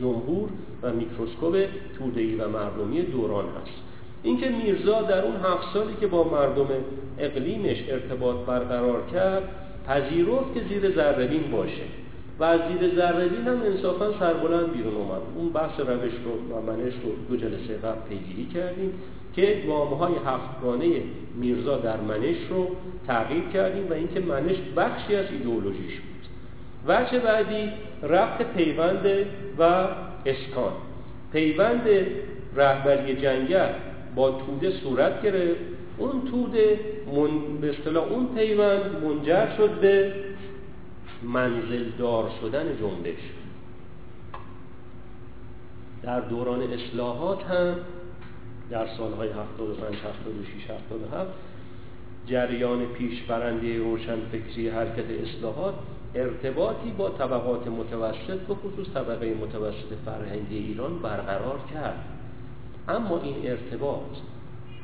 جمهور 0.00 0.48
و 0.82 0.92
میکروسکوپ 0.92 1.66
تودهی 1.98 2.34
و 2.34 2.48
مردمی 2.48 3.02
دوران 3.02 3.44
هست 3.44 3.82
اینکه 4.22 4.48
میرزا 4.48 5.02
در 5.02 5.24
اون 5.24 5.36
هفت 5.36 5.72
سالی 5.74 5.94
که 6.00 6.06
با 6.06 6.24
مردم 6.24 6.68
اقلیمش 7.18 7.84
ارتباط 7.88 8.36
برقرار 8.36 9.02
کرد 9.12 9.42
پذیرفت 9.86 10.54
که 10.54 10.60
زیر 10.68 10.90
زربین 10.90 11.50
باشه. 11.50 11.82
و 12.38 12.44
از 12.44 12.60
زیر 12.68 12.94
زربین 12.94 13.46
هم 13.46 13.62
انصافا 13.62 14.18
سربلند 14.18 14.72
بیرون 14.72 14.94
اومد. 14.94 15.20
اون 15.36 15.52
بحث 15.52 15.80
روش 15.80 16.12
رو 16.24 16.56
و 16.56 16.62
منش 16.62 16.92
رو 17.04 17.12
دو 17.28 17.36
جلسه 17.36 17.76
قبل 17.76 18.00
پیگیری 18.08 18.46
کردیم 18.54 18.92
که 19.36 19.62
گام 19.66 19.88
های 19.88 20.12
هفتگانه 20.26 21.02
میرزا 21.36 21.76
در 21.76 22.00
منش 22.00 22.36
رو 22.50 22.68
تغییر 23.06 23.44
کردیم 23.52 23.90
و 23.90 23.92
اینکه 23.92 24.20
منش 24.20 24.56
بخشی 24.76 25.16
از 25.16 25.26
ایدئولوژیش 25.30 26.00
بود. 26.00 26.09
وجه 26.86 27.18
بعدی 27.18 27.72
رفت 28.02 28.42
پیوند 28.42 29.06
و 29.58 29.62
اسکان 30.26 30.72
پیوند 31.32 31.82
رهبری 32.56 33.16
جنگل 33.16 33.72
با 34.14 34.30
توده 34.30 34.70
صورت 34.70 35.22
گرفت. 35.22 35.60
اون 35.98 36.22
توده 36.30 36.80
من... 37.06 37.60
به 37.60 37.70
اصطلاح 37.70 38.04
اون 38.12 38.34
پیوند 38.34 39.04
منجر 39.04 39.56
شد 39.56 39.70
به 39.80 40.12
منزلدار 41.22 42.30
شدن 42.40 42.64
جنبش. 42.80 43.20
در 46.02 46.20
دوران 46.20 46.62
اصلاحات 46.72 47.42
هم 47.42 47.74
در 48.70 48.86
سالهای 48.96 49.28
75 49.28 49.94
76 49.94 50.70
77 50.70 51.30
جریان 52.26 52.86
پیشبرنده 52.86 53.78
روشنفکری 53.78 54.68
حرکت 54.68 55.04
اصلاحات 55.22 55.74
ارتباطی 56.14 56.90
با 56.98 57.08
طبقات 57.08 57.68
متوسط 57.68 58.40
به 58.48 58.54
خصوص 58.54 58.94
طبقه 58.94 59.34
متوسط 59.34 59.92
فرهنگی 60.04 60.56
ایران 60.56 60.98
برقرار 60.98 61.58
کرد. 61.74 62.04
اما 62.88 63.20
این 63.22 63.34
ارتباط 63.44 64.16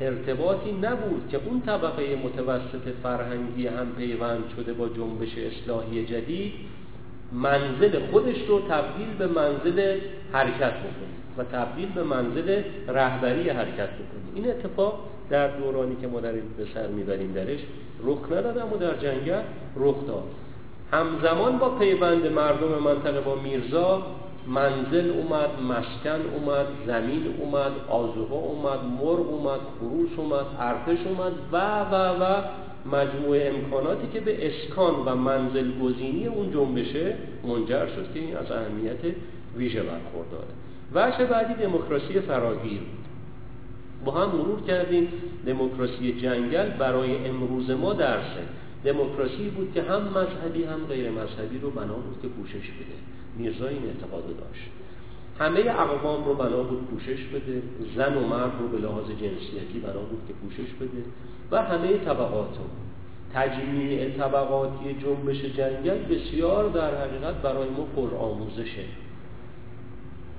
ارتباطی 0.01 0.73
نبود 0.73 1.29
که 1.31 1.41
اون 1.47 1.61
طبقه 1.61 2.17
متوسط 2.25 2.89
فرهنگی 3.03 3.67
هم 3.67 3.87
پیوند 3.99 4.45
شده 4.57 4.73
با 4.73 4.89
جنبش 4.89 5.39
اصلاحی 5.39 6.07
جدید 6.07 6.53
منزل 7.33 8.07
خودش 8.11 8.37
رو 8.49 8.61
تبدیل 8.61 9.15
به 9.19 9.27
منزل 9.27 9.99
حرکت 10.33 10.73
بکنه 10.73 11.17
و 11.39 11.45
تبدیل 11.45 11.89
به 11.89 12.03
منزل 12.03 12.63
رهبری 12.89 13.49
حرکت 13.51 13.89
بکنه. 13.89 14.35
این 14.35 14.51
اتفاق 14.51 15.09
در 15.31 15.49
دورانی 15.49 15.97
که 16.01 16.07
ما 16.07 16.21
در 16.21 16.33
به 16.33 16.67
سر 16.75 16.87
می‌بریم 16.87 17.33
درش 17.33 17.61
رخ 18.05 18.33
نداد 18.33 18.59
اما 18.59 18.77
در 18.77 18.97
جنگل 18.97 19.43
رخ 19.77 20.07
داد. 20.07 20.25
همزمان 20.93 21.59
با 21.59 21.69
پیوند 21.69 22.27
مردم 22.27 22.83
منطقه 22.85 23.21
با 23.21 23.35
میرزا 23.35 24.03
منزل 24.47 25.11
اومد 25.11 25.51
مسکن 25.69 26.21
اومد 26.35 26.67
زمین 26.87 27.35
اومد 27.39 27.73
آزوها 27.89 28.37
اومد 28.37 28.79
مرغ 29.01 29.29
اومد 29.31 29.61
خروس 29.81 30.11
اومد 30.17 30.47
ارتش 30.59 31.07
اومد 31.07 31.33
و 31.53 31.81
و 31.81 31.95
و 31.95 32.43
مجموعه 32.93 33.53
امکاناتی 33.55 34.09
که 34.13 34.21
به 34.21 34.47
اسکان 34.47 34.95
و 35.07 35.15
منزل 35.15 35.79
گزینی 35.79 36.27
اون 36.27 36.53
جنبشه 36.53 37.15
منجر 37.45 37.87
شد 37.87 38.13
که 38.15 38.21
این 38.21 38.37
از 38.37 38.51
اهمیت 38.51 39.15
ویژه 39.57 39.83
برخورداره. 39.83 40.53
وجه 40.95 41.25
بعدی 41.25 41.55
دموکراسی 41.55 42.21
فراگیر 42.21 42.81
با 44.05 44.13
هم 44.13 44.29
مرور 44.29 44.61
کردیم. 44.61 45.09
دموکراسی 45.47 46.21
جنگل 46.21 46.71
برای 46.71 47.29
امروز 47.29 47.71
ما 47.71 47.93
درسه. 47.93 48.43
دموکراسی 48.87 49.51
بود 49.51 49.73
که 49.75 49.83
هم 49.83 50.03
مذهبی 50.03 50.65
هم 50.65 50.87
غیر 50.89 51.11
مذهبی 51.11 51.59
رو 51.59 51.71
بنا 51.71 51.95
بود 51.95 52.19
که 52.23 52.29
پوشش 52.29 52.55
بده. 52.55 52.97
میرزا 53.39 53.69
این 53.69 53.83
اعتقاد 53.87 54.25
داشت. 54.25 54.71
همه 55.39 55.61
اقوام 55.61 56.25
رو 56.25 56.35
بنا 56.35 56.63
بود 56.63 56.87
پوشش 56.87 57.25
بده. 57.25 57.63
زن 57.97 58.17
و 58.17 58.27
مرد 58.27 58.53
رو 58.61 58.69
به 58.69 58.79
لحاظ 58.79 59.05
جنسیتی 59.05 59.79
بنا 59.83 60.01
بود 60.01 60.23
که 60.29 60.35
پوشش 60.35 60.73
بده. 60.73 61.05
و 61.51 61.63
همه 61.63 61.99
طبقات 61.99 62.57
رو. 62.59 62.65
تجمیع 63.35 64.11
طبقاتی 64.11 64.97
جنبش 65.03 65.41
جنگل 65.45 65.99
بسیار 65.99 66.69
در 66.69 66.95
حقیقت 66.95 67.35
برای 67.35 67.69
ما 67.69 67.85
پر 67.85 68.17
آموزشه 68.17 68.85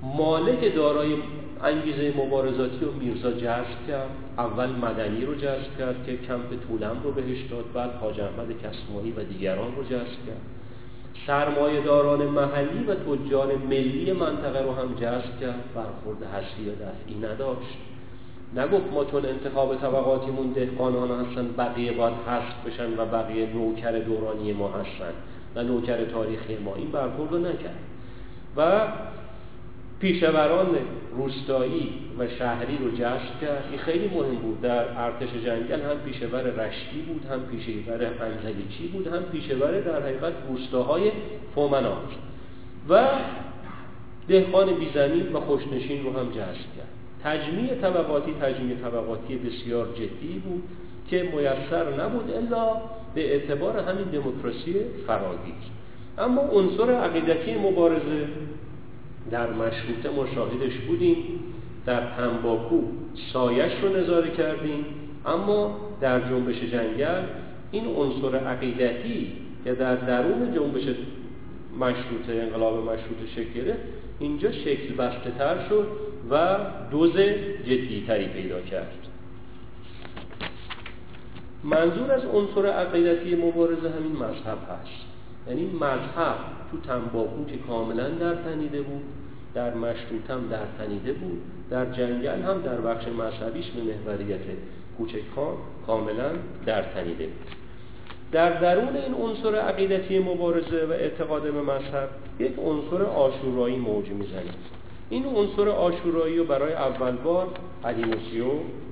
مالک 0.01 0.75
دارای 0.75 1.15
انگیزه 1.63 2.13
مبارزاتی 2.17 2.85
رو 2.85 2.91
میرزا 2.91 3.31
جذب 3.31 3.87
کرد. 3.87 4.09
اول 4.37 4.69
مدنی 4.69 5.25
رو 5.25 5.35
جذب 5.35 5.77
کرد 5.79 6.05
که 6.05 6.17
کمپ 6.17 6.67
طولم 6.67 6.97
رو 7.03 7.11
بهش 7.11 7.41
داد 7.51 7.65
بعد 7.73 7.91
حاج 7.91 8.19
احمد 8.19 8.47
کسمانی 8.57 9.11
و 9.11 9.23
دیگران 9.23 9.75
رو 9.75 9.83
جذب 9.83 10.25
کرد. 10.27 10.41
سرمایه 11.27 11.81
داران 11.81 12.25
محلی 12.25 12.83
و 12.83 12.95
تجار 12.95 13.55
ملی 13.69 14.11
منطقه 14.11 14.63
رو 14.63 14.71
هم 14.71 14.93
جذب 14.93 15.39
کرد. 15.41 15.73
برخورد 15.75 16.23
حسی 16.23 16.69
و 16.69 16.73
دفعی 16.73 17.15
نداشت. 17.33 17.77
نگفت 18.55 18.93
ما 18.93 19.05
چون 19.05 19.25
انتخاب 19.25 19.75
طبقاتیمون 19.75 20.47
دهقانان 20.47 21.25
هستن 21.25 21.47
بقیه 21.57 21.91
باید 21.91 22.13
حذف 22.27 22.65
بشن 22.65 22.99
و 22.99 23.05
بقیه 23.05 23.53
نوکر 23.53 23.91
دورانی 23.91 24.53
ما 24.53 24.67
هستن 24.67 25.13
و 25.55 25.63
نوکر 25.63 26.05
تاریخی 26.05 26.57
ما. 26.57 26.75
این 26.75 26.91
برخورد 26.91 27.31
رو 27.31 27.37
نکرد. 27.37 27.79
و 28.57 28.87
پیشوران 29.99 30.77
روستایی 31.17 31.89
و 32.19 32.27
شهری 32.27 32.77
رو 32.77 32.91
جذب 32.91 33.39
کرد. 33.41 33.63
این 33.69 33.79
خیلی 33.79 34.07
مهم 34.07 34.35
بود. 34.35 34.61
در 34.61 35.01
ارتش 35.01 35.29
جنگل 35.45 35.81
هم 35.81 35.97
پیشور 36.05 36.41
رشتی 36.41 37.01
بود 37.01 37.25
هم 37.31 37.39
پیشور 37.39 38.11
انزلیچی 38.21 38.87
بود 38.87 39.07
هم 39.07 39.23
پیشور 39.23 39.81
در 39.81 40.01
حقیقت 40.01 40.33
روستاهای 40.49 41.11
فومنات 41.55 42.09
و 42.89 43.07
دهقان 44.27 44.73
بیزمین 44.73 45.33
و 45.33 45.39
خوشنشین 45.39 46.03
رو 46.03 46.19
هم 46.19 46.29
جذب 46.29 46.67
کرد. 46.77 46.87
تجمیع 47.23 47.75
طبقاتی 47.75 48.33
تجمیع 48.41 48.75
طبقاتی 48.75 49.35
بسیار 49.35 49.87
جدی 49.95 50.41
بود 50.45 50.63
که 51.09 51.23
میسر 51.23 52.03
نبود 52.03 52.31
الا 52.31 52.81
به 53.15 53.33
اعتبار 53.33 53.79
همین 53.79 54.05
دموکراسی 54.05 54.75
فراگیر. 55.07 55.53
اما 56.17 56.41
عنصر 56.41 56.91
عقیدتی 56.91 57.55
مبارزه 57.55 58.27
در 59.31 59.49
مشروطه 59.49 60.09
مشاهدش 60.09 60.73
بودیم 60.87 61.17
در 61.85 62.01
تنباکو 62.17 62.81
سایش 63.33 63.71
رو 63.81 63.97
نظاره 63.97 64.31
کردیم 64.31 64.85
اما 65.25 65.79
در 66.01 66.19
جنبش 66.19 66.55
جنگل 66.55 67.23
این 67.71 67.87
عنصر 67.87 68.37
عقیدتی 68.37 69.31
که 69.63 69.73
در 69.73 69.95
درون 69.95 70.55
جنبش 70.55 70.83
مشروطه 71.79 72.33
انقلاب 72.33 72.83
مشروطه 72.83 73.27
شکل 73.35 73.53
گرفت 73.53 73.79
اینجا 74.19 74.51
شکل 74.51 74.93
بسته 74.93 75.31
تر 75.37 75.69
شد 75.69 75.87
و 76.29 76.57
دوز 76.91 77.13
تری 78.07 78.27
پیدا 78.27 78.61
کرد. 78.61 78.93
منظور 81.63 82.11
از 82.11 82.25
عنصر 82.25 82.65
عقیدتی 82.65 83.35
مبارزه 83.35 83.89
همین 83.89 84.11
مذهب 84.11 84.57
هست. 84.69 85.16
یعنی 85.49 85.65
مذهب 85.65 86.37
تو 86.71 86.77
تنباکو 86.87 87.45
که 87.45 87.57
کاملا 87.57 88.09
در 88.09 88.35
تنیده 88.35 88.81
بود 88.81 89.01
در 89.53 89.73
مشروط 89.73 90.27
در 90.51 90.85
تنیده 90.85 91.13
بود 91.13 91.41
در 91.69 91.85
جنگل 91.85 92.41
هم 92.41 92.61
در 92.61 92.81
بخش 92.81 93.07
مذهبیش 93.07 93.65
به 93.71 93.81
محوریت 93.81 94.39
کوچکان 94.97 95.55
کاملا 95.87 96.29
در 96.65 96.81
تنیده 96.81 97.25
بود. 97.25 97.47
در 98.31 98.59
درون 98.59 98.95
این 98.95 99.13
عنصر 99.13 99.55
عقیدتی 99.55 100.19
مبارزه 100.19 100.85
و 100.85 100.91
اعتقاد 100.91 101.43
به 101.43 101.61
مذهب 101.61 102.09
یک 102.39 102.53
عنصر 102.59 103.03
آشورایی 103.03 103.75
موج 103.75 104.09
می‌زنه. 104.09 104.53
این 105.09 105.25
عنصر 105.25 105.69
آشورایی 105.69 106.37
رو 106.37 106.43
برای 106.43 106.73
اول 106.73 107.11
بار 107.11 107.47
علی 107.85 108.03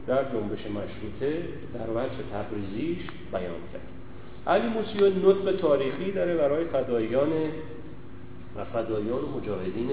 در 0.08 0.24
جنبش 0.24 0.60
مشروطه 0.60 1.44
در 1.74 1.90
وجه 1.90 2.16
تبریزیش 2.34 2.98
بیان 3.32 3.62
کرد. 3.74 3.95
علی 4.48 4.68
موسیو 4.68 5.30
نطق 5.30 5.58
تاریخی 5.62 6.12
داره 6.12 6.36
برای 6.36 6.66
فدایان 6.66 7.30
و 8.58 8.66
فدایان 8.66 9.24
و 9.24 9.38
مجاهدین 9.38 9.90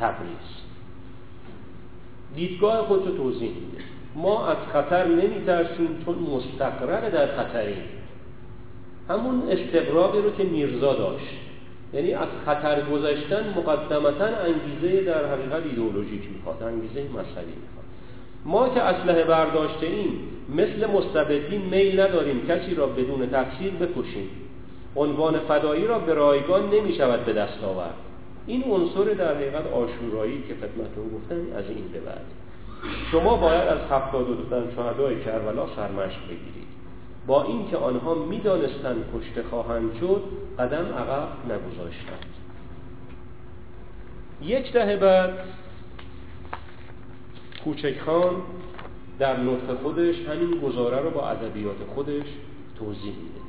تبریز. 0.00 0.64
دیدگاه 2.36 2.86
خودشو 2.86 3.16
توضیح 3.16 3.50
میده. 3.50 3.84
ما 4.14 4.46
از 4.46 4.56
خطر 4.72 5.06
نمیترسیم 5.06 6.02
چون 6.04 6.14
مستقرر 6.14 7.08
در 7.10 7.36
خطریم. 7.36 7.82
همون 9.08 9.42
استقراقی 9.48 10.18
رو 10.18 10.30
که 10.30 10.44
میرزا 10.44 10.94
داشت. 10.94 11.34
یعنی 11.92 12.12
از 12.12 12.28
خطر 12.46 12.82
گذشتن 12.90 13.54
مقدمتا 13.56 14.24
انگیزه 14.24 15.04
در 15.04 15.26
حقیقت 15.26 15.62
ایدئولوژیک 15.66 16.22
می‌خواد 16.36 16.62
انگیزه 16.62 17.02
مذهبی 17.02 17.52
می‌خواد. 17.62 17.83
ما 18.44 18.68
که 18.68 18.82
اسلحه 18.82 19.24
برداشته 19.24 19.86
ایم 19.86 20.18
مثل 20.48 20.90
مستبدین 20.90 21.60
میل 21.60 22.00
نداریم 22.00 22.46
کسی 22.46 22.74
را 22.74 22.86
بدون 22.86 23.26
تقصیر 23.26 23.70
بکشیم. 23.70 24.28
عنوان 24.96 25.38
فدایی 25.38 25.86
را 25.86 25.98
به 25.98 26.14
رایگان 26.14 26.70
نمی 26.70 26.94
شود 26.94 27.24
به 27.24 27.32
دست 27.32 27.64
آورد. 27.64 27.94
این 28.46 28.64
عنصر 28.64 29.04
در 29.14 29.34
حقیقت 29.34 29.66
آشورایی 29.72 30.42
که 30.48 30.54
خدمتتون 30.54 31.04
گفتم 31.14 31.56
از 31.58 31.64
این 31.68 31.88
به 31.92 32.00
بعد. 32.00 32.24
شما 33.12 33.36
باید 33.36 33.68
از 33.68 33.78
هفتاد 33.90 34.30
و 34.30 34.34
دو 34.34 34.70
شهدای 34.76 35.24
کربلا 35.24 35.66
سرمشق 35.76 36.24
بگیرید. 36.24 36.64
با 37.26 37.42
اینکه 37.42 37.76
آنها 37.76 38.14
می‌دانستند 38.14 39.04
کشته 39.16 39.42
خواهند 39.50 39.90
شد 40.00 40.22
قدم 40.58 40.84
عقب 40.84 41.28
نگذاشتند. 41.44 42.34
یک 44.42 44.72
دهه 44.72 44.96
بعد 44.96 45.38
کوچک 47.64 48.00
خان 48.00 48.34
در 49.18 49.40
نطق 49.40 49.74
خودش 49.82 50.14
همین 50.20 50.60
گزاره 50.60 51.00
رو 51.00 51.10
با 51.10 51.28
ادبیات 51.28 51.76
خودش 51.94 52.26
توضیح 52.78 53.14
میده. 53.16 53.40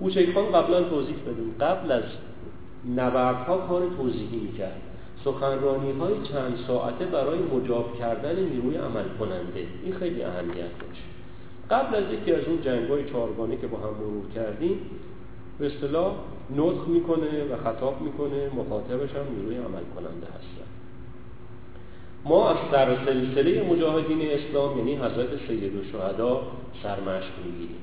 کوچک 0.00 0.34
خان 0.34 0.52
قبلا 0.52 0.82
توضیح 0.82 1.16
بدیم 1.16 1.54
قبل 1.60 1.92
از 1.92 2.02
نبردها 2.96 3.58
کار 3.58 3.82
توضیحی 3.96 4.36
می‌کرد. 4.36 4.82
سخنرانی 5.24 5.92
های 5.92 6.14
چند 6.22 6.58
ساعته 6.66 7.04
برای 7.04 7.38
مجاب 7.38 7.98
کردن 7.98 8.36
نیروی 8.36 8.76
عمل 8.76 9.04
کننده 9.18 9.66
این 9.84 9.94
خیلی 9.94 10.22
اهمیت 10.22 10.78
داشت. 10.80 11.02
قبل 11.70 11.94
از 11.94 12.04
یکی 12.12 12.32
از 12.32 12.44
اون 12.44 12.62
جنگ 12.62 12.88
های 12.88 13.10
چارگانه 13.10 13.56
که 13.56 13.66
با 13.66 13.78
هم 13.78 13.94
مرور 14.00 14.30
کردیم 14.34 14.78
به 15.58 15.66
اصطلاح 15.66 16.14
نطق 16.56 16.88
می‌کنه 16.88 17.44
و 17.52 17.56
خطاب 17.64 18.00
می‌کنه. 18.00 18.50
مخاطبش 18.56 19.10
هم 19.10 19.36
نیروی 19.36 19.56
عمل 19.56 19.84
کننده 19.94 20.26
هستن 20.26 20.61
ما 22.24 22.50
از 22.50 22.56
در 22.72 22.88
سلسله 23.04 23.62
مجاهدین 23.62 24.22
اسلام 24.30 24.78
یعنی 24.78 24.94
حضرت 24.94 25.28
سید 25.48 25.72
الشهدا 25.76 26.42
سرمشق 26.82 27.32
می‌گیریم. 27.44 27.76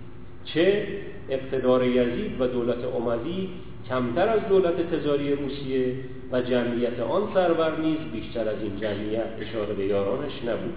چه؟ 0.45 0.87
اقتدار 1.29 1.85
یزید 1.85 2.41
و 2.41 2.47
دولت 2.47 2.77
اموی 2.95 3.49
کمتر 3.89 4.29
از 4.29 4.39
دولت 4.49 4.91
تزاری 4.91 5.35
روسیه 5.35 5.95
و 6.31 6.41
جمعیت 6.41 6.99
آن 6.99 7.21
سرور 7.33 7.79
نیز 7.79 7.97
بیشتر 8.13 8.49
از 8.49 8.61
این 8.61 8.79
جمعیت 8.81 9.25
اشاره 9.39 9.73
به 9.73 9.85
یارانش 9.85 10.43
نبود. 10.47 10.73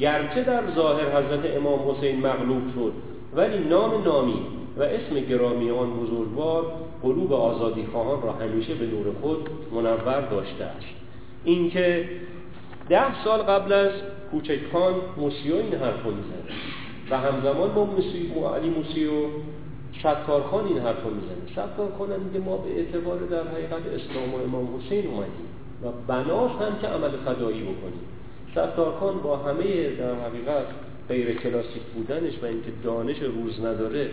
گرچه 0.00 0.42
در 0.42 0.62
ظاهر 0.74 1.22
حضرت 1.22 1.56
امام 1.56 1.90
حسین 1.90 2.20
مغلوب 2.20 2.62
شد 2.74 2.92
ولی 3.34 3.58
نام 3.58 4.04
نامی 4.04 4.40
و 4.76 4.82
اسم 4.82 5.20
گرامی 5.28 5.70
آن 5.70 5.90
بزرگوار 5.90 6.72
قلوب 7.02 7.32
آزادی 7.32 7.86
خواهان 7.92 8.22
را 8.22 8.32
همیشه 8.32 8.74
به 8.74 8.86
نور 8.86 9.06
خود 9.22 9.48
منور 9.72 10.20
داشته 10.20 10.64
است. 10.64 10.86
اینکه 11.44 12.08
ده 12.88 13.24
سال 13.24 13.42
قبل 13.42 13.72
از 13.72 13.92
کوچک 14.30 14.58
خان 14.72 14.94
موسیو 15.16 15.54
این 15.54 15.74
حرف 15.74 16.04
رو 16.04 16.10
می‌زنه. 16.10 16.54
و 17.10 17.18
همزمان 17.18 17.74
با 17.74 17.84
موسیو 17.84 18.46
علی 18.46 18.68
موسیو 18.68 19.10
ستار 20.00 20.42
خان 20.42 20.66
این 20.66 20.78
حرف 20.78 21.04
رو 21.04 21.10
می‌زنه 21.10 21.88
خان 21.98 22.20
میگه 22.20 22.38
ما 22.38 22.56
به 22.56 22.70
اعتبار 22.70 23.18
در 23.18 23.42
حقیقت 23.48 23.82
اسلام 23.86 24.34
و 24.34 24.42
امام 24.42 24.68
حسین 24.76 25.06
اومدیم 25.06 25.46
و 25.82 25.86
بناس 26.06 26.50
هم 26.50 26.78
که 26.80 26.86
عمل 26.86 27.10
فدایی 27.10 27.62
بکنیم. 27.62 28.04
ستار 28.52 28.92
خان 29.00 29.18
با 29.18 29.36
همه 29.36 29.90
در 29.90 30.14
حقیقت 30.14 30.66
غیر 31.08 31.34
کلاسیک 31.34 31.82
بودنش 31.94 32.38
و 32.42 32.46
اینکه 32.46 32.70
دانش 32.84 33.16
روز 33.18 33.60
نداره 33.60 34.10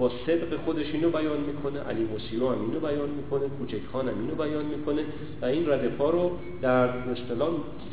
با 0.00 0.10
صدق 0.26 0.56
خودش 0.64 0.86
اینو 0.92 1.10
بیان 1.10 1.40
می‌کنه 1.40 1.80
علی 1.80 2.04
موسیو 2.04 2.48
هم 2.48 2.60
اینو 2.60 2.80
بیان 2.80 3.10
می‌کنه 3.10 3.48
کوچک 3.58 3.80
خان 3.92 4.08
هم 4.08 4.14
اینو 4.20 4.34
بیان 4.34 4.64
می‌کنه 4.64 5.02
و 5.42 5.44
این 5.44 5.68
ردفا 5.68 6.10
رو 6.10 6.30
در 6.62 6.88
اصطلاح 6.88 7.50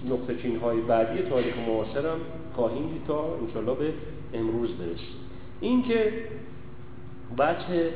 نقطه 0.10 0.36
چین 0.42 0.60
های 0.60 0.82
بعدی 0.82 1.22
تاریخ 1.22 1.54
معاصر 1.68 2.08
هم 2.08 2.20
خواهیم 2.56 2.88
دید 2.88 3.02
تا 3.08 3.38
انشالله 3.48 3.74
به 3.74 3.94
امروز 4.34 4.70
برسیم. 4.70 5.16
این 5.62 5.84
که 5.84 6.14
بچه 7.38 7.90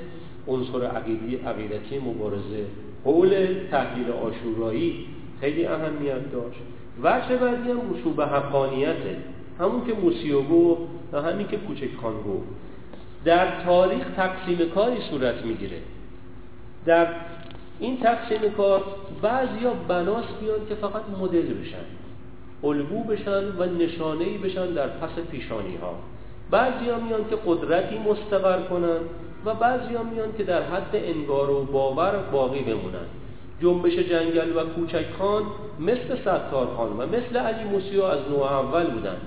عنصر 0.47 0.86
عقیدی 0.86 1.36
عقیدتی 1.36 1.99
مبارزه 1.99 2.66
قول 3.03 3.47
تحلیل 3.72 4.12
آشورایی 4.12 5.05
خیلی 5.41 5.66
اهمیت 5.66 6.32
داشت. 6.32 6.59
وجه 7.03 7.38
بعدی 7.38 7.72
هم 7.72 7.80
رسوب 7.93 8.22
حقانیته. 8.22 9.18
همون 9.59 9.86
که 9.86 9.93
موسیو 9.93 10.41
گفت 10.41 10.82
و 11.14 11.22
همین 11.22 11.47
که 11.47 11.57
کوچک 11.57 11.95
خان 12.01 12.14
گفت. 12.14 12.47
در 13.26 13.63
تاریخ 13.65 14.05
تقسیم 14.15 14.69
کاری 14.76 15.01
صورت 15.09 15.45
می‌گیره. 15.45 15.78
در 16.86 17.07
این 17.80 17.99
تقسیم 17.99 18.51
کار 18.57 18.84
بعضیا 19.22 19.74
بناس 19.88 20.26
بیان 20.41 20.65
که 20.69 20.76
فقط 20.76 21.01
مدل 21.22 21.53
بشن 21.53 21.86
الگو 22.63 23.03
بشن 23.03 23.43
و 23.57 23.65
نشانه 23.65 24.38
بشن 24.38 24.74
در 24.74 24.88
پس 24.88 25.09
پیشانی 25.32 25.76
ها 25.76 25.95
بعضیا 26.51 26.99
میان 26.99 27.30
که 27.30 27.38
قدرتی 27.45 27.97
مستقر 27.97 28.61
کنن 28.61 28.99
و 29.45 29.53
بعضیا 29.53 30.03
میان 30.03 30.34
که 30.38 30.43
در 30.43 30.61
حد 30.61 30.95
انگار 30.95 31.49
و 31.49 31.63
باور 31.63 32.17
باقی 32.32 32.59
بمونن. 32.59 33.07
جنبش 33.61 33.93
جنگل 33.93 34.57
و 34.57 34.63
کوچک 34.63 35.05
خان 35.19 35.43
مثل 35.80 36.22
ستار 36.22 36.67
خان 36.78 36.89
و 36.97 37.07
مثل 37.07 37.38
علی 37.38 37.63
موسیو 37.63 38.03
از 38.03 38.19
نوع 38.30 38.53
اول 38.53 38.88
بودن. 38.88 39.17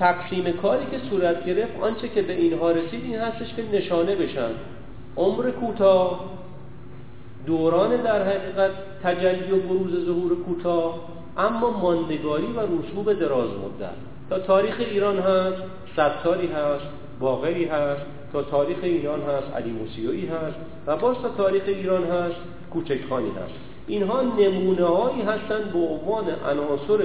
تقسیم 0.00 0.52
کاری 0.52 0.86
که 0.90 0.98
صورت 1.10 1.46
گرفت 1.46 1.80
آنچه 1.80 2.08
که 2.08 2.22
به 2.22 2.32
اینها 2.32 2.70
رسید 2.70 3.04
این 3.04 3.16
هستش 3.16 3.54
که 3.54 3.62
نشانه 3.72 4.16
بشن. 4.16 4.50
عمر 5.16 5.50
کوتاه 5.50 6.24
دوران 7.46 7.96
در 7.96 8.22
حقیقت 8.22 8.70
تجلی 9.02 9.52
و 9.52 9.56
بروز 9.56 10.06
ظهور 10.06 10.42
کوتاه 10.42 11.00
اما 11.36 11.70
ماندگاری 11.70 12.46
و 12.46 12.60
رسوب 12.60 13.12
دراز 13.12 13.48
مدت. 13.48 13.94
تا 14.30 14.38
تاریخ 14.38 14.76
ایران 14.78 15.18
هست 15.18 15.62
ستاری 15.92 16.46
هست 16.46 16.84
باقری 17.20 17.64
هست. 17.64 18.02
تا 18.32 18.42
تاریخ 18.42 18.78
ایران 18.82 19.20
هست 19.22 19.56
علی 19.56 19.70
موسیوی 19.70 20.26
هست. 20.26 20.56
و 20.86 20.96
باز 20.96 21.16
تا 21.22 21.28
تاریخ 21.28 21.62
ایران 21.66 22.04
هست 22.04 22.36
کوچکخانی 22.70 23.30
هست. 23.30 23.69
اینها 23.90 24.22
نمونه 24.22 24.84
هایی 24.84 25.22
هستند 25.22 25.72
به 25.72 25.78
عنوان 25.78 26.24
عناصر 26.50 27.04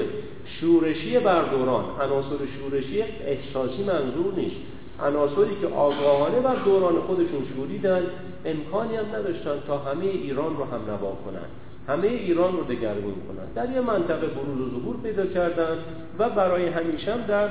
شورشی 0.60 1.20
بر 1.20 1.44
دوران. 1.44 1.86
عناصر 2.02 2.38
شورشی 2.60 3.02
احساسی 3.02 3.84
منظور 3.84 4.34
نیست. 4.38 4.56
عناصری 5.04 5.56
که 5.62 5.68
آگاهانه 5.68 6.40
بر 6.40 6.56
دوران 6.56 7.02
خودشون 7.02 7.48
شوریدن 7.56 8.04
امکانی 8.46 8.96
هم 8.96 9.06
نداشتن 9.16 9.64
تا 9.68 9.78
همه 9.78 10.06
ایران 10.06 10.58
رو 10.58 10.64
هم 10.64 10.82
نوا 10.88 11.18
کنن. 11.26 11.48
همه 11.88 12.08
ایران 12.08 12.58
رو 12.58 12.64
دگرگون 12.64 13.14
کنن. 13.28 13.48
در 13.56 13.74
یه 13.74 13.82
منطقه 13.82 14.28
بروز 14.28 14.62
و 14.62 14.80
ظهور 14.80 14.96
پیدا 15.04 15.26
کردن 15.26 15.78
و 16.20 16.30
برای 16.30 16.68
همیشه 16.68 17.14
هم 17.14 17.22
در 17.22 17.50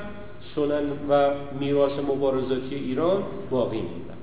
سنن 0.55 0.83
و 1.09 1.31
میراث 1.59 1.99
مبارزاتی 1.99 2.75
ایران 2.75 3.23
باقی 3.49 3.77
موندن. 3.77 4.17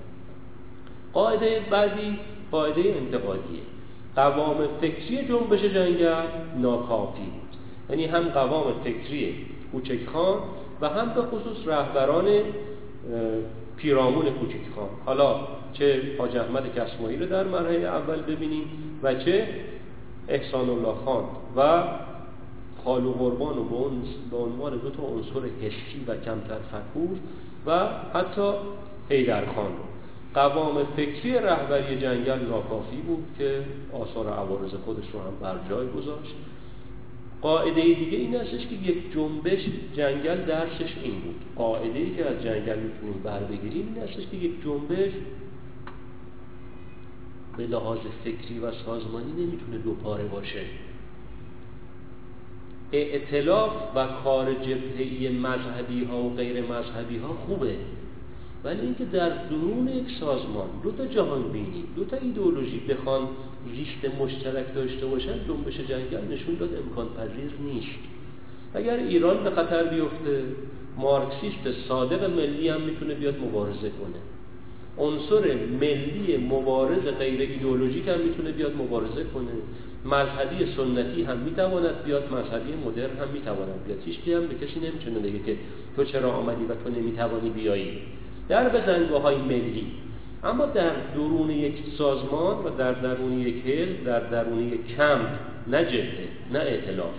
قاعده 1.13 1.61
بعدی 1.71 2.19
قاعده 2.51 2.95
انتقادیه. 2.97 3.72
قوام 4.17 4.57
فکری 4.81 5.29
جنبش 5.29 5.61
جنگل 5.61 6.23
ناکافی 6.57 7.23
بود 7.23 7.57
یعنی 7.91 8.07
هم 8.07 8.29
قوام 8.29 8.65
فکری 8.85 9.47
کوچک 9.73 10.07
خان 10.13 10.39
و 10.81 10.89
هم 10.89 11.09
به 11.15 11.23
خصوص 11.23 11.69
رهبران 11.69 12.29
پیرامون 13.77 14.25
کوچک 14.25 14.75
خان. 14.77 14.89
حالا 15.07 15.41
چه 15.73 16.03
حاج 16.19 16.37
احمد 16.37 16.75
کسمایی 16.75 17.17
رو 17.17 17.27
در 17.27 17.45
مرحله 17.45 17.87
اول 17.87 18.23
ببینیم 18.23 18.65
و 19.03 19.15
چه 19.15 19.49
احسان 20.29 20.71
الله 20.71 20.95
خان 21.05 21.25
و 21.57 21.83
خالو 22.85 23.13
قربان 23.13 23.59
و 23.59 23.65
به 24.31 24.37
عنوان 24.37 24.73
دو 24.73 24.91
تا 24.91 25.03
عنصر 25.03 25.49
حسی 25.63 26.05
و 26.09 26.17
کمتر 26.17 26.59
فکور 26.71 27.19
و 27.67 27.89
حتی 28.15 28.53
حیدر 29.09 29.47
خان 29.47 29.67
رو. 29.67 29.92
قوام 30.35 30.85
فکری 30.97 31.33
رهبری 31.33 31.99
جنگل 31.99 32.39
ناکافی 32.49 32.97
بود 32.97 33.25
که 33.39 33.65
آثار 33.93 34.29
عوارض 34.29 34.75
خودش 34.75 35.05
رو 35.13 35.21
هم 35.21 35.37
بر 35.41 35.57
جای 35.69 35.89
گذاشت. 35.89 36.35
قاعده 37.43 37.83
دیگه 37.83 38.19
این 38.19 38.35
هستش 38.35 38.67
که 38.67 38.75
یک 38.75 39.13
جنبش 39.15 39.61
جنگل 39.97 40.45
درسش 40.45 40.95
این 41.03 41.21
بود. 41.21 41.35
قاعده 41.57 41.99
ای 41.99 42.15
که 42.15 42.27
از 42.27 42.43
جنگل 42.43 42.79
می‌تونیم 42.79 43.23
بر 43.25 43.41
بگیریم 43.41 43.95
این 43.95 44.05
هستش 44.05 44.27
که 44.31 44.37
یک 44.37 44.53
جنبش 44.65 45.13
به 47.57 47.67
لحاظ 47.67 47.99
فکری 48.25 48.59
و 48.59 48.73
سازمانی 48.73 49.33
نمی‌تونه 49.33 49.79
دو 49.79 49.95
پاره 49.95 50.25
باشه. 50.25 50.65
اعتلاف 52.93 53.73
و 53.95 54.07
کار 54.25 54.55
جبهه‌ای 54.55 55.29
مذهبی 55.29 56.05
ها 56.05 56.23
و 56.23 56.35
غیر 56.35 56.63
مذهبی 56.63 57.19
ها 57.19 57.29
خوبه. 57.47 57.77
ولی 58.65 58.81
اینکه 58.81 59.05
در 59.05 59.29
درون 59.29 59.89
یک 59.89 60.11
سازمان 60.21 60.69
دو 60.83 60.91
تا 60.91 61.07
جهان 61.07 61.43
بینی 61.43 61.85
دو 61.97 62.05
تا 62.05 62.17
ایدئولوژی 62.17 62.81
بخوان 62.89 63.29
زیست 63.77 64.15
مشترک 64.21 64.75
داشته 64.75 65.07
باشن 65.07 65.35
جنبش 65.49 65.77
جنگل 65.81 66.35
نشون 66.35 66.55
داد 66.55 66.71
امکان 66.77 67.07
پذیر 67.07 67.53
نیست. 67.65 67.99
اگر 68.75 68.97
ایران 68.97 69.45
به 69.45 69.51
خطر 69.51 69.85
بیفته 69.85 70.45
مارکسیست 70.99 71.89
صادق 71.89 72.31
ملی 72.37 72.69
هم 72.69 72.81
می‌تونه 72.81 73.15
بیاد 73.15 73.35
مبارزه 73.41 73.91
کنه. 73.91 74.21
عنصر 74.99 75.55
ملی 75.81 76.37
مبارز 76.37 77.03
غیر 77.19 77.41
ایدئولوژیک 77.41 78.09
هم 78.09 78.21
می‌تونه 78.21 78.53
بیاد 78.53 78.77
مبارزه 78.77 79.25
کنه. 79.35 79.53
مذهبی 80.05 80.73
سنتی 80.77 81.23
هم 81.23 81.39
می‌تواند 81.39 82.05
بیاد 82.05 82.33
مذهبی 82.33 82.73
مدرن 82.87 83.17
هم 83.17 83.29
می‌تواند 83.33 83.85
بیاد. 83.87 83.99
هیچ 84.05 84.19
هم 84.29 84.47
به 84.47 84.55
کسی 84.55 84.81
نمی‌تونه 84.81 85.19
بگه 85.19 85.39
که 85.47 85.57
تو 85.97 86.05
چرا 86.05 86.33
آمدی 86.33 86.65
و 86.65 86.75
تو 86.75 87.01
نمی‌توانی 87.01 87.51
بیایی. 87.51 87.99
در 88.49 88.69
بزنگاه 88.69 89.23
های 89.23 89.37
ملی. 89.37 89.87
اما 90.45 90.67
در 90.67 90.91
درون 91.15 91.51
یک 91.51 91.75
سازمان 91.99 92.65
و 92.65 92.71
در 92.79 92.93
درون 92.93 93.39
یک 93.39 93.67
حزب 93.67 94.05
در 94.05 94.21
درون 94.21 94.73
یک 94.73 94.97
کمپ 94.97 95.29
نه 95.67 95.85
جبهه 95.85 96.29
نه 96.53 96.59
اعتلاف 96.59 97.15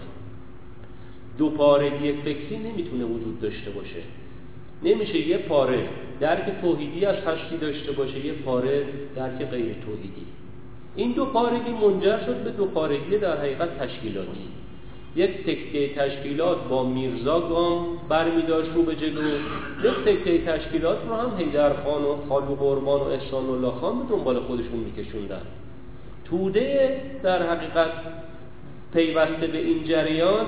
دو 1.38 1.49
پارگی 1.49 2.11
فکری 2.11 2.57
نمی‌تونه 2.57 3.05
وجود 3.05 3.41
داشته 3.41 3.71
باشه. 3.71 4.01
نمیشه 4.84 5.28
یه 5.28 5.38
پاره 5.38 5.88
درک 6.19 6.61
توحیدی 6.61 7.05
از 7.05 7.15
هستی 7.15 7.57
داشته 7.57 7.91
باشه 7.91 8.26
یه 8.26 8.34
پاره 8.34 8.86
درک 9.15 9.45
غیر 9.45 9.76
توحیدی. 9.86 10.26
این 10.95 11.11
دو 11.11 11.26
پارگی 11.26 11.71
منجر 11.71 12.19
شد 12.26 12.43
به 12.43 12.49
دو 12.49 12.65
پارگی 12.65 13.17
در 13.17 13.38
حقیقت 13.38 13.80
تشکیلاتی. 13.80 14.47
یک 15.16 15.43
تکه 15.43 15.95
تشکیلات 15.95 16.57
با 16.70 16.84
میرزا 16.84 17.39
گام 17.39 17.86
برمیداشت 18.09 18.70
رو 18.76 18.84
به 18.84 18.95
جلو. 18.95 19.22
یک 19.84 19.93
تکه 20.05 20.45
تشکیلات 20.45 20.97
رو 21.09 21.16
هم 21.16 21.38
حیدر 21.38 21.74
خان 21.74 22.03
و 22.03 22.16
خالو 22.30 22.55
قربان 22.55 22.99
و 22.99 23.03
احسان 23.03 23.49
الله 23.49 23.72
خان 23.72 23.99
به 23.99 24.05
دنبال 24.09 24.39
خودشون 24.39 24.80
میکشوندن. 24.80 25.41
توده 26.26 27.01
در 27.24 27.43
حقیقت 27.43 27.91
پیوسته 28.93 29.47
به 29.47 29.57
این 29.57 29.84
جریان 29.84 30.45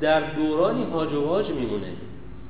در 0.00 0.20
دورانی 0.20 0.84
هاج 0.92 1.12
و 1.12 1.24
واج 1.24 1.50
میمونه. 1.50 1.92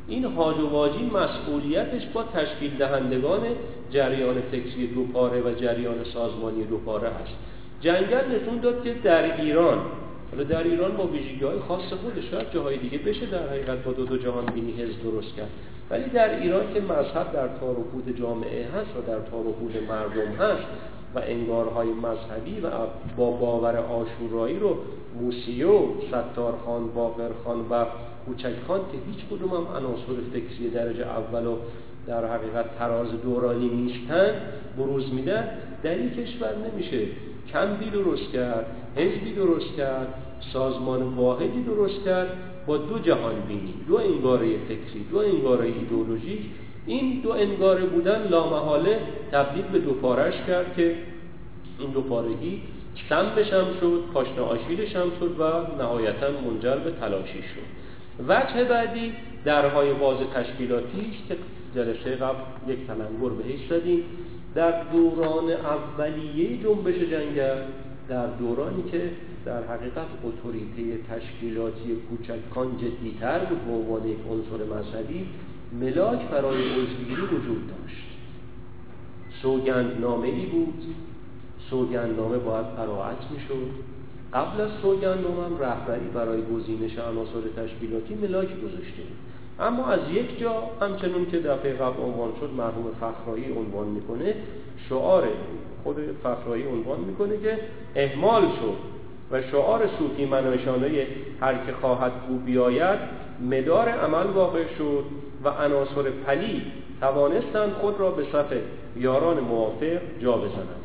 این 0.09 0.25
هاج 0.25 0.59
و 0.59 0.69
واجی 0.69 1.11
مسئولیتش 1.15 2.07
با 2.15 2.23
تشکیل 2.23 2.77
دهندگان 2.79 3.41
جریان 3.91 4.41
فکری 4.41 4.87
دو 4.87 5.05
پاره 5.05 5.41
و 5.41 5.55
جریان 5.55 6.05
سازمانی 6.15 6.65
دو 6.65 6.79
پاره 6.79 7.09
هست. 7.09 7.35
جنگل 7.81 8.37
نشون 8.37 8.59
داد 8.59 8.85
که 8.85 8.95
در 9.05 9.41
ایران 9.41 9.79
حالا 10.33 10.45
در 10.45 10.63
ایران 10.63 10.97
با 10.97 11.07
ویژگی 11.07 11.45
های 11.45 11.59
خاص 11.59 11.93
خودش 11.93 12.31
شاید 12.31 12.51
جاهای 12.55 12.77
دیگه 12.77 12.99
بشه 12.99 13.27
در 13.27 13.49
حقیقت 13.49 13.85
با 13.85 13.93
دو 13.93 14.05
دو 14.05 14.17
جهان 14.17 14.47
بینی 14.47 14.73
حزب 14.73 15.03
درست 15.03 15.37
کرد. 15.37 15.51
ولی 15.91 16.05
در 16.05 16.41
ایران 16.41 16.75
که 16.75 16.81
مذهب 16.81 17.33
در 17.33 17.49
تار 17.49 17.79
و 17.79 17.83
پود 17.83 18.19
جامعه 18.19 18.67
هست 18.67 18.97
و 18.97 19.01
در 19.01 19.31
تار 19.31 19.47
و 19.47 19.53
پود 19.53 19.77
مردم 19.89 20.33
هست 20.33 20.67
و 21.15 21.19
انگارهای 21.19 21.89
مذهبی 21.89 22.61
و 22.61 22.71
با 23.17 23.31
باور 23.31 23.77
آشورایی 23.77 24.59
رو 24.59 24.77
موسیو، 25.21 25.79
ستارخان، 26.09 26.89
باقرخان 26.89 27.61
و 27.71 27.85
کوچکخان 28.27 28.81
که 28.81 28.99
هیچ 29.07 29.27
کدوم 29.31 29.51
هم 29.51 29.67
عناصر 29.77 30.23
فکری 30.33 30.71
درجه 30.71 31.07
اول 31.07 31.47
و 31.47 31.57
در 32.07 32.27
حقیقت 32.27 32.79
تراز 32.79 33.09
دورانی 33.23 33.69
نیستن 33.69 34.35
بروز 34.79 35.15
میدن 35.15 35.49
در 35.83 35.95
این 35.95 36.11
کشور 36.11 36.55
نمیشه 36.57 37.07
کمبی 37.53 37.91
درست 37.91 38.33
کرد 38.33 38.67
حزبی 38.97 39.33
درست 39.33 39.77
کرد 39.77 40.15
سازمان 40.53 41.03
واحدی 41.03 41.63
درست 41.63 42.05
کرد 42.05 42.29
با 42.67 42.77
دو 42.77 42.99
جهان 42.99 43.35
بینی 43.49 43.75
دو 43.89 43.97
انگاره 43.97 44.59
فکری 44.69 45.05
دو 45.11 45.19
انگاره 45.19 45.65
ایدئولوژیک. 45.65 46.41
این 46.87 47.21
دو 47.21 47.33
انگاره 47.33 47.85
بودن 47.85 48.29
لامحاله 48.29 49.01
تبدیل 49.33 49.63
به 49.63 49.79
دو 49.79 49.93
پارش 49.93 50.35
کرد 50.47 50.77
که 50.77 50.97
این 51.79 51.91
دو 51.91 52.01
پارگی 52.01 52.63
سمبش 53.09 53.53
هم 53.53 53.65
شد 53.81 54.03
پاشنه 54.15 54.41
آشیلش 54.41 54.97
هم 54.97 55.11
شد 55.21 55.41
و 55.41 55.43
نهایتا 55.83 56.27
منجر 56.31 56.77
به 56.77 56.91
تلاشی 56.91 57.43
شد. 57.43 57.83
وجه 58.29 58.65
بعدی 58.65 59.13
درهای 59.45 59.93
باز 59.93 60.17
تشکیلاتی 60.35 61.11
که 61.29 61.37
جلسه 61.75 62.17
قبل 62.17 62.39
یک 62.69 62.79
تلنگر 62.87 63.29
بهش 63.29 63.61
زدیم. 63.71 64.05
در 64.55 64.83
دوران 64.83 65.51
اولیه 65.51 66.63
جنبش 66.63 66.95
جنگل 66.95 67.63
در 68.09 68.27
دورانی 68.27 68.83
که 68.91 69.11
در 69.45 69.63
حقیقت 69.63 70.07
اتوریته 70.25 70.99
تشکیلاتی 71.11 71.97
کوچکان 72.11 72.77
جدیتر 72.77 73.39
بود 73.39 73.67
به 73.67 73.73
عنوان 73.73 74.09
یک 74.09 74.19
عنصر 74.31 74.65
مذهبی 74.65 75.27
ملاک 75.81 76.29
برای 76.29 76.73
عضوگیری 76.73 77.23
وجود 77.23 77.67
داشت. 77.69 78.07
سوگند 79.43 80.01
نامه 80.01 80.29
ای 80.29 80.47
بود. 80.47 80.85
سوگند 81.71 82.17
نامه 82.17 82.39
باید 82.39 82.67
قرائت 82.67 83.31
می‌شد. 83.31 83.71
قبل 84.33 84.61
از 84.61 84.71
سوگند 84.83 85.21
نامه 85.21 85.45
هم 85.45 85.59
رهبری 85.59 86.07
برای 86.15 86.43
گزینش 86.43 86.99
عناصر 86.99 87.49
تشکیلاتی 87.57 88.15
ملاک 88.15 88.49
گذاشته 88.61 89.03
اما 89.61 89.87
از 89.87 90.01
یک 90.13 90.41
جا 90.41 90.55
همچنون 90.81 91.27
که 91.31 91.39
دفعه 91.39 91.73
قبل 91.73 92.03
عنوان 92.03 92.31
شد 92.41 92.51
مرحوم 92.57 92.85
فخرایی 93.01 93.53
عنوان 93.53 93.87
می‌کنه 93.87 94.35
شعار 94.89 95.29
خود 95.85 95.97
فخرایی 96.23 96.67
عنوان 96.67 97.01
می‌کنه 97.01 97.37
که 97.43 97.59
اهمال 97.97 98.43
شد 98.43 98.77
و 99.31 99.43
شعار 99.43 99.89
صوفی 99.99 100.27
منایشانه 100.27 101.07
هر 101.41 101.55
که 101.67 101.73
خواهد 101.81 102.13
او 102.29 102.39
بیاید 102.39 102.99
مدار 103.51 103.89
عمل 103.89 104.27
واقع 104.27 104.65
شد 104.79 105.05
و 105.45 105.49
عناصر 105.49 106.11
پلی 106.27 106.63
توانستند 107.01 107.73
خود 107.73 108.01
را 108.01 108.11
به 108.11 108.25
صف 108.33 108.53
یاران 108.97 109.41
موافق 109.41 110.01
جا 110.23 110.33
بزنند 110.33 110.83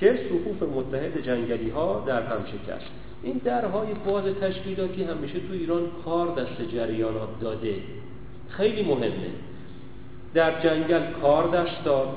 که 0.00 0.18
صفوف 0.30 0.62
متحد 0.76 1.20
جنگلی 1.22 1.70
ها 1.70 2.04
در 2.06 2.22
هم 2.22 2.44
شکست. 2.46 3.05
این 3.22 3.40
درهای 3.44 3.94
باز 4.06 4.24
تشکیلاتی 4.24 5.04
همیشه 5.04 5.40
تو 5.40 5.52
ایران 5.52 5.82
کار 6.04 6.34
دست 6.34 6.62
جریانات 6.72 7.40
داده. 7.40 7.74
خیلی 8.48 8.82
مهمه. 8.82 9.30
در 10.34 10.62
جنگل 10.62 11.12
کار 11.20 11.48
دست 11.48 11.84
داد. 11.84 12.16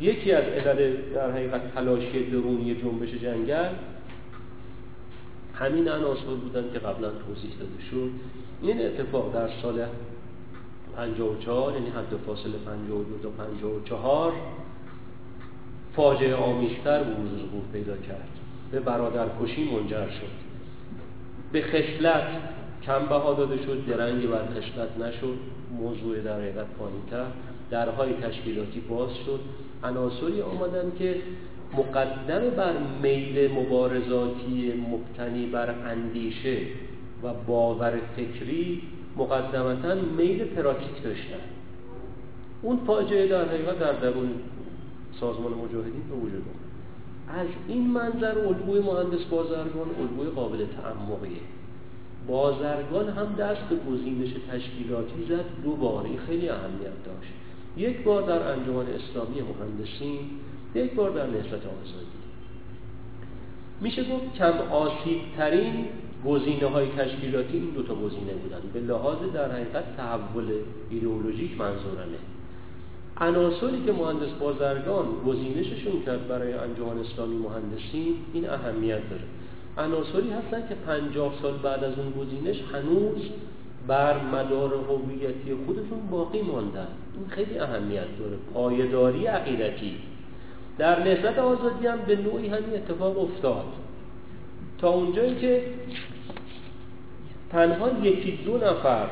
یکی 0.00 0.32
از 0.32 0.44
علل 0.44 0.96
در 1.14 1.30
حقیقت 1.30 1.74
تلاشی 1.74 2.30
درونی 2.30 2.74
جنبش 2.74 3.08
جنگل 3.08 3.68
همین 5.54 5.88
عناصر 5.88 6.34
بودن 6.42 6.72
که 6.72 6.78
قبلا 6.78 7.10
توضیح 7.10 7.50
داده 7.60 7.82
شد. 7.90 8.10
این 8.62 8.86
اتفاق 8.86 9.34
در 9.34 9.48
سال 9.62 9.86
54 10.96 11.72
یعنی 11.72 11.90
حد 11.90 12.16
فاصله 12.26 12.58
52 12.66 13.04
تا 13.22 13.28
54 13.28 14.32
فاجعه 15.96 16.34
آمیزتر 16.34 17.02
بروز 17.02 17.30
ظهور 17.30 17.62
پیدا 17.72 17.96
کرد. 17.96 18.28
به 18.72 18.80
برادرکشی 18.80 19.70
منجر 19.74 20.08
شد. 20.10 20.50
به 21.52 21.62
خشلت 21.62 22.26
کم 22.82 23.06
بها 23.06 23.34
داده 23.34 23.56
شد 23.56 23.86
درنگی 23.86 24.26
بر 24.26 24.44
خشلت 24.46 24.98
نشد 25.00 25.36
موضوع 25.78 26.20
در 26.20 26.40
حقیقت 26.40 26.66
پایینتر 26.78 27.26
درهای 27.70 28.12
تشکیلاتی 28.12 28.80
باز 28.80 29.10
شد. 29.26 29.40
عناصری 29.84 30.42
آمدن 30.42 30.92
که 30.98 31.16
مقدم 31.76 32.50
بر 32.56 32.72
میل 33.02 33.50
مبارزاتی 33.50 34.72
مبتنی 34.90 35.46
بر 35.46 35.70
اندیشه 35.70 36.58
و 37.22 37.34
باور 37.46 37.92
فکری 38.16 38.82
مقدمتا 39.16 39.94
میل 39.94 40.44
پراتیک 40.44 41.02
داشتن. 41.02 41.40
اون 42.62 42.78
فاجعه 42.86 43.26
در 43.26 43.48
حقیقت 43.48 43.78
در 43.78 43.92
درون 43.92 44.30
سازمان 45.20 45.52
مجاهدین 45.52 46.02
به 46.08 46.14
وجود 46.14 46.44
از 47.34 47.46
این 47.68 47.86
منظر 47.90 48.38
الگوی 48.38 48.80
مهندس 48.80 49.24
بازرگان 49.30 49.88
الگوی 50.00 50.30
قابل 50.30 50.66
تعمقیه. 50.66 51.40
بازرگان 52.28 53.08
هم 53.08 53.34
دست 53.38 53.60
به 53.60 53.76
گزینش 53.76 54.30
تشکیلاتی 54.52 55.24
زد 55.28 55.44
دو 55.64 55.76
باره 55.76 56.16
خیلی 56.26 56.48
اهمیت 56.48 57.04
داشت. 57.04 57.32
یک 57.76 58.02
بار 58.02 58.22
در 58.22 58.52
انجمن 58.52 58.86
اسلامی 58.86 59.40
مهندسین 59.40 60.20
یک 60.74 60.94
بار 60.94 61.10
در 61.10 61.26
نهضت 61.26 61.52
آزادی. 61.52 62.20
میشه 63.80 64.04
گفت 64.04 64.34
کم 64.34 64.52
آسیب 64.70 65.20
ترین 65.36 65.84
گزینه 66.26 66.66
های 66.66 66.86
تشکیلاتی 66.98 67.56
این 67.56 67.70
دوتا 67.70 67.94
گزینه 67.94 68.32
بودن. 68.32 68.60
به 68.72 68.80
لحاظ 68.80 69.18
در 69.34 69.52
حقیقت 69.52 69.96
تحول 69.96 70.52
ایدئولوژیک 70.90 71.58
منظورمه. 71.58 72.18
عناصری 73.20 73.82
که 73.86 73.92
مهندس 73.92 74.32
بازرگان 74.40 75.06
گزینششون 75.26 76.02
کرد 76.06 76.28
برای 76.28 76.52
انجمن 76.52 76.98
اسلامی 76.98 77.36
مهندسین 77.36 78.14
این 78.32 78.50
اهمیت 78.50 79.00
داره. 79.10 79.22
عناصری 79.78 80.30
هستن 80.30 80.68
که 80.68 80.74
پنجاه 80.74 81.32
سال 81.42 81.56
بعد 81.56 81.84
از 81.84 81.98
اون 81.98 82.10
گزینش 82.10 82.56
هنوز 82.72 83.22
بر 83.86 84.24
مدار 84.24 84.74
هویتی 84.74 85.54
خودشون 85.66 86.06
باقی 86.10 86.42
ماندن. 86.42 86.86
این 87.14 87.28
خیلی 87.28 87.58
اهمیت 87.58 88.18
داره. 88.18 88.36
پایداری 88.54 89.26
عقیدتی. 89.26 89.96
در 90.78 91.04
نهضت 91.04 91.38
آزادی 91.38 91.86
هم 91.86 91.98
به 92.06 92.16
نوعی 92.16 92.48
همین 92.48 92.74
اتفاق 92.74 93.18
افتاد. 93.18 93.64
تا 94.78 94.88
اونجایی 94.88 95.34
که 95.34 95.62
تنها 97.50 97.88
یکی 98.02 98.38
دو 98.44 98.56
نفر 98.56 99.06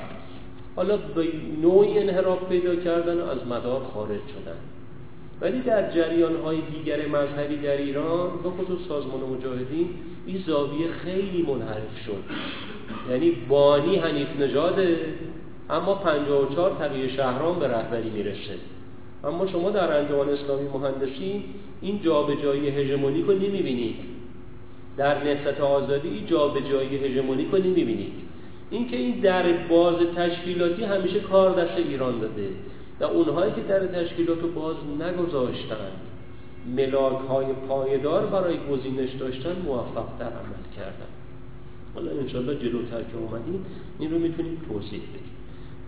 حالا 0.79 0.97
به 0.97 1.29
نوعی 1.63 1.99
انحراف 1.99 2.49
پیدا 2.49 2.77
کردن 2.77 3.21
و 3.21 3.25
از 3.25 3.47
مدار 3.47 3.81
خارج 3.95 4.21
شدن. 4.21 4.57
ولی 5.41 5.61
در 5.61 5.91
جریان 5.91 6.37
های 6.37 6.59
دیگر 6.61 7.07
مذهبی 7.07 7.57
در 7.57 7.77
ایران 7.77 8.31
به 8.43 8.51
خصوص 8.51 8.89
سازمان 8.89 9.21
مجاهدین 9.21 9.89
این 10.27 10.43
زاویه 10.47 10.89
خیلی 10.91 11.43
منحرف 11.43 11.99
شد. 12.07 12.23
یعنی 13.11 13.31
بانی 13.49 13.97
حنیف 13.97 14.29
نژاده 14.41 14.99
اما 15.71 15.95
54 15.95 16.77
تقیه 16.79 17.09
شهران 17.09 17.59
به 17.59 17.69
رهبری 17.69 18.11
می‌رسه. 18.11 18.55
اما 19.25 19.47
شما 19.47 19.71
در 19.71 19.99
انجمن 19.99 20.29
اسلامی 20.29 20.69
مهندسی 20.69 21.45
این 21.81 22.03
جابجایی 22.03 22.69
هژمونیک 22.69 23.25
رو 23.25 23.33
نمی‌بینید. 23.33 23.97
در 24.97 25.25
نهضت 25.25 25.61
آزادی 25.61 26.09
این 26.09 26.27
جابجایی 26.27 26.97
هژمونیک 26.97 27.49
رو 27.53 27.59
نمی‌بینید. 27.59 28.28
اینکه 28.71 28.97
این 28.97 29.21
در 29.21 29.53
باز 29.53 29.97
تشکیلاتی 30.17 30.85
همیشه 30.85 31.21
کار 31.21 31.65
دست 31.65 31.77
ایران 31.77 32.21
داده 32.21 32.49
و 33.01 33.05
اونهایی 33.05 33.53
که 33.53 33.61
در 33.61 33.87
تشکیلات 33.87 34.43
رو 34.43 34.49
باز 34.49 34.77
نگذاشتند 35.01 35.93
ملاک 36.77 37.19
های 37.29 37.47
پایدار 37.69 38.27
برای 38.27 38.57
گزینش 38.71 39.13
داشتن 39.13 39.57
موفق 39.65 40.19
در 40.19 40.27
عمل 40.27 40.65
کردن. 40.77 41.11
حالا 41.95 42.11
انشالله 42.11 42.55
جلوتر 42.55 43.03
که 43.03 43.17
اومدیم 43.19 43.67
این 43.99 44.11
رو 44.11 44.19
می‌تونیم 44.19 44.61
توضیح 44.69 45.01
بدیم. 45.01 45.29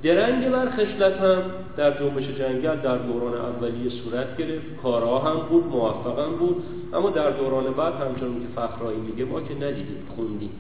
درنگ 0.03 0.49
بر 0.49 0.71
خشلت 0.71 1.13
هم 1.13 1.43
در 1.77 1.99
جنبش 1.99 2.25
جنگل 2.25 2.77
در 2.77 2.99
دوران 2.99 3.35
اولیه 3.35 3.91
صورت 3.91 4.37
گرفت. 4.37 4.67
کارها 4.83 5.19
هم 5.19 5.49
بود 5.49 5.67
موفق 5.67 6.19
هم 6.19 6.37
بود. 6.37 6.65
اما 6.95 7.11
در 7.11 7.31
دوران 7.31 7.65
بعد 7.65 7.95
همچنان 7.95 8.41
که 8.41 8.61
فخرایی 8.61 9.01
میگه 9.01 9.25
ما 9.25 9.41
که 9.41 9.55
ندیدیم 9.55 10.07
خوندیم. 10.17 10.51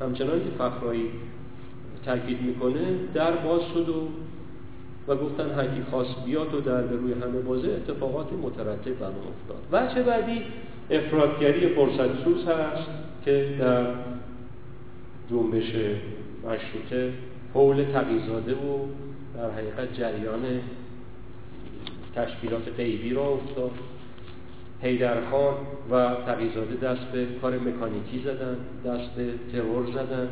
همچنان 0.00 0.38
که 0.38 0.50
فخرایی 0.58 1.10
تاکید 2.06 2.42
می‌کنه 2.42 2.80
در 3.14 3.30
باز 3.30 3.60
شد 3.74 3.88
و 3.88 4.08
و 5.08 5.16
گفتن 5.16 5.50
هرکی 5.50 5.82
خاص 5.90 6.06
بیاد 6.24 6.54
و 6.54 6.60
در 6.60 6.82
به 6.82 6.96
روی 6.96 7.12
همه 7.12 7.40
بازه 7.40 7.70
اتفاقات 7.70 8.26
مترتب 8.32 8.98
بر 8.98 9.06
افتاد. 9.06 9.62
وجه 9.72 10.02
بعدی؟ 10.02 10.42
افرادگری 10.90 11.68
فرصت 11.68 12.24
سوز 12.24 12.44
هست 12.46 12.88
که 13.24 13.56
در 13.60 13.86
جنبش 15.30 15.72
مشروطه 16.44 17.12
حول 17.54 17.84
تقیزاده 17.84 18.54
و 18.54 18.86
در 19.36 19.50
حقیقت 19.50 19.94
جریان 19.94 20.42
تشکیلات 22.14 22.62
غیبی 22.76 23.10
را 23.14 23.28
افتاد. 23.28 23.70
حیدرخان 24.82 25.54
و 25.90 26.14
تقیزاده 26.26 26.74
دست 26.74 27.04
به 27.04 27.26
کار 27.42 27.58
مکانیکی 27.58 28.22
زدن 28.24 28.56
دست 28.84 29.10
به 29.10 29.30
ترور 29.52 29.86
زدن. 29.86 30.28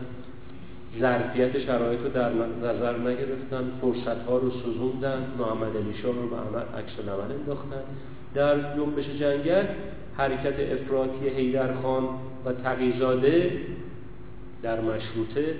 ظرفیت 1.01 1.59
شرایط 1.59 2.01
رو 2.01 2.09
در 2.09 2.33
نظر 2.63 2.99
نگرفتن 2.99 3.73
فرصت 3.81 4.27
ها 4.29 4.39
رو 4.39 4.51
سوزوندن 4.51 5.27
محمد 5.39 5.77
علی 5.77 5.95
شاه 6.03 6.13
رو 6.13 6.29
به 6.29 6.59
عکس 6.59 6.93
العمل 6.99 7.33
انداختن. 7.33 7.83
در 8.35 8.77
جنبش 8.77 9.05
جنگل 9.21 9.65
حرکت 10.17 10.55
افراطی 10.73 11.29
حیدرخان 11.29 12.05
و 12.45 12.53
تقیزاده 12.53 13.53
در 14.63 14.81
مشروطه 14.81 15.55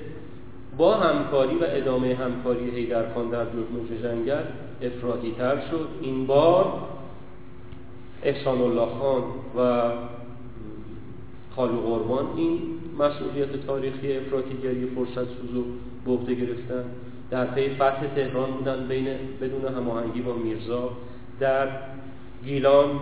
با 0.77 0.95
همکاری 0.95 1.55
و 1.55 1.65
ادامه 1.65 2.15
همکاری 2.15 2.71
حیدرخان 2.71 3.31
در 3.31 3.45
جنبش 3.45 4.03
جنگل 4.03 4.43
افراطی 4.83 5.35
تر 5.39 5.57
شد. 5.71 5.89
این 6.01 6.27
بار 6.27 6.73
احسان 8.23 8.61
الله 8.61 8.87
خان 8.87 9.23
و 9.57 9.91
خالو 11.57 11.81
قربان 11.81 12.27
این 12.37 12.61
مسئولیت 12.99 13.67
تاریخی 13.67 14.17
افراطیگری 14.17 14.87
فرصت 14.87 15.29
سوزو 15.29 15.65
بغده 16.07 16.35
گرفتن 16.35 16.85
در 17.31 17.47
پی 17.47 17.75
فتح 17.75 18.07
تهران 18.15 18.51
بودن 18.51 18.89
بین 18.89 19.07
بدون 19.41 19.75
هماهنگی 19.75 20.21
با 20.21 20.35
میرزا. 20.35 20.91
در 21.41 21.69
گیلان 22.45 23.01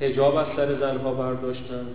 هجاب 0.00 0.34
از 0.36 0.46
سر 0.56 0.80
زنها 0.80 1.12
برداشتن. 1.12 1.86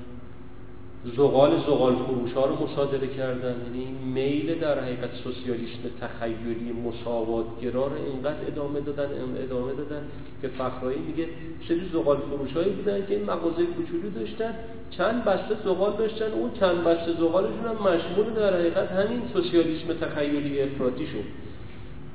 زغال 1.05 1.59
زغال 1.67 1.95
فروش 1.95 2.33
ها 2.33 2.45
رو 2.45 2.63
مصادره 2.63 3.07
کردن. 3.07 3.55
یعنی 3.65 3.85
میل 4.13 4.59
در 4.59 4.79
حقیقت 4.79 5.09
سوسیالیسم 5.23 5.79
تخیلی 6.01 6.71
مساواتگرا 6.71 7.87
رو 7.87 7.93
اینقدر 8.05 8.47
ادامه 8.47 8.79
دادن 8.79 9.09
ادامه 9.37 9.73
دادن 9.73 10.01
که 10.41 10.47
فخرایی 10.47 10.99
میگه 10.99 11.27
سری 11.67 11.81
زغال 11.93 12.17
فروش 12.17 12.53
هایی 12.53 12.69
بودن 12.69 13.05
که 13.05 13.15
این 13.15 13.23
مغازه 13.23 13.65
کوچولو 13.65 14.09
داشتن 14.09 14.53
چند 14.91 15.23
بسته 15.23 15.55
زغال 15.65 15.93
داشتن. 15.97 16.31
اون 16.31 16.51
چند 16.59 16.83
بسته 16.83 17.11
زغالشون 17.13 17.65
هم 17.65 17.75
مشمول 17.75 18.33
در 18.33 18.59
حقیقت 18.59 18.91
همین 18.91 19.21
سوسیالیسم 19.33 19.93
تخیلی 19.93 20.61
افراطی 20.61 21.07
شد. 21.07 21.23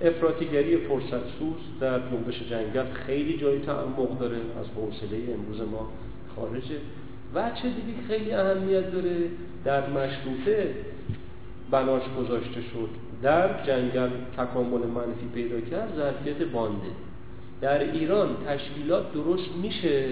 افراطیگری 0.06 0.76
فرصت 0.76 1.24
سوز 1.38 1.80
در 1.80 1.98
جنبش 1.98 2.42
جنگل 2.50 2.92
خیلی 2.92 3.36
جای 3.38 3.58
تعمق 3.58 4.18
داره. 4.18 4.36
از 4.36 4.66
حوصله 4.76 5.34
امروز 5.34 5.60
ما 5.60 5.88
خارجه. 6.36 6.78
و 7.36 7.50
چه 7.50 7.68
دیگه 7.68 8.08
خیلی 8.08 8.32
اهمیت 8.32 8.92
داره؟ 8.92 9.16
در 9.64 9.90
مشروطه 9.90 10.74
بناش 11.70 12.02
گذاشته 12.18 12.60
شد. 12.62 12.88
در 13.22 13.66
جنگل 13.66 14.10
تکامل 14.36 14.86
منفی 14.86 15.28
پیدا 15.34 15.60
کرد 15.60 15.96
ظرفیت 15.96 16.42
بانده. 16.42 16.86
در 17.60 17.92
ایران 17.92 18.28
تشکیلات 18.46 19.12
درست 19.12 19.50
میشه 19.62 20.06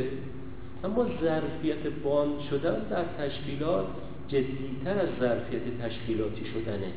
اما 0.84 1.06
ظرفیت 1.22 1.86
باند 2.04 2.40
شدن 2.50 2.78
در 2.90 3.04
تشکیلات 3.18 3.86
جدیتر 4.28 4.98
از 5.00 5.08
ظرفیت 5.20 5.62
تشکیلاتی 5.82 6.44
شدنه. 6.44 6.92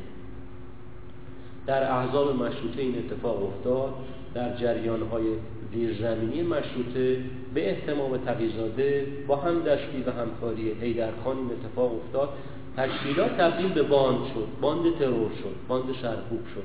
در 1.66 1.92
احزاب 1.92 2.36
مشروطه 2.36 2.82
این 2.82 2.98
اتفاق 2.98 3.44
افتاد. 3.44 3.94
در 4.34 4.56
جریان 4.56 5.02
های 5.02 5.24
زیرزمینی 5.72 6.42
مشروطه 6.42 7.16
به 7.54 7.70
احتمام 7.70 8.16
تقیزاده 8.16 9.06
با 9.26 9.36
هم 9.36 9.62
دستی 9.62 10.04
و 10.06 10.10
همکاری 10.10 10.72
حیدرخان 10.80 11.36
این 11.36 11.50
اتفاق 11.50 11.92
افتاد. 11.94 12.28
تشکیلات 12.76 13.36
تبدیل 13.36 13.68
به 13.68 13.82
باند 13.82 14.18
شد 14.34 14.46
باند 14.60 14.98
ترور 14.98 15.30
شد 15.42 15.54
باند 15.68 15.84
سرکوب 16.02 16.40
شد. 16.54 16.62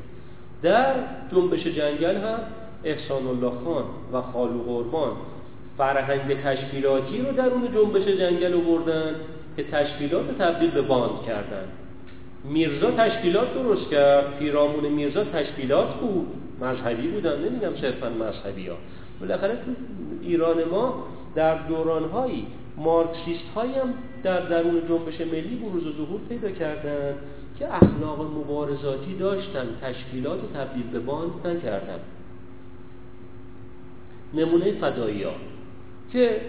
در 0.64 0.93
جنبش 1.32 1.68
جنگل 1.68 2.16
هم 2.16 2.39
احسان 2.84 3.28
الله 3.28 3.51
خان 3.66 3.84
و 4.14 4.22
خالو 4.22 4.64
قربان 4.64 5.12
فرهنگ 5.78 6.41
تشکیلاتی 6.43 7.22
رو 7.22 7.32
در 7.32 7.47
اون 7.47 7.64
جنبش 7.74 8.08
جنگل 8.08 8.62
بردن 8.62 9.16
که 9.58 9.64
تشکیلات 9.64 10.38
تبدیل 10.38 10.70
به 10.70 10.82
باند 10.82 11.22
کردن. 11.28 11.68
میرزا 12.43 12.91
تشکیلات 12.91 13.54
درست 13.54 13.89
کرد 13.89 14.39
پیرامون 14.39 14.86
میرزا 14.86 15.24
تشکیلات 15.24 15.93
بود. 15.95 16.28
مذهبی 16.64 17.07
بودن. 17.07 17.39
نمیگم 17.39 17.76
صرفا 17.82 18.09
مذهبی 18.09 18.68
ها. 18.68 18.78
بالاخره 19.20 19.55
تو 19.55 19.72
ایران 20.22 20.64
ما 20.72 21.03
در 21.36 21.68
دورانهایی 21.68 22.47
مارکسیست 22.78 23.45
هایی 23.55 23.74
هم 23.74 23.93
در 24.24 24.39
درون 24.39 24.82
جنبش 24.89 25.22
ملی 25.22 25.55
بروز 25.55 25.88
و 25.88 25.91
ظهور 25.91 26.20
پیدا 26.30 26.51
کردند 26.51 27.16
که 27.59 27.76
اخلاق 27.76 28.22
مبارزاتی 28.22 29.16
داشتن 29.16 29.68
تشکیلات 29.82 30.39
و 30.43 30.57
تبدیل 30.57 30.84
به 30.84 30.99
باند 30.99 31.47
نکردن. 31.47 31.99
نمونه 34.34 34.72
فدایی 34.72 35.24
ها 35.24 35.32
که 36.11 36.41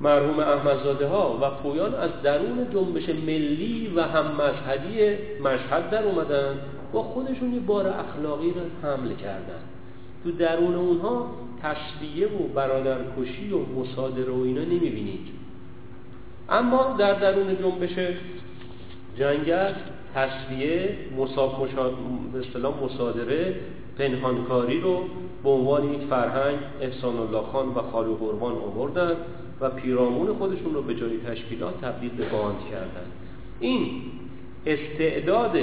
مرحوم 0.00 0.38
احمدزاده 0.38 1.06
ها 1.06 1.38
و 1.42 1.50
پویان 1.50 1.94
از 1.94 2.10
درون 2.22 2.66
جنبش 2.74 3.08
ملی 3.08 3.92
و 3.96 4.02
هم 4.02 4.24
مذهبی 4.26 5.16
مشهد 5.44 5.90
در 5.90 6.04
اومدن. 6.04 6.58
با 6.92 7.02
خودشون 7.02 7.54
یه 7.54 7.60
بار 7.60 7.88
اخلاقی 7.88 8.50
رو 8.50 8.88
حمل 8.88 9.14
کردن. 9.14 9.62
تو 10.24 10.32
درون 10.32 10.74
اونها 10.74 11.30
تصویه 11.62 12.26
و 12.26 12.48
برادرکشی 12.54 13.50
و 13.50 13.58
مصادره 13.80 14.32
و 14.32 14.42
اینا 14.42 14.60
نمی‌بینید 14.60 15.28
اما 16.48 16.96
در 16.98 17.14
درون 17.14 17.56
جنبش 17.56 17.94
جنگل 19.18 19.72
به 22.32 22.38
اصطلاح 22.38 22.84
مصادره 22.84 23.54
پنهانکاری 23.98 24.80
رو 24.80 25.04
به 25.42 25.50
عنوان 25.50 25.94
یک 25.94 26.00
فرهنگ 26.00 26.58
احسان 26.80 27.16
الله 27.16 27.42
خان 27.52 27.68
و 27.68 27.82
خالو 27.92 28.14
قربان 28.14 28.52
آوردن 28.52 29.16
و 29.60 29.70
پیرامون 29.70 30.32
خودشون 30.34 30.74
رو 30.74 30.82
به 30.82 30.94
جای 30.94 31.18
تشکیلات 31.26 31.80
تبدیل 31.80 32.10
به 32.10 32.24
باند 32.28 32.56
کردن. 32.70 33.06
این 33.60 34.02
استعداد 34.66 35.56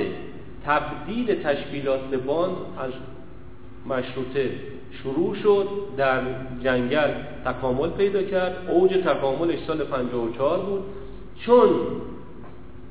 تبدیل 0.66 1.44
تشکیلات 1.44 2.14
باند 2.16 2.56
از 2.80 2.92
مشروطه 3.86 4.52
شروع 5.04 5.36
شد 5.36 5.68
در 5.98 6.22
جنگل 6.64 7.12
تکامل 7.46 7.90
پیدا 7.90 8.24
کرد. 8.24 8.70
اوج 8.70 8.92
تکاملش 8.92 9.60
سال 9.68 9.84
54 9.84 10.60
بود. 10.60 10.84
چون 11.46 11.70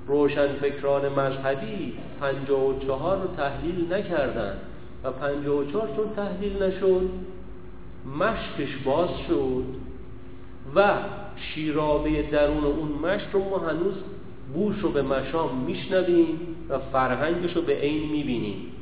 روشن 0.06 0.46
فکران 0.46 1.08
مذهبی 1.08 1.92
54 2.20 3.22
رو 3.22 3.28
تحلیل 3.36 3.92
نکردن 3.92 4.56
و 5.04 5.10
54 5.10 5.88
چون 5.96 6.06
تحلیل 6.16 6.62
نشد 6.62 7.10
مشکش 8.18 8.76
باز 8.84 9.08
شد 9.28 9.64
و 10.74 10.94
شیرابه 11.36 12.22
درون 12.22 12.64
اون 12.64 12.88
مشک 13.02 13.26
رو 13.32 13.44
ما 13.50 13.58
هنوز 13.58 13.94
بوش 14.54 14.76
رو 14.80 14.88
به 14.88 15.02
مشام 15.02 15.58
میشنویم 15.66 16.56
و 16.68 16.78
فرهنگش 16.78 17.56
رو 17.56 17.62
به 17.62 17.72
عین 17.72 18.10
می‌بینیم. 18.10 18.72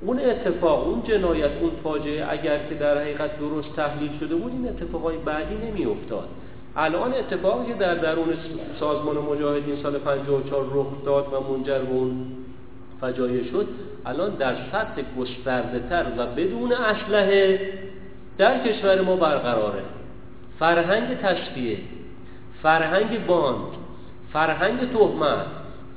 اون 0.00 0.18
اتفاق 0.18 0.88
اون 0.88 1.02
جنایت 1.02 1.50
اون 1.60 1.70
فاجعه 1.84 2.26
اگر 2.30 2.58
که 2.68 2.74
در 2.74 2.98
حقیقت 2.98 3.38
درست 3.38 3.76
تحلیل 3.76 4.10
شده 4.20 4.34
بود 4.34 4.52
این 4.52 4.68
اتفاقای 4.68 5.16
بعدی 5.16 5.54
نمیافتاد. 5.54 6.28
الان 6.76 7.14
اتفاقی 7.14 7.66
که 7.66 7.74
در 7.74 7.94
درون 7.94 8.34
سازمان 8.80 9.18
مجاهدین 9.18 9.82
سال 9.82 9.98
54 9.98 10.66
رخ 10.74 10.86
داد 11.04 11.26
و 11.32 11.52
منجر 11.52 11.78
به 11.78 11.92
اون 11.92 12.26
فجایع 13.00 13.50
شد 13.50 13.68
الان 14.06 14.30
در 14.30 14.54
سطح 14.72 15.02
گسترده 15.18 15.88
تر 15.88 16.04
و 16.18 16.26
بدون 16.26 16.72
اسلحه 16.72 17.60
در 18.38 18.68
کشور 18.68 19.00
ما 19.00 19.16
برقراره. 19.16 19.82
فرهنگ 20.58 21.18
تصفیه 21.18 21.78
فرهنگ 22.62 23.26
باند 23.26 23.81
فرهنگ 24.32 24.92
تهمت 24.92 25.46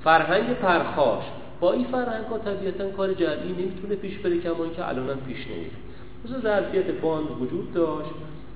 فرهنگ 0.04 0.54
پرخاش. 0.54 1.24
با 1.60 1.74
این 1.74 1.86
فرهنگ 1.86 2.26
ها 2.26 2.38
طبیعتا 2.38 2.90
کار 2.90 3.14
جمعی 3.14 3.52
نمی‌تونه 3.52 3.96
پیش 3.96 4.18
بره 4.18 4.38
کما 4.38 4.68
که 4.68 4.88
الان 4.90 5.10
هم 5.10 5.18
پیش 5.28 5.48
نمیره 5.48 5.72
مثل 6.26 6.42
ظرفیت 6.42 6.92
باند 7.02 7.28
وجود 7.42 7.74
داشت. 7.74 8.10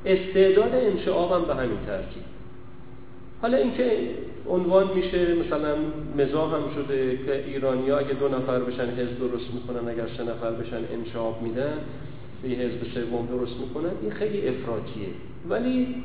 استعداد 0.05 0.75
انشعاب 0.75 1.31
هم 1.31 1.45
به 1.45 1.55
همین 1.55 1.77
ترکیب. 1.85 2.23
حالا 3.41 3.57
اینکه 3.57 4.09
عنوان 4.49 4.87
میشه 4.95 5.35
مثلا 5.35 5.75
مزاح 6.17 6.55
هم 6.55 6.63
شده 6.75 7.17
که 7.25 7.45
ایرانی 7.45 7.89
ها 7.89 7.97
اگه 7.97 8.13
دو 8.13 8.27
نفر 8.27 8.59
بشن 8.59 8.89
حزب 8.89 9.19
درست 9.19 9.53
می‌کنن 9.53 9.89
اگر 9.89 10.07
سه 10.17 10.23
نفر 10.23 10.51
بشن 10.51 10.81
انشعاب 10.93 11.41
میدن 11.41 11.73
به 12.43 12.49
حزب 12.49 12.83
سوم 12.93 13.25
درست 13.25 13.55
می‌کنن 13.59 13.91
این 14.01 14.11
خیلی 14.11 14.47
افراطیه. 14.47 15.09
ولی 15.49 15.95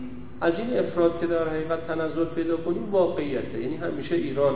از 0.44 0.52
این 0.58 0.78
افراد 0.78 1.20
که 1.20 1.26
در 1.26 1.48
حقیقت 1.48 1.86
تنظر 1.86 2.24
پیدا 2.24 2.56
کنیم 2.56 2.90
واقعیته. 2.90 3.60
یعنی 3.60 3.76
همیشه 3.76 4.14
ایران 4.14 4.54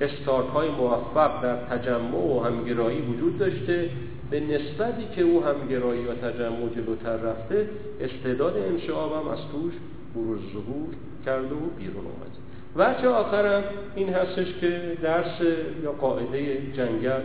استارت 0.00 0.46
های 0.46 0.68
موفق 0.68 1.42
در 1.42 1.56
تجمع 1.56 2.16
و 2.16 2.40
همگرایی 2.40 3.00
وجود 3.00 3.38
داشته. 3.38 3.90
به 4.30 4.40
نسبتی 4.40 5.06
که 5.16 5.22
او 5.22 5.44
همگرایی 5.44 6.04
و 6.06 6.14
تجمع 6.14 6.68
جلوتر 6.74 7.16
رفته 7.16 7.68
استعداد 8.00 8.56
انشعاب 8.56 9.12
هم 9.12 9.28
از 9.28 9.38
توش 9.38 9.72
بروز 10.14 10.40
ظهور 10.52 10.88
کرده 11.26 11.54
و 11.54 11.66
بیرون 11.78 12.04
اومده 12.04 12.46
وجه 12.76 13.08
آخرم 13.08 13.64
این 13.96 14.08
هستش 14.08 14.46
که 14.60 14.96
درس 15.02 15.40
یا 15.82 15.92
قاعده 15.92 16.58
جنگل 16.76 17.20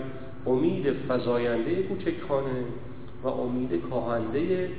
امید 0.48 0.94
فضاینده 1.10 1.84
کوچکانه 1.84 2.64
و 3.24 3.28
امید 3.28 3.82
کاهنده 3.90 4.70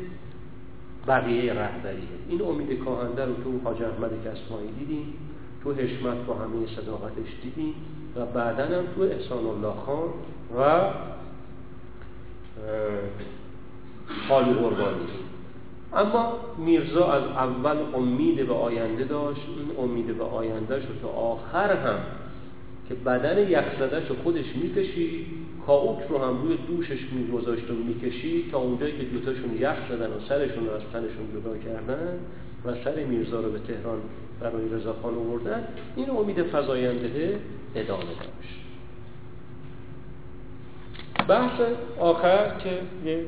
بقیه 1.08 1.52
رهبریه 1.52 2.08
این 2.28 2.42
امید 2.42 2.84
کاهنده 2.84 3.24
رو 3.24 3.34
تو 3.34 3.60
حاج 3.64 3.82
احمد 3.82 4.10
کسمایی 4.20 4.72
دیدیم 4.78 5.14
تو 5.64 5.72
حشمت 5.72 6.16
با 6.26 6.34
همه 6.34 6.66
صداقتش 6.76 7.28
دیدیم 7.42 7.74
و 8.16 8.26
بعدا 8.26 8.64
هم 8.64 8.84
تو 8.96 9.02
احسان 9.02 9.46
الله 9.46 9.74
خان 9.86 10.08
و 10.58 10.90
خالی 14.28 14.52
قربانی. 14.52 15.06
اما 15.94 16.32
میرزا 16.58 17.12
از 17.12 17.22
اول 17.22 17.76
امید 17.94 18.46
به 18.46 18.54
آینده 18.54 19.04
داشت 19.04 19.40
این 19.56 19.84
امید 19.84 20.18
به 20.18 20.24
آینده 20.24 20.80
شد 20.80 20.98
تا 21.02 21.08
آخر 21.08 21.76
هم 21.76 21.98
که 22.88 22.94
بدن 22.94 23.50
یخزدهش 23.50 24.08
رو 24.08 24.16
خودش 24.22 24.44
می‌کشید 24.62 25.26
کاوک 25.66 25.98
رو 26.08 26.18
هم 26.18 26.42
روی 26.42 26.56
دوشش 26.56 27.00
میگذاشت 27.12 27.70
و 27.70 27.74
می‌کشید 27.74 28.50
تا 28.50 28.58
اونجایی 28.58 28.92
که 28.92 29.04
دوتاشون 29.04 29.56
یخ 29.60 29.76
زدن 29.90 30.06
و 30.06 30.20
سرشون 30.28 30.66
رو 30.66 30.72
از 30.72 30.82
تنشون 30.92 31.26
جدا 31.40 31.58
کردن 31.58 32.18
و 32.64 32.74
سر 32.84 33.04
میرزا 33.04 33.40
رو 33.40 33.52
به 33.52 33.58
تهران 33.58 33.98
برای 34.40 34.68
رضاخان 34.68 35.14
آوردن 35.14 35.68
این 35.96 36.10
امید 36.10 36.42
فضاینده 36.42 37.40
ادامه 37.74 38.04
داشت. 38.04 38.62
بحث 41.28 41.60
آخر 41.98 42.58
که 42.58 42.78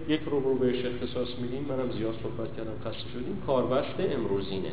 یک 0.08 0.20
رو 0.26 0.40
رو 0.40 0.54
بهش 0.54 0.84
اختصاص 0.84 1.28
میدیم 1.42 1.66
منم 1.68 1.90
زیاد 1.98 2.14
صحبت 2.22 2.56
کردم 2.56 2.72
خسته 2.84 3.08
شدیم. 3.08 3.42
کاربست 3.46 4.00
امروزینه. 4.00 4.70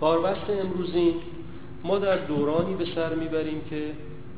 کاربست 0.00 0.50
امروزین 0.50 1.14
ما 1.84 1.98
در 1.98 2.16
دورانی 2.16 2.74
به 2.74 2.84
سر 2.94 3.14
می‌بریم 3.14 3.60
که 3.70 3.92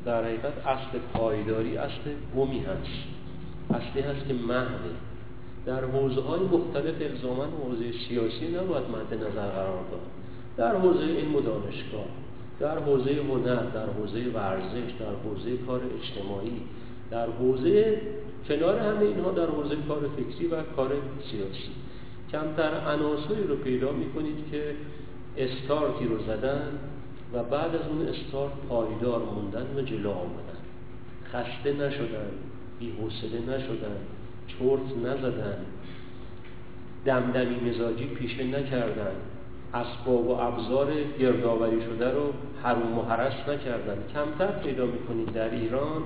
در 0.05 0.23
حقیقت 0.23 0.67
اصل 0.67 0.99
پایداری 1.13 1.77
اصل 1.77 2.11
گمی 2.37 2.59
هست. 2.59 3.09
اصلی 3.69 4.01
هست 4.01 4.27
که 4.27 4.33
محوه 4.33 4.91
در 5.65 5.85
حوزه 5.85 6.21
های 6.21 6.39
مختلف 6.39 6.95
الزامن 7.01 7.47
حوزه 7.63 7.91
سیاسی 8.07 8.47
نباید 8.47 8.83
مد 8.83 9.13
نظر 9.13 9.49
قرار 9.49 9.83
داد. 9.91 10.01
در 10.57 10.75
حوزه 10.75 11.03
علم 11.03 11.35
و 11.35 11.41
دانشگاه 11.41 12.05
در 12.59 12.79
حوزه 12.79 13.11
هنر 13.11 13.63
در 13.63 13.85
حوزه 13.85 14.19
ورزش 14.33 14.91
در 14.99 15.13
حوزه 15.23 15.57
کار 15.57 15.81
اجتماعی 16.01 16.61
در 17.11 17.27
حوزه 17.29 18.01
کنار 18.47 18.79
همه 18.79 19.05
اینها 19.05 19.31
در 19.31 19.45
حوزه 19.45 19.75
کار 19.87 20.09
فکری 20.17 20.47
و 20.47 20.63
کار 20.75 20.91
سیاسی. 21.31 21.71
کمتر 22.31 22.71
عناصری 22.87 23.43
رو 23.47 23.55
پیدا 23.55 23.91
می‌کنید 23.91 24.35
که 24.51 24.75
استارتی 25.39 26.05
رو 26.05 26.19
زدن 26.27 26.61
و 27.33 27.43
بعد 27.43 27.75
از 27.75 27.87
اون 27.89 28.07
استارت 28.07 28.51
پایدار 28.69 29.19
موندن 29.19 29.67
و 29.77 29.81
جلو 29.81 30.09
آمدن. 30.09 30.59
خسته 31.31 31.73
نشدن 31.73 32.31
بی‌حوصله 32.79 33.39
نشدن 33.47 33.97
چرت 34.47 34.97
نزدن 35.05 35.57
دمدمی 37.05 37.69
مزاجی 37.69 38.05
پیشه 38.05 38.43
نکردن 38.43 39.11
اسباب 39.73 40.27
و 40.27 40.31
ابزار 40.31 40.87
گردآوری 41.19 41.81
شده 41.81 42.11
رو 42.11 42.33
حروم 42.63 42.97
و 42.99 43.01
حرس 43.01 43.49
نکردن. 43.49 43.97
کمتر 44.13 44.51
پیدا 44.51 44.85
می‌کنید 44.85 45.33
در 45.33 45.49
ایران 45.49 46.01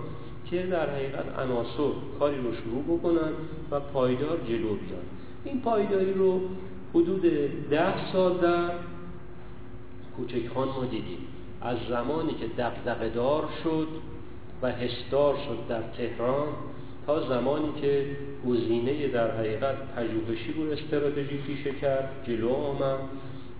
که 0.49 0.65
در 0.65 0.89
حقیقت 0.89 1.39
عناصر 1.39 1.93
کاری 2.19 2.37
رو 2.37 2.53
شروع 2.53 2.97
بکنن 2.97 3.31
و 3.71 3.79
پایدار 3.79 4.37
جلو 4.47 4.59
بیان. 4.59 5.03
این 5.45 5.61
پایداری 5.61 6.13
رو 6.13 6.41
حدود 6.93 7.21
ده 7.69 8.11
سال 8.11 8.37
در 8.37 8.69
کوچکان 10.17 10.67
ما 10.67 10.85
دیدیم. 10.85 11.27
از 11.61 11.77
زمانی 11.89 12.33
که 12.33 12.47
دقدقه 12.57 13.09
دار 13.09 13.43
شد 13.63 13.87
و 14.61 14.71
حسدار 14.71 15.35
شد 15.35 15.67
در 15.69 15.81
تهران 15.81 16.47
تا 17.07 17.27
زمانی 17.29 17.69
که 17.81 18.05
گزینه 18.49 19.07
در 19.07 19.31
حقیقت 19.37 19.75
پژوهشی 19.95 20.53
رو 20.53 20.71
استراتژی 20.71 21.37
پیشه 21.37 21.71
کرد 21.71 22.09
جلو 22.27 22.53
آمد 22.53 22.99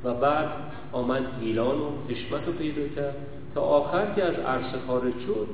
و 0.04 0.14
بعد 0.14 0.50
آمد 0.92 1.24
گیلان 1.40 1.82
و 1.82 1.90
حشمت 2.10 2.48
رو 2.48 2.54
پیدا 2.54 2.88
کرد. 2.96 3.16
تا 3.56 3.62
آخر 3.62 4.14
که 4.16 4.24
از 4.24 4.36
عرصه 4.36 4.78
خارج 4.88 5.14
شد 5.28 5.48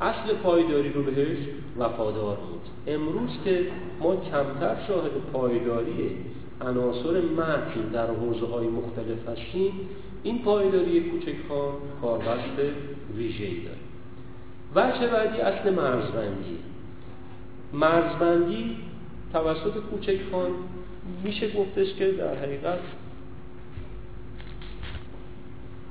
اصل 0.00 0.34
پایداری 0.34 0.92
رو 0.92 1.02
بهش 1.02 1.38
وفادار 1.78 2.36
بود. 2.36 2.94
امروز 2.94 3.30
که 3.44 3.66
ما 4.00 4.16
کمتر 4.16 4.76
شاهد 4.88 5.12
پایداری 5.32 6.16
عناصر 6.62 7.20
متن 7.20 7.88
در 7.92 8.06
حوزه 8.06 8.46
های 8.46 8.66
مختلف 8.66 9.28
هستیم 9.28 9.72
این 10.22 10.42
پایداری 10.42 11.00
کوچکان 11.00 11.72
کاربست 12.02 12.58
ویژه‌ای 13.16 13.60
داره. 13.60 13.78
وجه 14.74 15.06
بعدی 15.06 15.40
اصل 15.40 15.70
مرزبندی. 15.70 16.58
مرزبندی 17.72 18.76
توسط 19.32 19.78
کوچکان 19.90 20.50
میشه 21.24 21.52
گفتش 21.52 21.94
که 21.94 22.12
در 22.12 22.34
حقیقت 22.34 22.78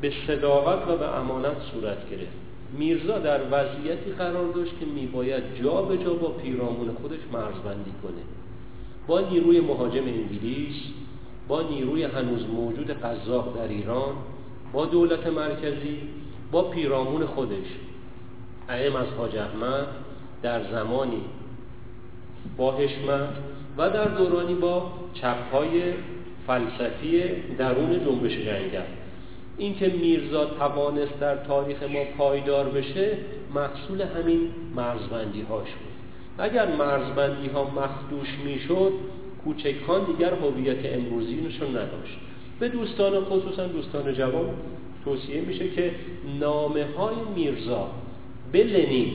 به 0.01 0.13
صداقت 0.27 0.87
و 0.87 0.97
به 0.97 1.17
امانت 1.17 1.57
صورت 1.73 2.09
گرفت. 2.09 2.41
میرزا 2.77 3.19
در 3.19 3.39
وضعیتی 3.51 4.11
قرار 4.11 4.51
داشت 4.51 4.79
که 4.79 4.85
میباید 4.85 5.43
جا 5.63 5.81
به 5.81 5.97
جا 5.97 6.13
با 6.13 6.29
پیرامون 6.29 6.91
خودش 7.01 7.19
مرزبندی 7.33 7.91
کنه. 8.03 8.40
با 9.07 9.19
نیروی 9.19 9.59
مهاجم 9.59 10.03
انگلیس 10.03 10.75
با 11.47 11.61
نیروی 11.61 12.03
هنوز 12.03 12.45
موجود 12.45 12.91
قذاق 12.91 13.57
در 13.57 13.67
ایران 13.67 14.13
با 14.73 14.85
دولت 14.85 15.27
مرکزی 15.27 15.97
با 16.51 16.63
پیرامون 16.63 17.25
خودش. 17.25 17.67
ایم 18.69 18.95
از 18.95 19.07
حاج 19.17 19.37
احمد 19.37 19.87
در 20.41 20.71
زمانی 20.71 21.21
با 22.57 22.71
حشمت 22.71 23.29
و 23.77 23.89
در 23.89 24.05
دورانی 24.05 24.53
با 24.53 24.91
چپهای 25.13 25.93
فلسفی 26.47 27.23
درون 27.57 28.05
جنبش 28.05 28.31
جنگل 28.31 28.81
اینکه 29.57 29.87
میرزا 29.87 30.45
توانست 30.45 31.19
در 31.19 31.35
تاریخ 31.35 31.83
ما 31.83 32.03
پایدار 32.17 32.69
بشه 32.69 33.17
محصول 33.55 34.01
همین 34.01 34.49
مرزبندی 34.75 35.41
هاش 35.41 35.69
بود. 35.69 35.90
اگر 36.37 36.75
مرزبندی 36.75 37.47
ها 37.47 37.63
مخدوش 37.63 38.27
می‌شد 38.45 38.91
کوچکان 39.43 40.05
دیگر 40.05 40.33
هویت 40.33 40.85
امروزی 40.85 41.35
نشون 41.35 41.69
نداشت. 41.69 42.17
به 42.59 42.67
دوستان 42.67 43.25
خصوصا 43.25 43.67
دوستان 43.67 44.13
جوان 44.13 44.45
توصیه 45.05 45.41
میشه 45.41 45.69
که 45.69 45.91
نامه 46.39 46.85
های 46.97 47.15
میرزا 47.35 47.87
به 48.51 48.63
لنین 48.63 49.13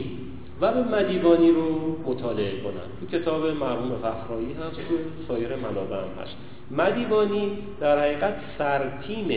و 0.60 0.72
به 0.72 0.82
مدیبانی 0.82 1.50
رو 1.50 1.96
مطالعه 2.06 2.60
کنن. 2.60 3.10
تو 3.10 3.18
کتاب 3.18 3.46
مرحوم 3.46 3.90
فخرایی 4.02 4.52
هست 4.52 4.76
تو 4.76 4.94
سایر 5.28 5.56
منابع 5.56 5.96
هم 5.96 6.22
هست. 6.22 6.36
مدیبانی 6.70 7.50
در 7.80 7.98
حقیقت 7.98 8.34
سرتیم 8.58 9.28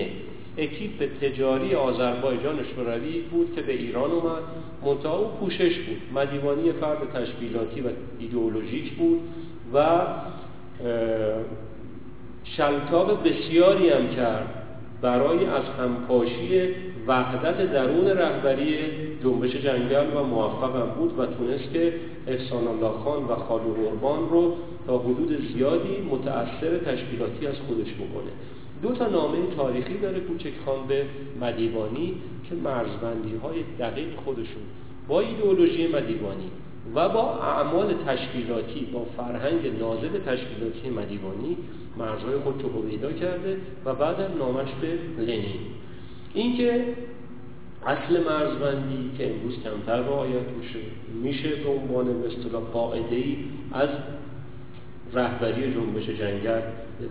اکیپ 0.59 1.19
تجاری 1.21 1.75
آذربایجان 1.75 2.59
شوروی 2.75 3.21
بود 3.21 3.55
که 3.55 3.61
به 3.61 3.73
ایران 3.73 4.11
اومد. 4.11 4.43
منتها 4.85 5.17
او 5.17 5.27
پوشش 5.39 5.77
بود. 5.79 6.01
مدیوانی 6.15 6.71
فرد 6.71 6.97
تشکیلاتی 7.13 7.81
و 7.81 7.87
ایدئولوژیک 8.19 8.93
بود 8.93 9.19
و 9.73 9.99
شلتاب 12.43 13.27
بسیاری 13.27 13.89
هم 13.89 14.07
کرد 14.15 14.47
برای 15.01 15.45
از 15.45 15.63
همپاشی 15.79 16.75
وحدت 17.07 17.71
درون 17.73 18.07
رهبری 18.07 18.77
جنبش 19.23 19.55
جنگل 19.55 20.17
و 20.17 20.23
موفق 20.23 20.75
هم 20.75 20.89
بود 20.89 21.19
و 21.19 21.25
تونست 21.25 21.73
که 21.73 21.93
احسان 22.27 22.67
الله 22.67 22.89
خان 22.89 23.23
و 23.23 23.35
خالو 23.35 23.73
قربان 23.73 24.29
رو 24.29 24.55
تا 24.87 24.97
حدود 24.97 25.53
زیادی 25.53 25.97
متأثر 26.11 26.77
تشکیلاتی 26.77 27.47
از 27.47 27.55
خودش 27.67 27.93
بکنه. 27.93 28.31
دو 28.81 28.91
تا 28.91 29.07
نامه 29.07 29.37
تاریخی 29.57 29.97
داره 29.97 30.19
کوچک 30.19 30.53
خان 30.65 30.87
به 30.87 31.05
مدیوانی 31.41 32.13
که 32.49 32.55
مرزبندی 32.55 33.35
های 33.43 33.63
دقیق 33.79 34.15
خودشون 34.25 34.63
با 35.07 35.19
ایدئولوژی 35.19 35.87
مدیوانی 35.87 36.51
و 36.95 37.09
با 37.09 37.35
اعمال 37.35 37.93
تشکیلاتی 38.07 38.85
با 38.93 39.05
فرهنگ 39.17 39.79
نازل 39.79 40.19
تشکیلاتی 40.25 40.89
مدیوانی 40.89 41.57
مرزهای 41.97 42.37
خود 42.37 42.63
رو 43.01 43.11
کرده 43.11 43.57
و 43.85 43.93
بعد 43.95 44.37
نامش 44.39 44.69
به 44.81 45.23
لنین. 45.23 45.59
اینکه 46.33 46.85
اصل 47.85 48.23
مرزبندی 48.23 49.11
که 49.17 49.31
امروز 49.31 49.53
کمتر 49.63 50.01
رعایت 50.01 50.47
میشه 50.59 50.79
میشه 51.23 51.55
به 51.55 51.69
عنوان 51.69 52.21
به 52.21 52.27
اصطلاح 52.27 52.63
قاعده 52.63 53.15
ای 53.15 53.37
از 53.71 53.89
رهبری 55.13 55.73
جنبش 55.73 56.09
جنگل 56.09 56.61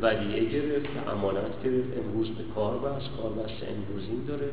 ودیعه 0.03 0.45
گرفت 0.45 0.89
امانت 1.09 1.62
گرفت 1.65 1.99
امروز 1.99 2.29
به 2.29 2.45
کار 2.55 2.79
بست 2.79 3.11
کار 3.23 3.31
بست 3.31 3.62
امروزین 3.69 4.25
داره. 4.29 4.51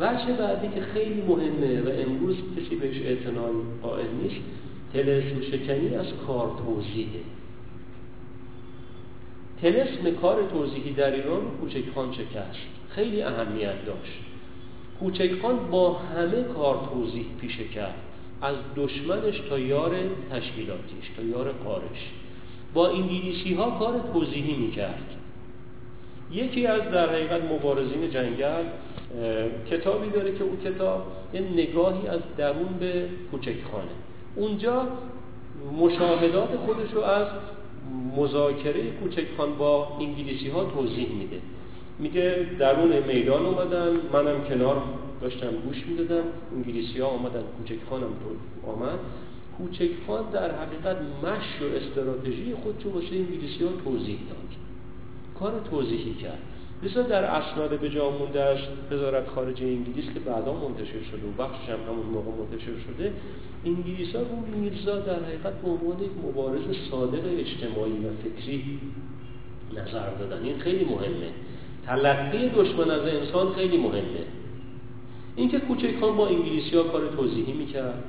وجه 0.00 0.32
بعدی 0.32 0.68
که 0.74 0.80
خیلی 0.80 1.22
مهمه 1.22 1.80
و 1.80 1.88
امروز 2.08 2.36
کسی 2.36 2.76
بهش 2.76 2.96
اعتنای 3.02 3.52
قائل 3.82 4.06
نیست 4.22 4.40
تلسم 4.92 5.40
شکنی 5.40 5.94
از 5.94 6.06
کار 6.26 6.50
توضیحه. 6.66 7.20
تلسم 9.62 10.10
کار 10.20 10.50
توضیحی 10.50 10.92
در 10.92 11.14
ایران 11.14 11.42
کوچکخان 11.60 12.12
شکست. 12.12 12.58
خیلی 12.88 13.22
اهمیت 13.22 13.86
داشت. 13.86 14.18
کوچکخان 15.00 15.70
با 15.70 15.92
همه 15.92 16.42
کار 16.42 16.88
توضیح 16.92 17.26
پیشه 17.40 17.64
کرد. 17.64 17.94
از 18.42 18.56
دشمنش 18.76 19.40
تا 19.48 19.58
یار 19.58 19.96
تشکیلاتیش 20.30 21.10
تا 21.16 21.22
یار 21.22 21.54
کارش 21.64 22.12
با 22.74 22.88
انگلیسی 22.88 23.54
ها 23.54 23.70
کار 23.70 24.00
توضیحی 24.12 24.56
می‌کرد. 24.56 25.02
یکی 26.32 26.66
از 26.66 26.82
در 26.82 27.08
حقیقت 27.08 27.42
مبارزین 27.52 28.10
جنگل 28.10 28.64
کتابی 29.70 30.10
داره 30.10 30.34
که 30.34 30.44
اون 30.44 30.56
کتاب 30.64 31.06
یه 31.34 31.40
نگاهی 31.40 32.08
از 32.08 32.20
درون 32.36 32.72
به 32.80 33.08
کوچکخانه. 33.30 33.90
اونجا 34.36 34.86
مشاهدات 35.80 36.48
خودش 36.56 36.92
رو 36.92 37.00
از 37.00 37.26
مذاکره 38.16 38.90
کوچکخان 38.90 39.54
با 39.58 39.88
انگلیسی 40.00 40.48
ها 40.48 40.64
توضیح 40.64 41.08
میده. 41.08 41.38
میگه 41.98 42.46
درون 42.58 42.92
میدان 43.08 43.46
اومدن 43.46 43.90
منم 44.12 44.44
کنار 44.48 44.82
داشتم 45.20 45.50
گوش 45.66 45.86
می‌دادم 45.86 46.24
انگلیسی 46.56 46.98
ها 46.98 47.06
آمدن 47.06 47.42
کوچکخانم 47.58 48.00
تو 48.06 48.70
آمد. 48.70 48.98
کوچکخان 49.62 50.30
در 50.32 50.50
حقیقت 50.54 50.96
مش 50.96 51.62
و 51.62 51.76
استراتژی 51.76 52.54
خودشو 52.62 52.90
واسه 52.90 53.16
انگلیسی 53.16 53.64
ها 53.64 53.70
توضیح 53.84 54.18
داد. 54.28 54.50
کار 55.38 55.52
توضیحی 55.70 56.14
کرد. 56.14 56.38
بسیار 56.84 57.04
در 57.04 57.24
اسناد 57.24 57.80
به 57.80 57.90
جا 57.90 58.10
مونده 58.10 58.58
وزارت 58.90 59.28
خارجه 59.28 59.66
انگلیس 59.66 60.04
که 60.14 60.20
بعدا 60.20 60.52
منتشر 60.52 61.02
شده 61.10 61.26
و 61.28 61.42
بخشش 61.42 61.68
هم 61.68 61.78
همون 61.88 62.06
موقع 62.06 62.30
منتشر 62.30 62.72
شده 62.86 63.12
انگلیس 63.66 64.14
ها 64.14 64.20
رو 64.20 64.58
میرزا 64.60 64.98
در 64.98 65.24
حقیقت 65.24 65.52
به 65.62 65.68
عنوان 65.68 66.02
یک 66.02 66.10
مبارز 66.28 66.60
صادق 66.90 67.22
اجتماعی 67.38 67.92
و 67.92 68.10
فکری 68.22 68.78
نظر 69.76 70.10
دادن. 70.10 70.44
این 70.44 70.58
خیلی 70.58 70.84
مهمه. 70.84 71.30
تلقی 71.86 72.48
دشمن 72.48 72.90
از 72.90 73.02
انسان 73.02 73.52
خیلی 73.52 73.76
مهمه. 73.76 74.24
اینکه 75.36 75.58
کوچکان 75.58 76.16
با 76.16 76.28
انگلیسی 76.28 76.76
ها 76.76 76.82
کار 76.82 77.08
توضیحی 77.16 77.52
می‌کرد. 77.52 78.04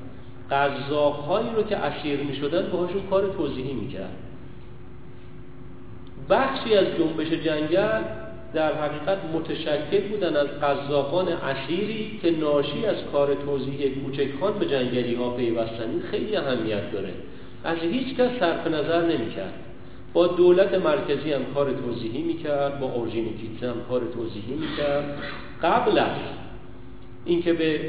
قذاق 0.51 1.15
هایی 1.15 1.49
رو 1.55 1.63
که 1.63 1.77
اسیر 1.77 2.19
می‌شدن 2.19 2.69
باهاشون 2.71 3.01
کار 3.09 3.33
توضیحی 3.37 3.73
می‌کرد. 3.73 4.17
بخشی 6.29 6.75
از 6.75 6.85
جنبش 6.97 7.27
جنگل 7.27 8.01
در 8.53 8.73
حقیقت 8.73 9.17
متشکل 9.33 10.07
بودن 10.09 10.35
از 10.35 10.47
قذاقان 10.47 11.27
اسیری 11.27 12.19
که 12.21 12.31
ناشی 12.31 12.85
از 12.85 12.95
کار 13.11 13.35
توضیحی 13.35 13.89
کوچکان 13.89 14.59
به 14.59 14.65
جنگلی 14.65 15.15
ها 15.15 15.29
پیوستن 15.29 15.99
خیلی 16.11 16.35
اهمیت 16.35 16.91
داره. 16.91 17.13
از 17.63 17.77
هیچ 17.77 18.17
کس 18.17 18.29
صرف 18.39 18.67
نظر 18.67 19.01
نمی‌کرد. 19.01 19.53
با 20.13 20.27
دولت 20.27 20.73
مرکزی 20.73 21.33
هم 21.33 21.41
کار 21.53 21.73
توضیحی 21.73 22.21
می‌کرد 22.21 22.79
با 22.79 22.87
اورژینیکیت 22.87 23.63
هم 23.63 23.75
کار 23.89 24.01
توضیحی 24.13 24.53
می‌کرد. 24.53 25.17
قبل 25.63 25.99
از 25.99 26.17
اینکه 27.25 27.53
به 27.53 27.79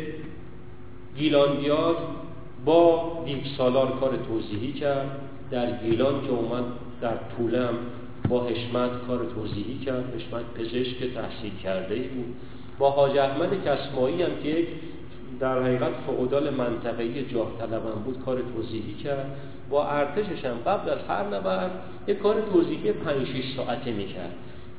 گیلان 1.16 1.56
بیاد 1.56 1.96
با 2.64 3.12
دیو 3.24 3.38
سالار 3.58 3.92
کار 4.00 4.18
توضیحی 4.28 4.72
کرد 4.72 5.10
در 5.50 5.78
گیلان 5.78 6.22
که 6.26 6.30
اومد 6.30 6.64
در 7.00 7.16
طولم 7.36 7.74
با 8.28 8.44
حشمت 8.44 8.90
کار 9.06 9.26
توضیحی 9.34 9.78
کرد 9.78 10.14
حشمت 10.14 10.44
پزشک 10.54 11.14
تحصیل 11.14 11.52
کرده 11.62 11.94
بود. 11.94 12.34
با 12.78 12.90
حاج 12.90 13.18
احمد 13.18 13.64
کسمایی 13.64 14.22
هم 14.22 14.30
که 14.42 14.48
یک 14.48 14.68
در 15.40 15.62
حقیقت 15.62 15.92
فعودال 16.06 16.50
منطقه‌ای 16.50 17.24
جاه 17.24 17.50
طلبم 17.58 18.02
بود 18.04 18.22
کار 18.24 18.42
توضیحی 18.56 18.94
کرد. 18.94 19.36
با 19.70 19.86
ارتشش 19.86 20.44
هم 20.44 20.56
قبل 20.66 20.90
از 20.90 20.98
هر 21.08 21.26
نبرد 21.26 21.70
یک 22.06 22.18
کار 22.18 22.36
توضیحی 22.52 22.92
5 22.92 23.26
6 23.26 23.56
ساعته 23.56 23.92
می‌کرد. 23.92 24.32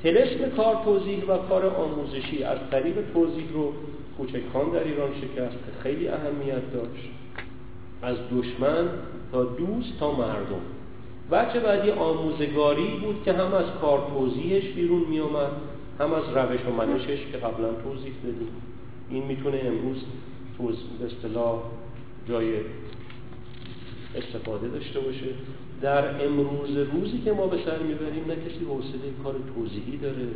تلسم 0.03 0.49
کار 0.57 0.75
توضیح 0.85 1.23
و 1.23 1.37
کار 1.37 1.65
آموزشی 1.65 2.43
از 2.43 2.57
طریق 2.71 2.95
توضیح 3.13 3.45
رو 3.53 3.73
کوچکان 4.17 4.69
در 4.73 4.83
ایران 4.83 5.09
شکست 5.21 5.51
که 5.51 5.81
خیلی 5.83 6.07
اهمیت 6.07 6.73
داشت. 6.73 7.09
از 8.05 8.17
دشمن 8.31 8.89
تا 9.31 9.43
دوست 9.43 9.99
تا 9.99 10.11
مردم. 10.11 10.61
بچه 11.31 11.59
بعدی 11.59 11.91
آموزگاری 11.91 12.87
بود 12.87 13.23
که 13.25 13.33
هم 13.33 13.53
از 13.53 13.65
کار 13.81 14.07
توضیحش 14.13 14.63
بیرون 14.63 15.01
می 15.09 15.19
آمد 15.19 15.51
هم 15.99 16.13
از 16.13 16.23
روش 16.35 16.59
و 16.65 16.71
منشش 16.71 17.19
که 17.31 17.37
قبلا 17.37 17.73
توضیح 17.73 18.13
دادیم. 18.23 18.47
این 19.09 19.23
می‌تونه 19.25 19.61
امروز 19.65 20.03
به 20.99 21.05
اصطلاح 21.05 21.61
جای 22.29 22.53
استفاده 24.15 24.67
داشته 24.67 24.99
باشه. 24.99 25.25
در 25.81 26.25
امروز 26.25 26.77
روزی 26.77 27.21
که 27.25 27.31
ما 27.31 27.47
به 27.47 27.57
سر 27.65 27.79
می‌بریم 27.79 28.25
نه 28.27 28.35
کسی 28.35 28.65
حوصله 28.65 29.11
کار 29.23 29.35
توضیحی 29.55 29.97
داره. 29.97 30.27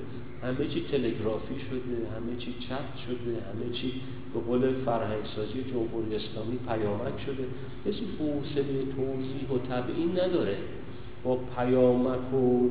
همه 0.43 0.67
چی 0.67 0.85
تلگرافی 0.91 1.55
شده 1.69 1.97
همه 2.15 2.37
چی 2.37 2.53
چت 2.59 2.97
شده 3.07 3.31
همه 3.31 3.73
چی 3.73 4.01
به 4.33 4.39
قول 4.39 4.73
فرهنگسازی 4.85 5.63
جمهوری 5.71 6.15
اسلامی 6.15 6.57
پیامک 6.67 7.19
شده. 7.25 7.43
کسی 7.85 8.05
حوصله 8.19 8.83
توضیح 8.95 9.49
و 9.53 9.57
تبعین 9.57 10.11
نداره. 10.11 10.57
با 11.23 11.39
پیامک 11.55 12.33
و 12.33 12.69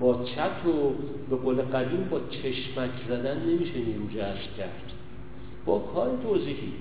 با 0.00 0.24
چت 0.24 0.66
و 0.66 0.92
به 1.30 1.36
قول 1.36 1.56
قدیم 1.56 2.08
با 2.10 2.20
چشمک 2.30 2.90
زدن 3.08 3.42
نمیشه 3.46 3.78
نیرو 3.78 4.06
جذب 4.14 4.56
کرد. 4.58 4.92
با 5.64 5.78
کار 5.78 6.18
توضیحی. 6.22 6.72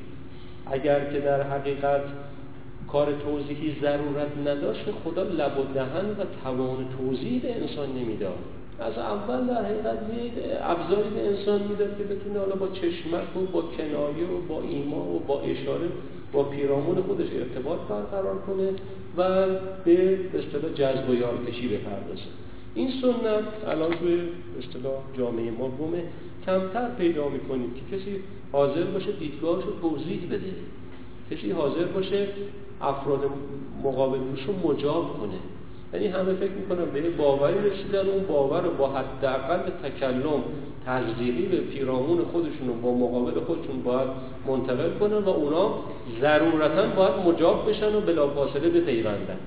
اگر 0.66 1.14
که 1.14 1.20
در 1.20 1.44
حقیقت 1.44 2.02
کار 2.92 3.14
توضیحی 3.26 3.76
ضرورت 3.82 4.38
نداشت 4.48 4.86
خدا 5.04 5.24
لب 5.24 5.58
و 5.58 5.74
دهن 5.74 6.10
و 6.10 6.26
توان 6.44 6.86
توضیح 6.98 7.42
به 7.42 7.56
انسان 7.56 7.90
نمی‌داد. 7.90 8.38
از 8.80 8.98
اول 8.98 9.48
در 9.48 9.66
حقیقت 9.66 9.98
ابزاری 10.62 11.10
به 11.10 11.28
انسان 11.28 11.62
می‌داد 11.62 11.98
که 11.98 12.04
بتونه 12.04 12.40
حالا 12.40 12.56
با 12.56 12.68
چشمک 12.68 13.38
و 13.38 13.40
با 13.52 13.62
کنایه 13.62 14.28
و 14.28 14.42
با 14.50 14.62
ایما 14.62 15.06
و 15.06 15.20
با 15.28 15.42
اشاره 15.42 15.88
با 16.34 16.44
پیرامون 16.44 17.02
خودش 17.02 17.28
ارتباط 17.36 17.80
برقرار 17.80 18.38
کنه 18.48 18.70
و 19.18 19.48
به 19.86 20.20
اصطلاح 20.34 20.74
جذب 20.74 21.10
و 21.10 21.14
یارکشی 21.14 21.68
بپردازه. 21.68 22.24
این 22.76 22.90
سنت 23.02 23.44
الان 23.68 23.92
توی 23.92 24.20
اصطلاح 24.60 25.02
جامعه 25.18 25.52
ما 25.52 25.70
گمه 25.70 26.04
کمتر 26.46 26.90
پیدا 26.98 27.30
می‌کنید 27.30 27.70
که 27.76 27.98
کسی 27.98 28.20
حاضر 28.52 28.84
باشه 28.84 29.12
دیدگاهش 29.12 29.64
رو 29.64 29.90
توضیح 29.90 30.20
بده. 30.32 30.54
کسی 31.32 31.52
حاضر 31.52 31.86
باشه 31.86 32.28
افراد 32.84 33.20
مقابل 33.84 34.20
رو 34.48 34.72
مجاب 34.72 35.20
کنه. 35.20 35.40
یعنی 35.94 36.08
همه 36.08 36.34
فکر 36.34 36.52
می‌کنم 36.52 36.86
به 36.86 37.10
باوری 37.10 37.70
رسیدن 37.70 38.10
اون 38.10 38.24
باور 38.24 38.62
رو 38.62 38.72
با 38.72 38.90
حداقل 38.90 39.60
تکلم 39.84 40.44
تزدیقی 40.86 41.46
به 41.46 41.58
پیرامون 41.58 42.18
خودشون 42.32 42.70
و 42.70 42.74
با 42.74 42.94
مقابل 42.94 43.40
خودشون 43.40 43.84
باید 43.84 44.08
منتقل 44.48 44.90
کنن 45.00 45.18
و 45.18 45.30
اونا 45.30 45.74
ضرورتا 46.22 46.88
باید 46.88 47.28
مجاب 47.28 47.70
بشن 47.70 47.96
و 47.96 48.02
بلافاصله 48.02 48.70
بپیوندن. 48.70 49.38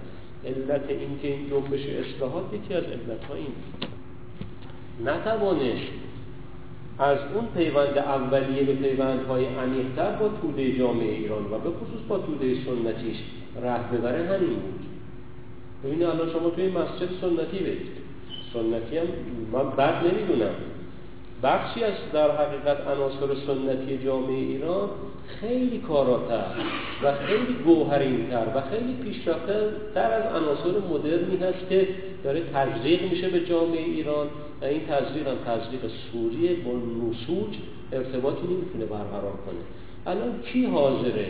علت 0.45 0.83
اینکه 0.89 1.29
این 1.29 1.51
جنبش 1.51 1.81
اصلاحات 1.87 2.45
یکی 2.53 2.75
از 2.75 2.85
علتها 2.85 3.35
این. 3.35 3.55
نتوانست 5.05 5.93
از 6.99 7.19
اون 7.35 7.47
پیوند 7.57 7.99
اولیه 7.99 8.63
به 8.63 8.75
پیوندهای 8.75 9.45
عمیقتر 9.45 10.11
با 10.11 10.29
توده 10.29 10.79
جامعه 10.79 11.13
ایران 11.13 11.45
و 11.45 11.59
به 11.59 11.71
خصوص 11.71 12.01
با 12.09 12.19
توده 12.19 12.55
سنتیش 12.55 13.17
راه 13.63 13.93
ببره 13.93 14.19
همین 14.19 14.49
بود. 14.49 14.81
ببینید 15.85 16.03
الان 16.03 16.31
شما 16.33 16.51
توی 16.51 16.69
مسجد 16.69 17.09
سنتی 17.21 17.59
برید. 17.59 17.89
سنتی 18.53 18.99
هم 18.99 19.07
من 19.53 19.71
بد 19.71 20.07
نمی‌دونم. 20.07 20.55
بخشی 21.45 21.85
از 21.85 21.93
در 22.13 22.31
حقیقت 22.31 22.87
عناصر 22.87 23.35
سنتی 23.47 24.05
جامعه 24.05 24.35
ایران 24.35 24.89
خیلی 25.41 25.79
کاراتر 25.79 26.45
و 27.03 27.15
خیلی 27.15 27.55
گوهرینتر 27.65 28.47
و 28.55 28.61
خیلی 28.71 28.95
پیشرفته 29.03 29.71
تر 29.95 30.13
از 30.13 30.43
عناصر 30.43 30.87
مدرنی 30.91 31.37
هست 31.37 31.69
که 31.69 31.89
داره 32.25 32.43
تزریق 32.55 33.11
میشه 33.11 33.29
به 33.29 33.47
جامعه 33.47 33.81
ایران 33.81 34.27
و 34.63 34.65
این 34.65 34.81
تزریق 34.87 35.29
هم 35.29 35.37
تزریق 35.47 35.81
سوریه 36.13 36.55
با 36.55 36.73
نسوج 36.73 37.55
ارتباطی 37.93 38.47
نمی‌تونه 38.47 38.85
برقرار 38.85 39.33
کنه. 39.47 39.65
الان 40.07 40.43
کی 40.53 40.67
حاضره؟ 40.67 41.27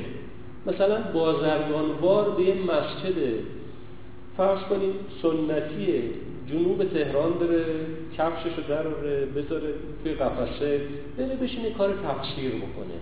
مثلا 0.66 0.98
بازرگانوار 1.14 2.30
به 2.30 2.42
یه 2.42 2.54
مسجد 2.54 3.16
فرض 4.36 4.58
کنیم 4.58 4.92
سنتی 5.22 6.02
جنوب 6.48 6.84
تهران 6.84 7.32
بره 7.32 7.64
کفششو 8.18 8.68
دراره 8.68 9.26
بذاره 9.26 9.68
توی 10.02 10.12
قفسه. 10.12 10.80
بره 11.18 11.36
بشینه 11.36 11.70
کار 11.70 11.90
تفسیر 11.90 12.50
بکنه. 12.50 12.98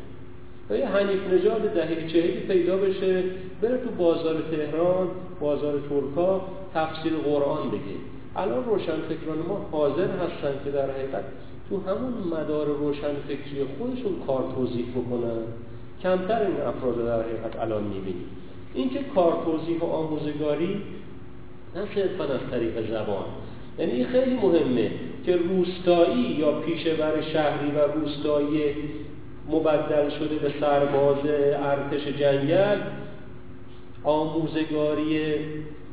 و 0.70 0.76
یه 0.76 0.86
حنیف 0.86 1.32
نژاد 1.32 1.74
دهه 1.74 2.08
چهلی 2.12 2.40
پیدا 2.40 2.76
بشه 2.76 3.24
بره 3.62 3.78
تو 3.78 3.90
بازار 3.98 4.42
تهران 4.50 5.08
بازار 5.40 5.80
ترکا 5.88 6.40
تفسیر 6.74 7.12
قرآن 7.12 7.68
بگه. 7.70 7.98
الان 8.36 8.64
روشن 8.64 8.96
فکران 9.08 9.38
ما 9.48 9.68
حاضر 9.72 10.06
هستن 10.06 10.64
که 10.64 10.70
در 10.70 10.90
حقیقت 10.90 11.24
تو 11.68 11.80
همون 11.80 12.12
مدار 12.30 12.66
روشن 12.66 13.14
فکری 13.28 13.64
خودشون 13.78 14.12
کار 14.26 14.44
توضیح 14.54 14.86
بکنن. 14.90 15.42
کمتر 16.02 16.42
این 16.46 16.60
افراد 16.60 17.06
در 17.06 17.22
حقیقت 17.22 17.60
الان 17.60 17.82
می‌بینیم. 17.82 18.26
اینکه 18.74 18.98
کار 19.14 19.42
توضیح 19.44 19.80
و 19.80 19.84
آموزگاری 19.84 20.82
نه 21.76 21.82
صرفا 21.94 22.24
از 22.24 22.40
طریق 22.50 22.90
زبان. 22.90 23.24
یعنی 23.78 23.92
این 23.92 24.06
خیلی 24.06 24.34
مهمه 24.34 24.90
که 25.26 25.36
روستایی 25.36 26.22
یا 26.22 26.52
پیشور 26.52 27.22
شهری 27.32 27.70
و 27.70 28.00
روستایی 28.00 28.74
مبدل 29.50 30.10
شده 30.10 30.34
به 30.34 30.52
سرباز 30.60 31.18
ارتش 31.62 32.06
جنگل 32.06 32.78
آموزگاری 34.04 35.36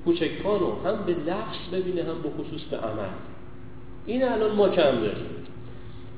کوچکان 0.05 0.59
رو 0.59 0.75
هم 0.85 1.03
به 1.05 1.11
لفظ 1.11 1.73
ببینه 1.73 2.01
هم 2.01 2.21
به 2.23 2.29
خصوص 2.29 2.61
به 2.63 2.77
عمل. 2.77 3.09
این 4.05 4.23
الان 4.23 4.55
ما 4.55 4.69
کم 4.69 4.95
داریم. 4.95 5.39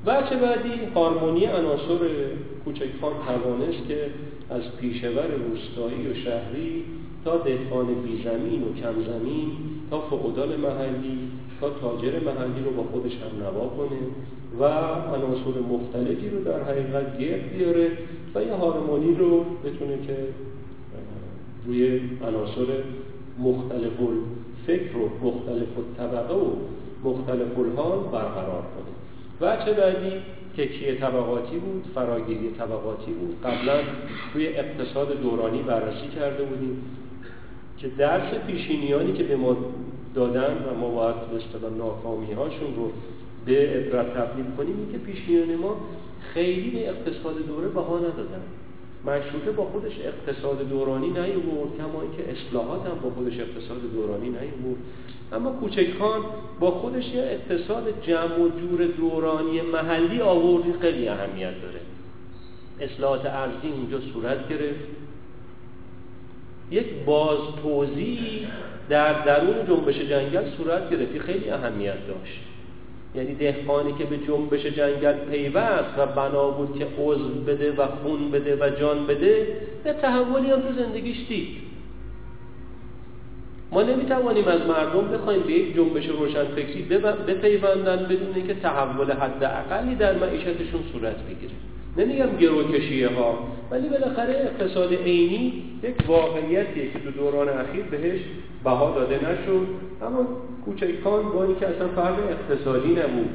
بچه 0.06 0.36
بعدی 0.36 0.70
هارمونی 0.94 1.46
عناصر 1.46 1.98
کوچکان 2.64 3.12
توانست 3.26 3.88
که 3.88 4.10
از 4.50 4.62
پیشور 4.80 5.26
روستایی 5.26 6.06
و 6.06 6.14
شهری 6.14 6.84
تا 7.24 7.36
دهقان 7.36 7.86
بیزمین 7.86 8.62
و 8.62 8.72
کمزمین 8.80 9.50
تا 9.90 10.00
فعودال 10.00 10.56
محلی 10.56 11.18
تا 11.60 11.70
تاجر 11.70 12.12
محلی 12.20 12.64
رو 12.64 12.70
با 12.70 12.82
خودش 12.82 13.12
هم 13.12 13.42
نوا 13.42 13.68
کنه 13.68 13.98
و 14.60 14.64
عناصر 15.14 15.60
مختلفی 15.70 16.28
رو 16.28 16.44
در 16.44 16.62
حقیقت 16.62 17.18
گرد 17.18 17.52
بیاره 17.52 17.90
و 18.34 18.42
یه 18.42 18.54
هارمونی 18.54 19.14
رو 19.14 19.44
بتونه 19.64 19.98
که 20.06 20.16
روی 21.66 22.00
عناصر 22.26 22.66
مختلف 23.38 23.92
فکر 24.66 24.96
و 24.96 25.26
مختلف 25.26 25.68
طبقه 25.98 26.34
و 26.34 26.50
مختلف 27.04 27.58
الحال 27.58 27.98
برقرار 27.98 28.62
کنه. 28.62 28.92
وچه 29.40 29.72
بعدی؟ 29.72 30.12
تکیه 30.56 30.94
طبقاتی 30.94 31.58
بود؟ 31.58 31.84
فراگیری 31.94 32.50
طبقاتی 32.58 33.12
بود. 33.12 33.36
قبلا 33.44 33.80
روی 34.34 34.46
اقتصاد 34.46 35.20
دورانی 35.22 35.62
بررسی 35.62 36.08
کرده 36.16 36.44
بودیم. 36.44 36.82
که 37.78 37.88
درس 37.88 38.34
پیشینیانی 38.46 39.12
که 39.12 39.24
به 39.24 39.36
ما 39.36 39.56
دادن 40.14 40.64
و 40.64 40.78
ما 40.80 40.88
باید 40.88 41.16
به 41.62 41.70
ناکامی 41.78 42.32
هاشون 42.32 42.76
رو 42.76 42.92
به 43.46 43.52
عبرت 43.52 44.14
تبدیل 44.14 44.44
کنیم 44.56 44.76
این 44.78 44.92
که 44.92 44.98
پیشینیان 44.98 45.56
ما 45.56 45.76
خیلی 46.34 46.70
به 46.70 46.88
اقتصاد 46.88 47.46
دوره 47.46 47.68
بها 47.68 47.98
ندادن. 47.98 48.42
مشروطه 49.06 49.50
با 49.50 49.64
خودش 49.64 49.92
اقتصاد 50.04 50.68
دورانی 50.68 51.06
نیورد 51.06 51.76
کما 51.78 52.02
اینکه 52.02 52.32
اصلاحات 52.32 52.86
هم 52.86 52.98
با 53.02 53.10
خودش 53.10 53.38
اقتصاد 53.40 53.80
دورانی 53.94 54.28
نیورد 54.28 54.78
اما 55.32 55.50
کوچکان 55.52 56.20
با 56.60 56.70
خودش 56.70 57.04
یه 57.08 57.22
اقتصاد 57.22 58.02
جمع 58.02 58.40
و 58.40 58.48
جور 58.48 58.86
دورانی 58.86 59.60
محلی 59.60 60.20
آوردی 60.20 60.72
خیلی 60.80 61.08
اهمیت 61.08 61.62
داره. 61.62 61.80
اصلاحات 62.80 63.26
ارزی 63.26 63.68
اونجا 63.68 64.00
صورت 64.12 64.48
گرفت. 64.48 64.80
یک 66.72 66.86
باز 67.06 67.38
توضیح 67.62 68.46
در 68.88 69.12
درون 69.12 69.66
جنبش 69.68 69.98
جنگل 69.98 70.50
صورت 70.56 70.90
گرفتی 70.90 71.18
خیلی 71.18 71.50
اهمیت 71.50 72.06
داشت. 72.06 72.40
یعنی 73.14 73.34
دهقانی 73.34 73.92
که 73.92 74.04
به 74.04 74.18
جنبش 74.18 74.66
جنگل 74.66 75.14
پیوست 75.30 75.98
و 75.98 76.06
بنا 76.06 76.50
بود 76.50 76.78
که 76.78 76.86
عضو 76.98 77.28
بده 77.28 77.72
و 77.72 77.86
خون 77.86 78.30
بده 78.30 78.56
و 78.56 78.70
جان 78.80 79.06
بده 79.06 79.46
به 79.84 79.92
تحولی 79.92 80.50
هم 80.50 80.60
تو 80.60 80.72
زندگیش 80.72 81.16
دید. 81.28 81.48
ما 83.72 83.82
نمی‌توانیم 83.82 84.48
از 84.48 84.60
مردم 84.60 85.08
بخوایم 85.08 85.42
به 85.42 85.52
یک 85.52 85.74
جنبش 85.76 86.06
روشنفکری 86.06 86.82
بپیوندن 87.26 87.96
بدون 87.96 88.46
که 88.46 88.54
تحول 88.54 89.12
حد 89.12 89.44
اقلی 89.44 89.94
در 89.94 90.18
معیشتشون 90.18 90.80
صورت 90.92 91.16
بگیره. 91.16 91.52
نمیگم 91.96 92.36
گروکشیه 92.40 93.08
ها 93.08 93.38
ولی 93.70 93.88
بالاخره 93.88 94.34
اقتصاد 94.34 94.92
عینی 94.92 95.62
یک 95.82 95.94
واقعیتیه 96.06 96.90
که 96.92 96.98
تو 96.98 97.10
دوران 97.10 97.48
اخیر 97.48 97.84
بهش 97.84 98.20
بها 98.64 98.94
داده 98.94 99.16
نشد. 99.16 99.66
اما 100.02 100.26
کوچکان 100.64 101.32
با 101.32 101.44
اینکه 101.44 101.68
اصلا 101.68 101.88
فرق 101.88 102.18
اقتصادی 102.18 102.92
نبود 102.92 103.30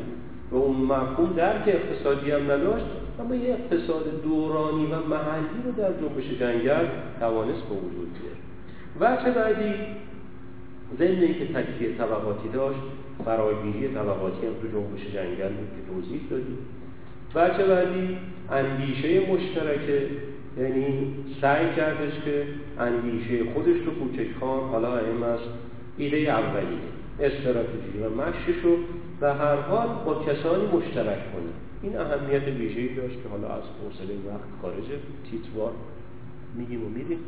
و 0.51 0.55
اون 0.55 0.77
مفهوم 0.77 1.33
درک 1.33 1.63
اقتصادی 1.67 2.31
هم 2.31 2.51
نداشت 2.51 2.85
اما 3.19 3.35
یه 3.35 3.53
اقتصاد 3.53 4.21
دورانی 4.23 4.85
و 4.85 4.95
محلی 5.09 5.61
رو 5.65 5.71
در 5.71 5.91
جنبش 5.91 6.39
جنگل 6.39 6.85
توانست 7.19 7.63
به 7.63 7.75
وجود 7.75 8.09
بیاره. 8.19 8.37
و 8.99 9.23
چه 9.23 9.31
بعدی؟ 9.31 9.73
ضمن 10.97 11.23
اینکه 11.23 11.45
تکیه 11.45 11.97
طبقاتی 11.97 12.49
داشت 12.53 12.79
فراگیری 13.25 13.87
طبقاتی 13.87 14.47
هم 14.47 14.53
تو 14.61 14.67
جنبش 14.67 15.13
جنگل 15.13 15.53
بود 15.53 15.69
که 15.75 15.93
توضیح 15.93 16.21
دادیم. 16.29 16.57
بچه 17.35 17.65
بعدی 17.65 18.17
اندیشه 18.51 19.31
مشترکه. 19.31 20.07
یعنی 20.57 21.15
سعی 21.41 21.75
کردش 21.75 22.13
که 22.25 22.45
اندیشه 22.79 23.53
خودش 23.53 23.75
رو 23.85 23.93
کوچکان 23.93 24.69
حالا 24.69 24.97
این 24.97 25.23
از 25.23 25.39
ایده 25.97 26.17
اولیه 26.17 26.79
استراتژی 27.19 27.97
و 28.03 28.09
مشش 28.09 28.63
رو 28.63 28.77
به 29.19 29.33
هر 29.33 29.55
حال 29.55 29.87
با 30.05 30.23
کسانی 30.23 30.65
مشترک 30.65 31.33
کنه. 31.33 31.51
این 31.83 31.97
اهمیت 31.97 32.47
ویژه‌ای 32.47 32.95
داشت 32.95 33.23
که 33.23 33.29
حالا 33.29 33.47
از 33.47 33.63
حوصله 33.83 34.15
وقت 34.27 34.61
خارجه 34.61 34.99
تیتوار 35.31 35.71
میگیم 36.55 36.85
و 36.85 36.89
میریم. 36.89 37.19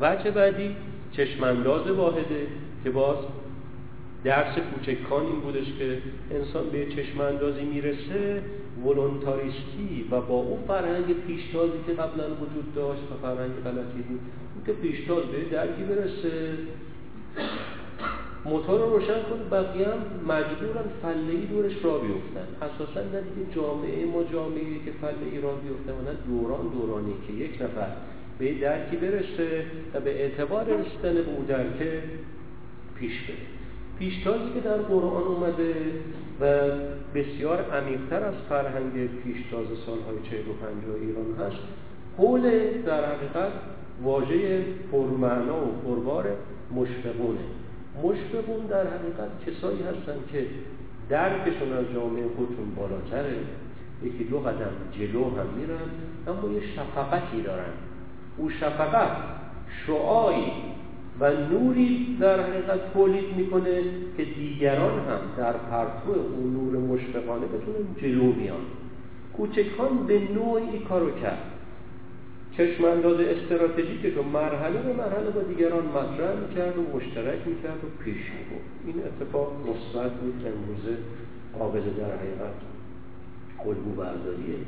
وچه 0.00 0.30
بعدی 0.30 0.76
چشمانداز 1.12 1.90
واحده 1.90 2.46
که 2.84 2.90
باز 2.90 3.16
درس 4.24 4.54
کوچکان 4.54 5.26
این 5.26 5.40
بودش 5.40 5.66
که 5.78 5.98
انسان 6.30 6.70
به 6.70 6.86
چشم 6.86 7.20
اندازی 7.20 7.64
می‌رسه 7.64 8.42
ولونتاریستی 8.84 10.08
و 10.10 10.20
با 10.20 10.34
اون 10.34 10.62
فرهنگ 10.66 11.04
پیشتازی 11.26 11.78
که 11.86 11.92
قبلا 11.92 12.24
وجود 12.24 12.74
داشت 12.74 13.02
و 13.02 13.26
فرهنگ 13.26 13.52
غلطی 13.64 14.02
بود 14.08 14.20
اون 14.54 14.64
که 14.66 14.72
پیشتاز 14.72 15.24
به 15.24 15.44
درکی 15.44 15.82
برسه. 15.82 16.58
موتور 18.44 18.80
رو 18.80 18.98
روشن 18.98 19.22
کنه 19.22 19.44
بقیه 19.50 19.86
هم 19.88 20.00
مجبورن 20.28 20.84
فله 21.02 21.46
دورش 21.50 21.72
را 21.82 21.98
بیفتن. 21.98 22.46
اساسا 22.62 23.00
ندیدیم 23.00 23.46
جامعه 23.54 24.06
ما 24.06 24.24
جامعه 24.32 24.84
که 24.84 24.92
فله 25.00 25.40
را 25.42 25.54
بیفته 25.54 25.92
نه 25.92 26.16
دوران 26.28 26.68
دورانی 26.68 27.14
که 27.26 27.32
یک 27.32 27.62
نفر 27.62 27.88
به 28.38 28.54
درکی 28.54 28.96
برسه 28.96 29.66
و 29.94 30.00
به 30.00 30.10
اعتبار 30.10 30.64
رسیدن 30.64 31.14
به 31.14 31.30
او 31.36 31.44
درکه 31.48 32.02
پیش 32.98 33.20
بره. 33.20 33.61
پیشتازی 33.98 34.52
که 34.54 34.60
در 34.60 34.76
قرآن 34.76 35.22
اومده 35.22 35.74
و 36.40 36.44
بسیار 37.14 37.70
عمیقتر 37.70 38.24
از 38.24 38.34
فرهنگ 38.48 39.22
پیشتاز 39.22 39.66
سالهای 39.86 40.16
45 40.30 40.84
ایران 41.00 41.46
هست 41.46 41.62
حول 42.18 42.50
در 42.86 43.04
حقیقت 43.04 43.52
واژه 44.02 44.64
پرمعنا 44.92 45.66
و 45.66 45.72
پربار 45.84 46.36
مشفقونه 46.74 47.38
مشفقون 48.02 48.66
در 48.66 48.86
حقیقت 48.86 49.30
کسایی 49.46 49.82
هستن 49.82 50.16
که 50.32 50.46
درکشون 51.08 51.72
از 51.72 51.84
جامعه 51.94 52.24
خودشون 52.36 52.74
بالاتره. 52.76 53.36
یکی 54.02 54.24
دو 54.24 54.38
قدم 54.38 54.72
جلو 54.98 55.24
هم 55.24 55.46
میرن 55.56 55.88
اما 56.28 56.52
یه 56.52 56.60
شفقتی 56.60 57.42
دارن. 57.42 57.72
او 58.36 58.50
شفقت 58.50 59.10
شعایی 59.86 60.52
و 61.20 61.32
نوری 61.32 62.16
در 62.20 62.40
حقیقت 62.40 62.92
تولید 62.92 63.36
می‌کنه 63.36 63.82
که 64.16 64.24
دیگران 64.24 64.98
هم 64.98 65.20
در 65.36 65.52
پرتو 65.52 66.10
اون 66.10 66.52
نور 66.52 66.76
مشفقانه 66.78 67.46
بتونن 67.46 67.86
جلو 68.02 68.32
بیان. 68.32 68.60
کوچکان 69.36 70.06
به 70.06 70.20
نوعی 70.34 70.78
کارو 70.78 71.10
کرد. 71.10 71.42
چشم 72.56 72.84
انداز 72.84 73.20
استراتژیک 73.20 74.14
رو 74.16 74.22
مرحله 74.22 74.82
به 74.82 74.92
مرحله 74.92 75.30
با 75.30 75.42
دیگران 75.42 75.84
مطرح 75.86 76.40
می‌کرد 76.48 76.78
و 76.78 76.96
مشترک 76.96 77.38
می‌کرد 77.46 77.84
و 77.84 78.04
پیش 78.04 78.16
می‌برد. 78.16 78.66
این 78.86 78.94
اتفاق 79.06 79.52
مثبت 79.68 80.12
بود 80.12 80.34
که 80.42 80.48
امروزه 80.48 80.96
قابل 81.58 81.80
در 81.80 82.16
حقیقت 82.16 82.58
الگو 83.66 83.90
برداریه 83.90 84.58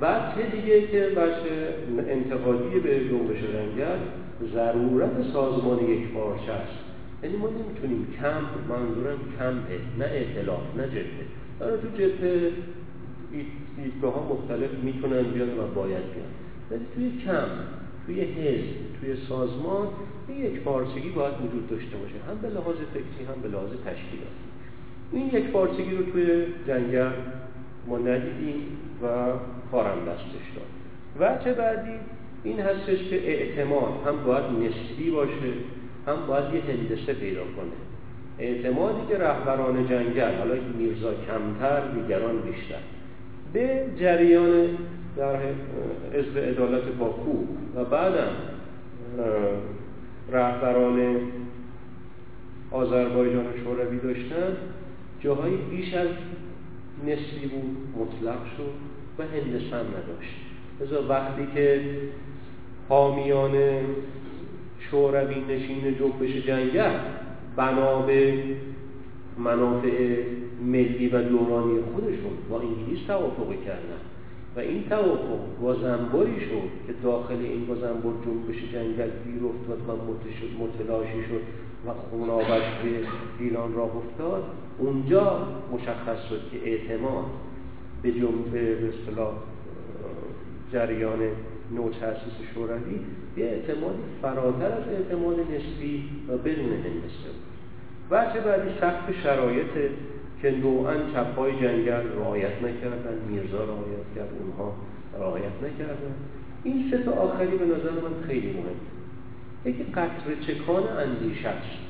بعد 0.00 0.50
دیگه 0.52 0.86
که 0.86 1.00
بچه 1.00 1.74
انتقادی 2.08 2.80
به 2.80 3.08
جنبش 3.08 3.42
رنگل 3.54 3.98
ضرورت 4.54 5.22
سازمان 5.32 5.84
یک 5.84 6.08
پارچه 6.08 6.52
است. 6.52 6.72
یعنی 7.22 7.36
ما 7.36 7.48
نمی‌تونیم 7.48 8.06
کم 8.20 8.42
منظورم 8.68 9.18
کمه 9.38 9.78
نه 9.98 10.04
اعتلاف 10.04 10.60
نه 10.76 10.86
جبهه. 10.86 11.26
برای 11.60 11.78
تو 11.78 11.88
جبهه 11.94 12.52
دیدگاه 13.76 14.14
ها 14.14 14.34
مختلف 14.34 14.70
می‌تونن 14.82 15.22
بیان 15.22 15.48
و 15.48 15.66
باید 15.74 16.04
بیان. 16.14 16.32
ولی 16.70 16.86
توی 16.94 17.22
کم 17.24 17.48
توی 18.06 18.20
حزب 18.20 18.74
توی 19.00 19.16
سازمان 19.28 19.88
یک 20.28 20.60
پارچگی 20.60 21.10
باید 21.10 21.34
وجود 21.34 21.70
داشته 21.70 21.96
باشه. 21.96 22.14
هم 22.30 22.38
به 22.42 22.48
لحاظ 22.48 22.76
فکری 22.76 23.26
هم 23.28 23.42
به 23.42 23.48
لحاظ 23.48 23.70
تشکیلاتی 23.70 24.46
این 25.12 25.26
یک 25.26 25.50
پارچگی 25.50 25.96
رو 25.96 26.12
توی 26.12 26.44
جنگل 26.66 27.10
ما 27.86 27.98
ندیدیم. 27.98 28.62
و 29.02 29.06
کارم 29.72 29.98
دستش 30.04 30.46
داد. 30.56 30.66
و 31.20 31.44
چه 31.44 31.52
بعدی؟ 31.52 31.90
این 32.44 32.60
هستش 32.60 33.08
که 33.10 33.28
اعتماد 33.28 33.92
هم 34.06 34.24
باید 34.26 34.44
نسبی 34.44 35.10
باشه 35.10 35.52
هم 36.06 36.26
باید 36.26 36.54
یه 36.54 36.60
هندسه 36.60 37.14
پیدا 37.14 37.40
کنه. 37.40 37.76
اعتمادی 38.38 39.06
که 39.08 39.18
رهبران 39.18 39.88
جنگل 39.88 40.34
حالا 40.38 40.54
میرزا 40.78 41.14
کمتر 41.14 41.80
دیگران 41.80 42.40
بیشتر. 42.40 42.78
به 43.52 43.84
جریان 44.00 44.68
در 45.16 45.36
حزب 46.12 46.38
عدالت 46.38 46.82
باکو 46.82 47.44
و 47.76 47.84
بعدم 47.84 48.32
رهبران 50.32 51.18
آذربایجان 52.70 53.44
شوروی 53.64 53.98
داشتن 53.98 54.56
جاهایی 55.20 55.56
بیش 55.56 55.94
از 55.94 56.08
نسبی 57.06 57.46
بود 57.46 57.76
مطلق 57.96 58.38
شد. 58.56 58.85
و 59.18 59.22
هندستان 59.22 59.86
نداشت. 59.86 60.36
لذا 60.80 61.08
وقتی 61.08 61.46
که 61.54 61.80
حامیان 62.88 63.52
شوروی 64.90 65.40
نشین 65.48 65.96
جنبش 65.98 66.46
جنگل 66.46 66.98
بنا 67.56 67.98
به 67.98 68.42
منافع 69.38 70.16
ملی 70.62 71.08
و 71.08 71.22
دورانی 71.22 71.80
خودشون 71.94 72.32
با 72.50 72.60
انگلیس 72.60 73.06
توافقی 73.06 73.56
کردن. 73.64 74.00
و 74.56 74.60
این 74.60 74.84
توافق 74.88 75.40
گازنباری 75.62 76.40
شد 76.40 76.86
که 76.86 76.92
داخل 77.02 77.34
این 77.34 77.66
گازنبار 77.66 78.14
جنبش 78.24 78.72
جنگل 78.72 79.10
گیر 79.24 79.42
افتاد 79.44 79.88
و 79.88 79.92
متلاشی 80.64 81.22
شد 81.28 81.40
و 81.86 81.92
خونابش 82.10 82.62
به 82.82 83.06
ایران 83.40 83.74
را 83.74 83.84
افتاد. 83.84 84.44
اونجا 84.78 85.46
مشخص 85.72 86.28
شد 86.28 86.40
که 86.50 86.70
اعتماد 86.70 87.24
به 88.02 88.12
جنبه 88.12 88.74
به 88.74 88.88
اصطلاح 88.88 89.32
جریان 90.72 91.18
نو 91.74 91.90
تاسیس 91.90 92.48
شوروی 92.54 93.00
یه 93.36 93.44
اعتماد 93.44 93.94
فراتر 94.22 94.72
از 94.72 94.88
اعتماد 94.88 95.36
نسبی 95.40 96.04
و 96.28 96.36
بدون 96.36 96.72
هندسه 96.72 97.28
بود. 97.34 97.56
بچه 98.10 98.40
بعدی 98.40 98.68
سخت 98.80 99.12
شرایط 99.22 99.90
که 100.42 100.50
نوعا 100.50 100.94
چپای 101.14 101.52
جنگل 101.52 102.08
رعایت 102.18 102.62
نکردن 102.62 103.18
میرزا 103.28 103.64
رعایت 103.64 104.06
کرد 104.16 104.30
اونها 104.40 104.74
رعایت 105.18 105.52
نکردن. 105.62 106.14
این 106.64 106.90
سه 106.90 106.98
تا 106.98 107.12
آخری 107.12 107.56
به 107.56 107.64
نظر 107.64 107.90
من 107.90 108.26
خیلی 108.26 108.52
مهم 108.52 108.76
یکی 109.64 109.82
قطر 109.82 110.34
چکان 110.46 110.82
اندیشه 110.88 111.48
است 111.48 111.85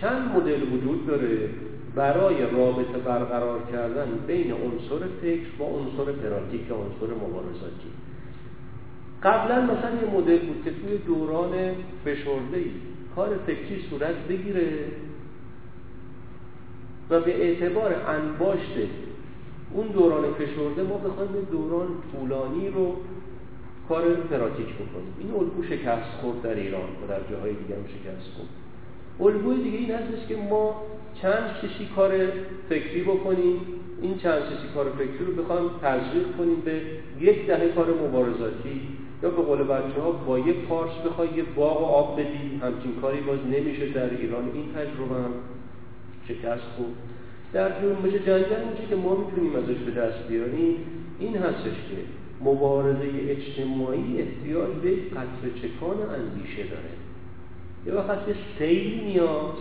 چند 0.00 0.36
مدل 0.36 0.62
وجود 0.72 1.06
داره 1.06 1.48
برای 1.94 2.50
رابطه 2.50 2.98
برقرار 2.98 3.60
کردن 3.72 4.08
بین 4.26 4.52
عنصر 4.52 5.06
فکر 5.22 5.48
با 5.58 5.66
عنصر 5.66 6.12
پراتیک 6.12 6.60
یا 6.70 6.76
عنصر 6.76 7.14
مبارزاتی؟ 7.14 7.90
قبلا 9.22 9.60
مثلا 9.60 9.90
یه 10.02 10.14
مدل 10.14 10.38
بود 10.38 10.64
که 10.64 10.70
توی 10.70 10.98
دوران 10.98 11.50
فشرده 12.04 12.64
کار 13.16 13.28
فکری 13.46 13.84
صورت 13.90 14.14
بگیره 14.28 14.68
و 17.10 17.20
به 17.20 17.42
اعتبار 17.42 17.94
انباشت 18.08 18.76
اون 19.72 19.86
دوران 19.86 20.34
فشرده 20.34 20.82
ما 20.82 20.98
بخوایم 20.98 21.46
دوران 21.50 21.88
طولانی 22.12 22.68
رو 22.68 22.96
کار 23.88 24.14
پراتیک 24.14 24.66
بکنیم. 24.66 25.14
این 25.18 25.30
الگو 25.30 25.62
شکست 25.62 26.10
خورد 26.20 26.42
در 26.42 26.54
ایران 26.54 26.88
و 27.04 27.06
در 27.08 27.20
جاهای 27.30 27.52
دیگه 27.52 27.74
هم 27.74 27.82
شکست 27.86 28.34
خورد. 28.36 28.67
الگوی 29.20 29.62
دیگه 29.62 29.78
این 29.78 29.90
هستش 29.90 30.26
که 30.28 30.36
ما 30.36 30.82
چند 31.22 31.50
ششی 31.62 31.88
کار 31.96 32.12
فکری 32.68 33.02
بکنیم 33.02 33.60
این 34.02 34.18
چند 34.18 34.42
ششی 34.42 34.68
کار 34.74 34.90
فکری 34.90 35.24
رو 35.26 35.42
بخوایم 35.42 35.70
تزریق 35.82 36.36
کنیم 36.38 36.60
به 36.64 36.80
یک 37.20 37.46
دهه 37.46 37.68
کار 37.68 37.86
مبارزاتی 38.08 38.80
یا 39.22 39.30
به 39.30 39.42
قول 39.42 39.62
بچه 39.62 40.00
ها 40.00 40.10
با 40.10 40.38
یک 40.38 40.56
پارس 40.56 40.90
بخوای 41.06 41.28
یه 41.36 41.42
باغ 41.56 41.82
و 41.82 41.84
آب 41.84 42.20
بدی 42.20 42.60
همچین 42.62 43.00
کاری 43.00 43.20
باز 43.20 43.38
نمیشه 43.46 43.88
در 43.88 44.10
ایران. 44.10 44.50
این 44.54 44.64
تجربه 44.74 45.14
هم 45.14 45.32
شکست 46.28 46.62
خورد. 46.76 46.90
در 47.52 47.80
جنبش 47.80 48.12
جنگل 48.12 48.62
اون 48.62 48.88
که 48.90 48.96
ما 48.96 49.16
می‌تونیم 49.16 49.56
ازش 49.56 49.78
به 49.86 49.90
دست 49.90 50.28
بیاریم 50.28 50.76
این 51.20 51.36
هستش 51.36 51.64
که 51.64 51.96
مبارزه 52.44 53.10
اجتماعی 53.28 54.22
احتیاج 54.22 54.70
به 54.82 54.90
قطر 54.90 55.58
چکان 55.62 55.96
اندیشه 56.14 56.62
داره. 56.62 57.07
یه 57.86 57.92
وقت 57.92 58.28
یه 58.28 58.34
سیل 58.58 59.00
میاد 59.04 59.54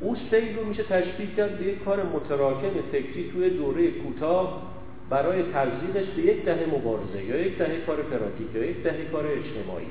اون 0.00 0.16
سیل 0.30 0.56
رو 0.58 0.64
میشه 0.64 0.82
تشبیه 0.82 1.26
کرد 1.36 1.58
به 1.58 1.64
یک 1.64 1.84
کار 1.84 2.02
متراکم 2.02 2.70
فکری 2.92 3.30
توی 3.32 3.50
دوره 3.50 3.90
کوتاه 3.90 4.72
برای 5.10 5.42
تزدیدش 5.42 6.06
به 6.16 6.22
یک 6.22 6.44
دهه 6.44 6.66
مبارزه 6.74 7.24
یا 7.24 7.46
یک 7.46 7.58
دهه 7.58 7.80
کار 7.86 7.96
پراتیک 7.96 8.54
یا 8.54 8.64
یک 8.64 8.82
دهه 8.82 9.04
کار 9.12 9.24
اجتماعی. 9.26 9.86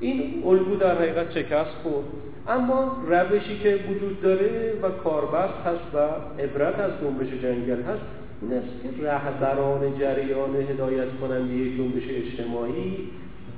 این 0.00 0.42
الگو 0.46 0.76
در 0.76 0.98
حقیقت 0.98 1.30
شکست 1.30 1.70
خورد. 1.82 2.04
اما 2.48 2.96
روشی 3.08 3.58
که 3.58 3.80
وجود 3.88 4.22
داره 4.22 4.74
و 4.82 4.88
کاربست 4.90 5.66
هست 5.66 5.94
و 5.94 5.98
عبرت 6.42 6.78
از 6.78 6.90
جنبش 7.00 7.42
جنگل 7.42 7.82
هست 7.82 8.02
این 8.42 8.52
است 8.52 8.66
که 8.82 9.06
رهبران 9.06 9.98
جریان 9.98 10.56
هدایت 10.56 11.08
کننده 11.20 11.54
یک 11.54 11.76
جنبش 11.76 12.02
اجتماعی 12.08 12.96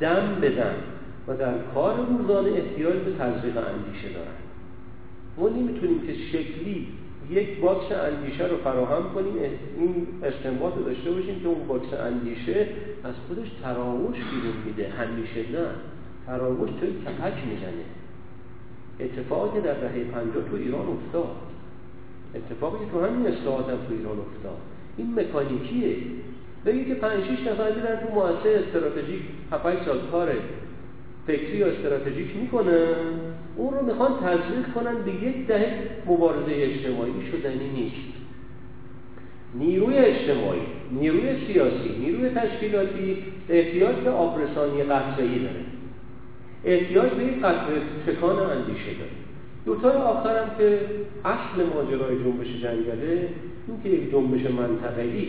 دم 0.01 0.39
بدن. 0.43 0.75
و 1.29 1.37
در 1.37 1.55
کار 1.75 2.07
روزانه 2.07 2.51
احتیاج 2.51 2.95
به 2.95 3.13
تزریق 3.13 3.57
اندیشه 3.57 4.09
دارن. 4.09 4.37
ما 5.39 5.49
نمی‌تونیم 5.49 6.07
که 6.07 6.15
شکلی 6.15 6.87
یک 7.31 7.61
box 7.61 7.93
اندیشه 7.93 8.47
رو 8.47 8.57
فراهم 8.57 9.15
کنیم 9.15 9.33
این 9.79 10.07
استنباط 10.23 10.75
داشته 10.87 11.11
باشیم 11.11 11.41
که 11.41 11.49
اون 11.49 11.67
box 11.67 11.95
اندیشه 11.95 12.67
از 13.05 13.15
خودش 13.29 13.49
تراوش 13.63 14.17
بیرون 14.17 14.57
میده. 14.67 14.89
همیشه 14.89 15.41
نه. 15.53 15.67
تراوش 16.27 16.71
توی 16.81 16.89
کپک 16.89 17.35
می‌زنه. 17.51 17.85
اتفاقی 19.01 19.61
در 19.61 19.75
دهه 19.75 20.05
پنجاه 20.05 20.45
تو 20.51 20.57
ایران 20.57 20.87
افتاد. 20.89 21.37
اتفاقی 22.35 22.85
که 22.85 22.91
تو 22.93 23.07
همین 23.07 23.27
اصلاحات 23.27 23.69
هم 23.69 23.77
تو 23.77 23.95
ایران 23.95 24.19
افتاد. 24.19 24.59
این 24.97 25.21
مکانیکیه. 25.21 25.97
بگید 26.67 26.87
که 26.87 26.95
پنج 26.95 27.25
شیش 27.25 27.41
نفر 27.41 27.71
در 27.71 27.97
تو 27.97 28.15
مؤسسه 28.15 28.65
استراتژیک 28.67 29.23
7 29.53 29.85
سال 29.85 30.01
کار 30.13 30.29
فکری 31.27 31.57
یا 31.57 31.67
استراتژیک 31.67 32.37
می‌کنن؟ 32.37 32.95
اون 33.57 33.75
رو 33.75 33.87
می‌خوان 33.87 34.11
تزریق 34.17 34.73
کنن 34.75 35.03
به 35.05 35.29
یک 35.29 35.47
دهه 35.47 35.79
مبارزه 36.07 36.53
اجتماعی 36.53 37.13
شدنی 37.33 37.69
نیست. 37.75 38.13
نیروی 39.55 39.97
اجتماعی 39.97 40.61
نیروی 40.91 41.47
سیاسی 41.47 41.99
نیروی 42.01 42.31
تشکیلاتی 42.31 43.17
احتیاج 43.49 43.97
به 43.97 44.11
آبرسانی 44.11 44.83
قطعی 44.83 45.39
داره. 45.39 45.65
احتیاج 46.65 47.11
به 47.11 47.25
یک 47.25 47.39
قطع 47.43 47.73
چکان 48.07 48.37
اندیشه 48.39 48.93
داره. 48.99 49.11
دوتای 49.65 49.97
آخرم 49.97 50.51
که 50.59 50.81
اصل 51.25 51.67
ماجرای 51.75 52.17
جنبش 52.17 52.47
جنگله 52.63 53.29
این 53.69 53.83
که 53.83 53.89
یک 53.89 54.11
جنبش 54.11 54.51
منطقه‌ای. 54.51 55.29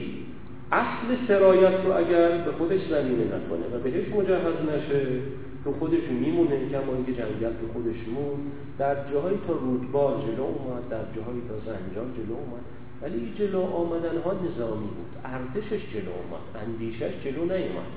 اصل 0.71 1.25
سرایت 1.27 1.85
رو 1.85 1.97
اگر 1.97 2.29
به 2.29 2.51
خودش 2.51 2.81
زمینه 2.89 3.23
نکنه 3.25 3.65
و 3.73 3.79
بهش 3.83 4.07
مجهز 4.07 4.55
نشه 4.75 5.07
تو 5.63 5.73
خودش 5.79 6.03
میمونه 6.21 6.69
کما 6.69 6.93
اینکه 6.95 7.13
جنگل 7.13 7.53
تو 7.61 7.67
خودش 7.73 8.07
مون 8.15 8.39
در 8.77 9.11
جاهایی 9.11 9.37
تا 9.47 9.53
رودبار 9.53 10.13
جلو 10.27 10.43
اومد 10.43 10.89
در 10.89 11.05
جاهایی 11.15 11.41
تا 11.49 11.55
زنجان 11.65 12.13
جلو 12.17 12.35
اومد. 12.35 12.65
ولی 13.01 13.33
جلو 13.37 13.61
آمدن 13.61 14.17
ها 14.25 14.33
نظامی 14.33 14.87
بود. 14.87 15.11
ارتشش 15.25 15.81
جلو 15.93 16.11
اومد 16.11 16.65
اندیشش 16.67 17.13
جلو 17.23 17.41
نیومد. 17.41 17.93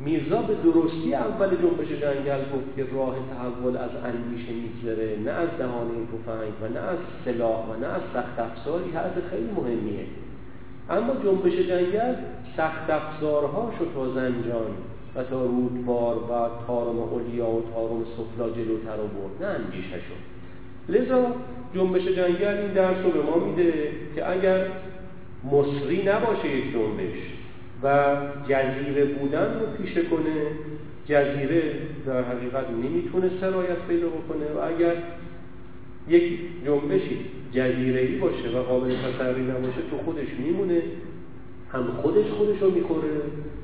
میرزا 0.00 0.42
به 0.42 0.54
درستی 0.54 1.14
اول 1.14 1.48
جنبش 1.48 1.88
جنگل 1.88 2.40
گفت 2.40 2.76
که 2.76 2.86
راه 2.94 3.16
تحول 3.30 3.76
از 3.76 3.90
اندیشه 4.04 4.52
میگذره 4.52 5.18
نه 5.24 5.30
از 5.30 5.48
دهانه 5.58 5.94
تفنگ 6.12 6.52
و 6.62 6.68
نه 6.74 6.80
از 6.80 6.98
سلاح 7.24 7.66
و 7.66 7.80
نه 7.80 7.86
از 7.86 8.02
سخت 8.14 8.38
افزاری 8.38 8.90
حرف 8.90 9.14
خیلی 9.30 9.50
مهمیه. 9.56 10.06
اما 10.90 11.14
جنبش 11.24 11.52
جنگل 11.52 12.14
سخت 12.56 12.90
افزارهاشو 12.90 13.84
تا 13.94 14.14
زنجان 14.14 14.70
و 15.16 15.22
تا 15.22 15.44
رودبار 15.44 16.16
و 16.16 16.28
تارم 16.66 16.98
اولیا 16.98 17.46
و 17.46 17.64
تارم 17.74 18.04
سفلا 18.16 18.50
جلوتر 18.50 19.00
و 19.00 19.06
برد 19.06 19.42
نه 19.42 19.46
اندیشه 19.46 19.96
شد. 19.96 20.36
لذا 20.88 21.26
جنبش 21.74 22.02
جنگل 22.02 22.56
این 22.56 22.72
درس 22.72 22.96
رو 23.04 23.10
به 23.10 23.22
ما 23.22 23.36
میده 23.46 23.72
که 24.14 24.30
اگر 24.30 24.66
مصری 25.52 26.02
نباشه 26.02 26.48
یک 26.48 26.72
جنبش 26.72 27.18
و 27.82 28.16
جزیره 28.48 29.04
بودن 29.04 29.60
رو 29.60 29.66
پیشه 29.66 30.02
کنه 30.02 30.46
جزیره 31.06 31.62
در 32.06 32.22
حقیقت 32.22 32.70
نمی‌تونه 32.70 33.30
سرایت 33.40 33.78
پیدا 33.88 34.06
بکنه 34.06 34.46
و 34.56 34.74
اگر 34.74 34.94
یک 36.08 36.38
جنبشی 36.66 37.18
جزیره 37.52 38.18
باشه 38.18 38.48
و 38.58 38.62
قابل 38.62 38.94
تصوری 38.96 39.42
نباشه 39.42 39.80
تو 39.90 39.98
خودش 40.04 40.28
میمونه. 40.38 40.82
هم 41.76 41.86
خودش 42.02 42.26
خودش 42.38 42.62
رو 42.62 42.70
می‌خوره 42.70 43.20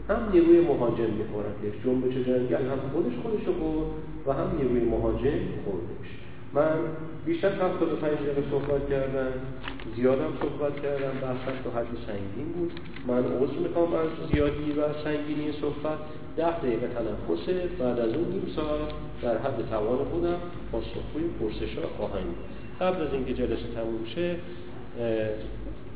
هم 0.09 0.31
نیروی 0.33 0.61
مهاجم 0.61 1.11
میخورتش 1.19 1.75
جنبش 1.85 2.15
جنگل 2.15 2.65
هم 2.71 2.81
خودش 2.93 3.13
خودش 3.23 3.47
رو 3.47 3.53
خورد 3.53 3.87
و 4.27 4.33
هم 4.33 4.57
نیروی 4.59 4.81
مهاجم 4.81 5.41
خوردش. 5.65 6.09
من 6.55 6.79
بیشتر 7.27 7.49
پنج 7.49 8.19
دقیقه 8.19 8.43
صحبت 8.51 8.91
کردم 8.91 9.33
زیادم 9.97 10.33
صحبت 10.43 10.83
کردم 10.83 11.15
بحثم 11.23 11.57
تو 11.65 11.71
حجم 11.71 11.97
سنگین 12.07 12.53
بود. 12.57 12.73
من 13.07 13.19
عذر 13.19 13.59
می‌کنم 13.63 13.95
از 13.95 14.31
زیادی 14.33 14.73
و 14.73 14.83
سنگینی 15.05 15.53
صحبت. 15.61 15.99
ده 16.37 16.59
دقیقه 16.59 16.89
تنفسه 16.89 17.69
بعد 17.79 17.99
از 17.99 18.15
اون 18.15 18.29
نیم 18.33 18.53
ساعت 18.57 18.93
در 19.23 19.39
حد 19.39 19.69
توان 19.71 19.99
خودم 19.99 20.37
پاسخگوی 20.73 21.23
پرسش 21.41 21.79
ها 21.79 21.89
خواهم 21.97 22.27
قبل 22.81 23.03
از 23.03 23.13
اینکه 23.13 23.35
جلسه 23.35 23.67
تموم 23.75 24.05
شه 24.15 24.37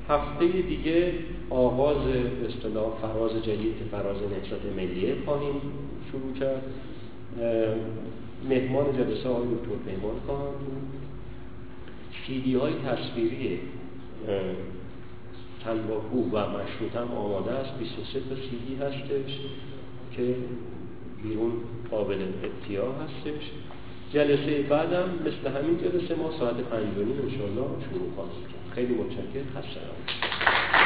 هفته 0.08 0.46
دیگه 0.46 1.12
آغاز 1.50 2.06
اصطلاح 2.48 2.90
فراز 3.02 3.42
جدید 3.42 3.78
که 3.78 3.84
فراز 3.90 4.16
نهضت 4.16 4.64
ملیه 4.76 5.14
خواهیم 5.24 5.60
شروع 6.12 6.32
کرد. 6.40 6.62
مهمان 8.48 8.86
جلسه 8.92 9.28
آقای 9.28 9.46
دکتر 9.48 9.90
پیمان 9.90 10.20
خواهم 10.26 10.44
بود. 10.44 10.82
سیدی 12.26 12.54
های 12.54 12.72
تصویری 12.72 13.58
تنباکو 15.64 16.22
و 16.32 16.38
مشروط 16.38 16.96
هم 16.96 17.16
آماده 17.16 17.50
است. 17.52 17.78
23 17.78 18.20
تا 18.20 18.34
سیدی 18.34 18.74
هستش 18.82 19.40
که 20.16 20.34
بیرون 21.22 21.52
قابل 21.90 22.18
اتیاه 22.44 22.94
هستش. 23.04 23.50
جلسه 24.12 24.62
بعدم 24.62 25.08
مثل 25.26 25.56
همین 25.58 25.78
جلسه 25.78 26.14
ما 26.14 26.30
ساعت 26.38 26.54
پنج 26.54 26.98
و 26.98 27.22
انشالله 27.22 27.68
شروع 27.90 28.10
خواهیم 28.14 28.46
خیلی 28.74 28.94
متشکر 28.94 29.44
خسته 29.54 30.85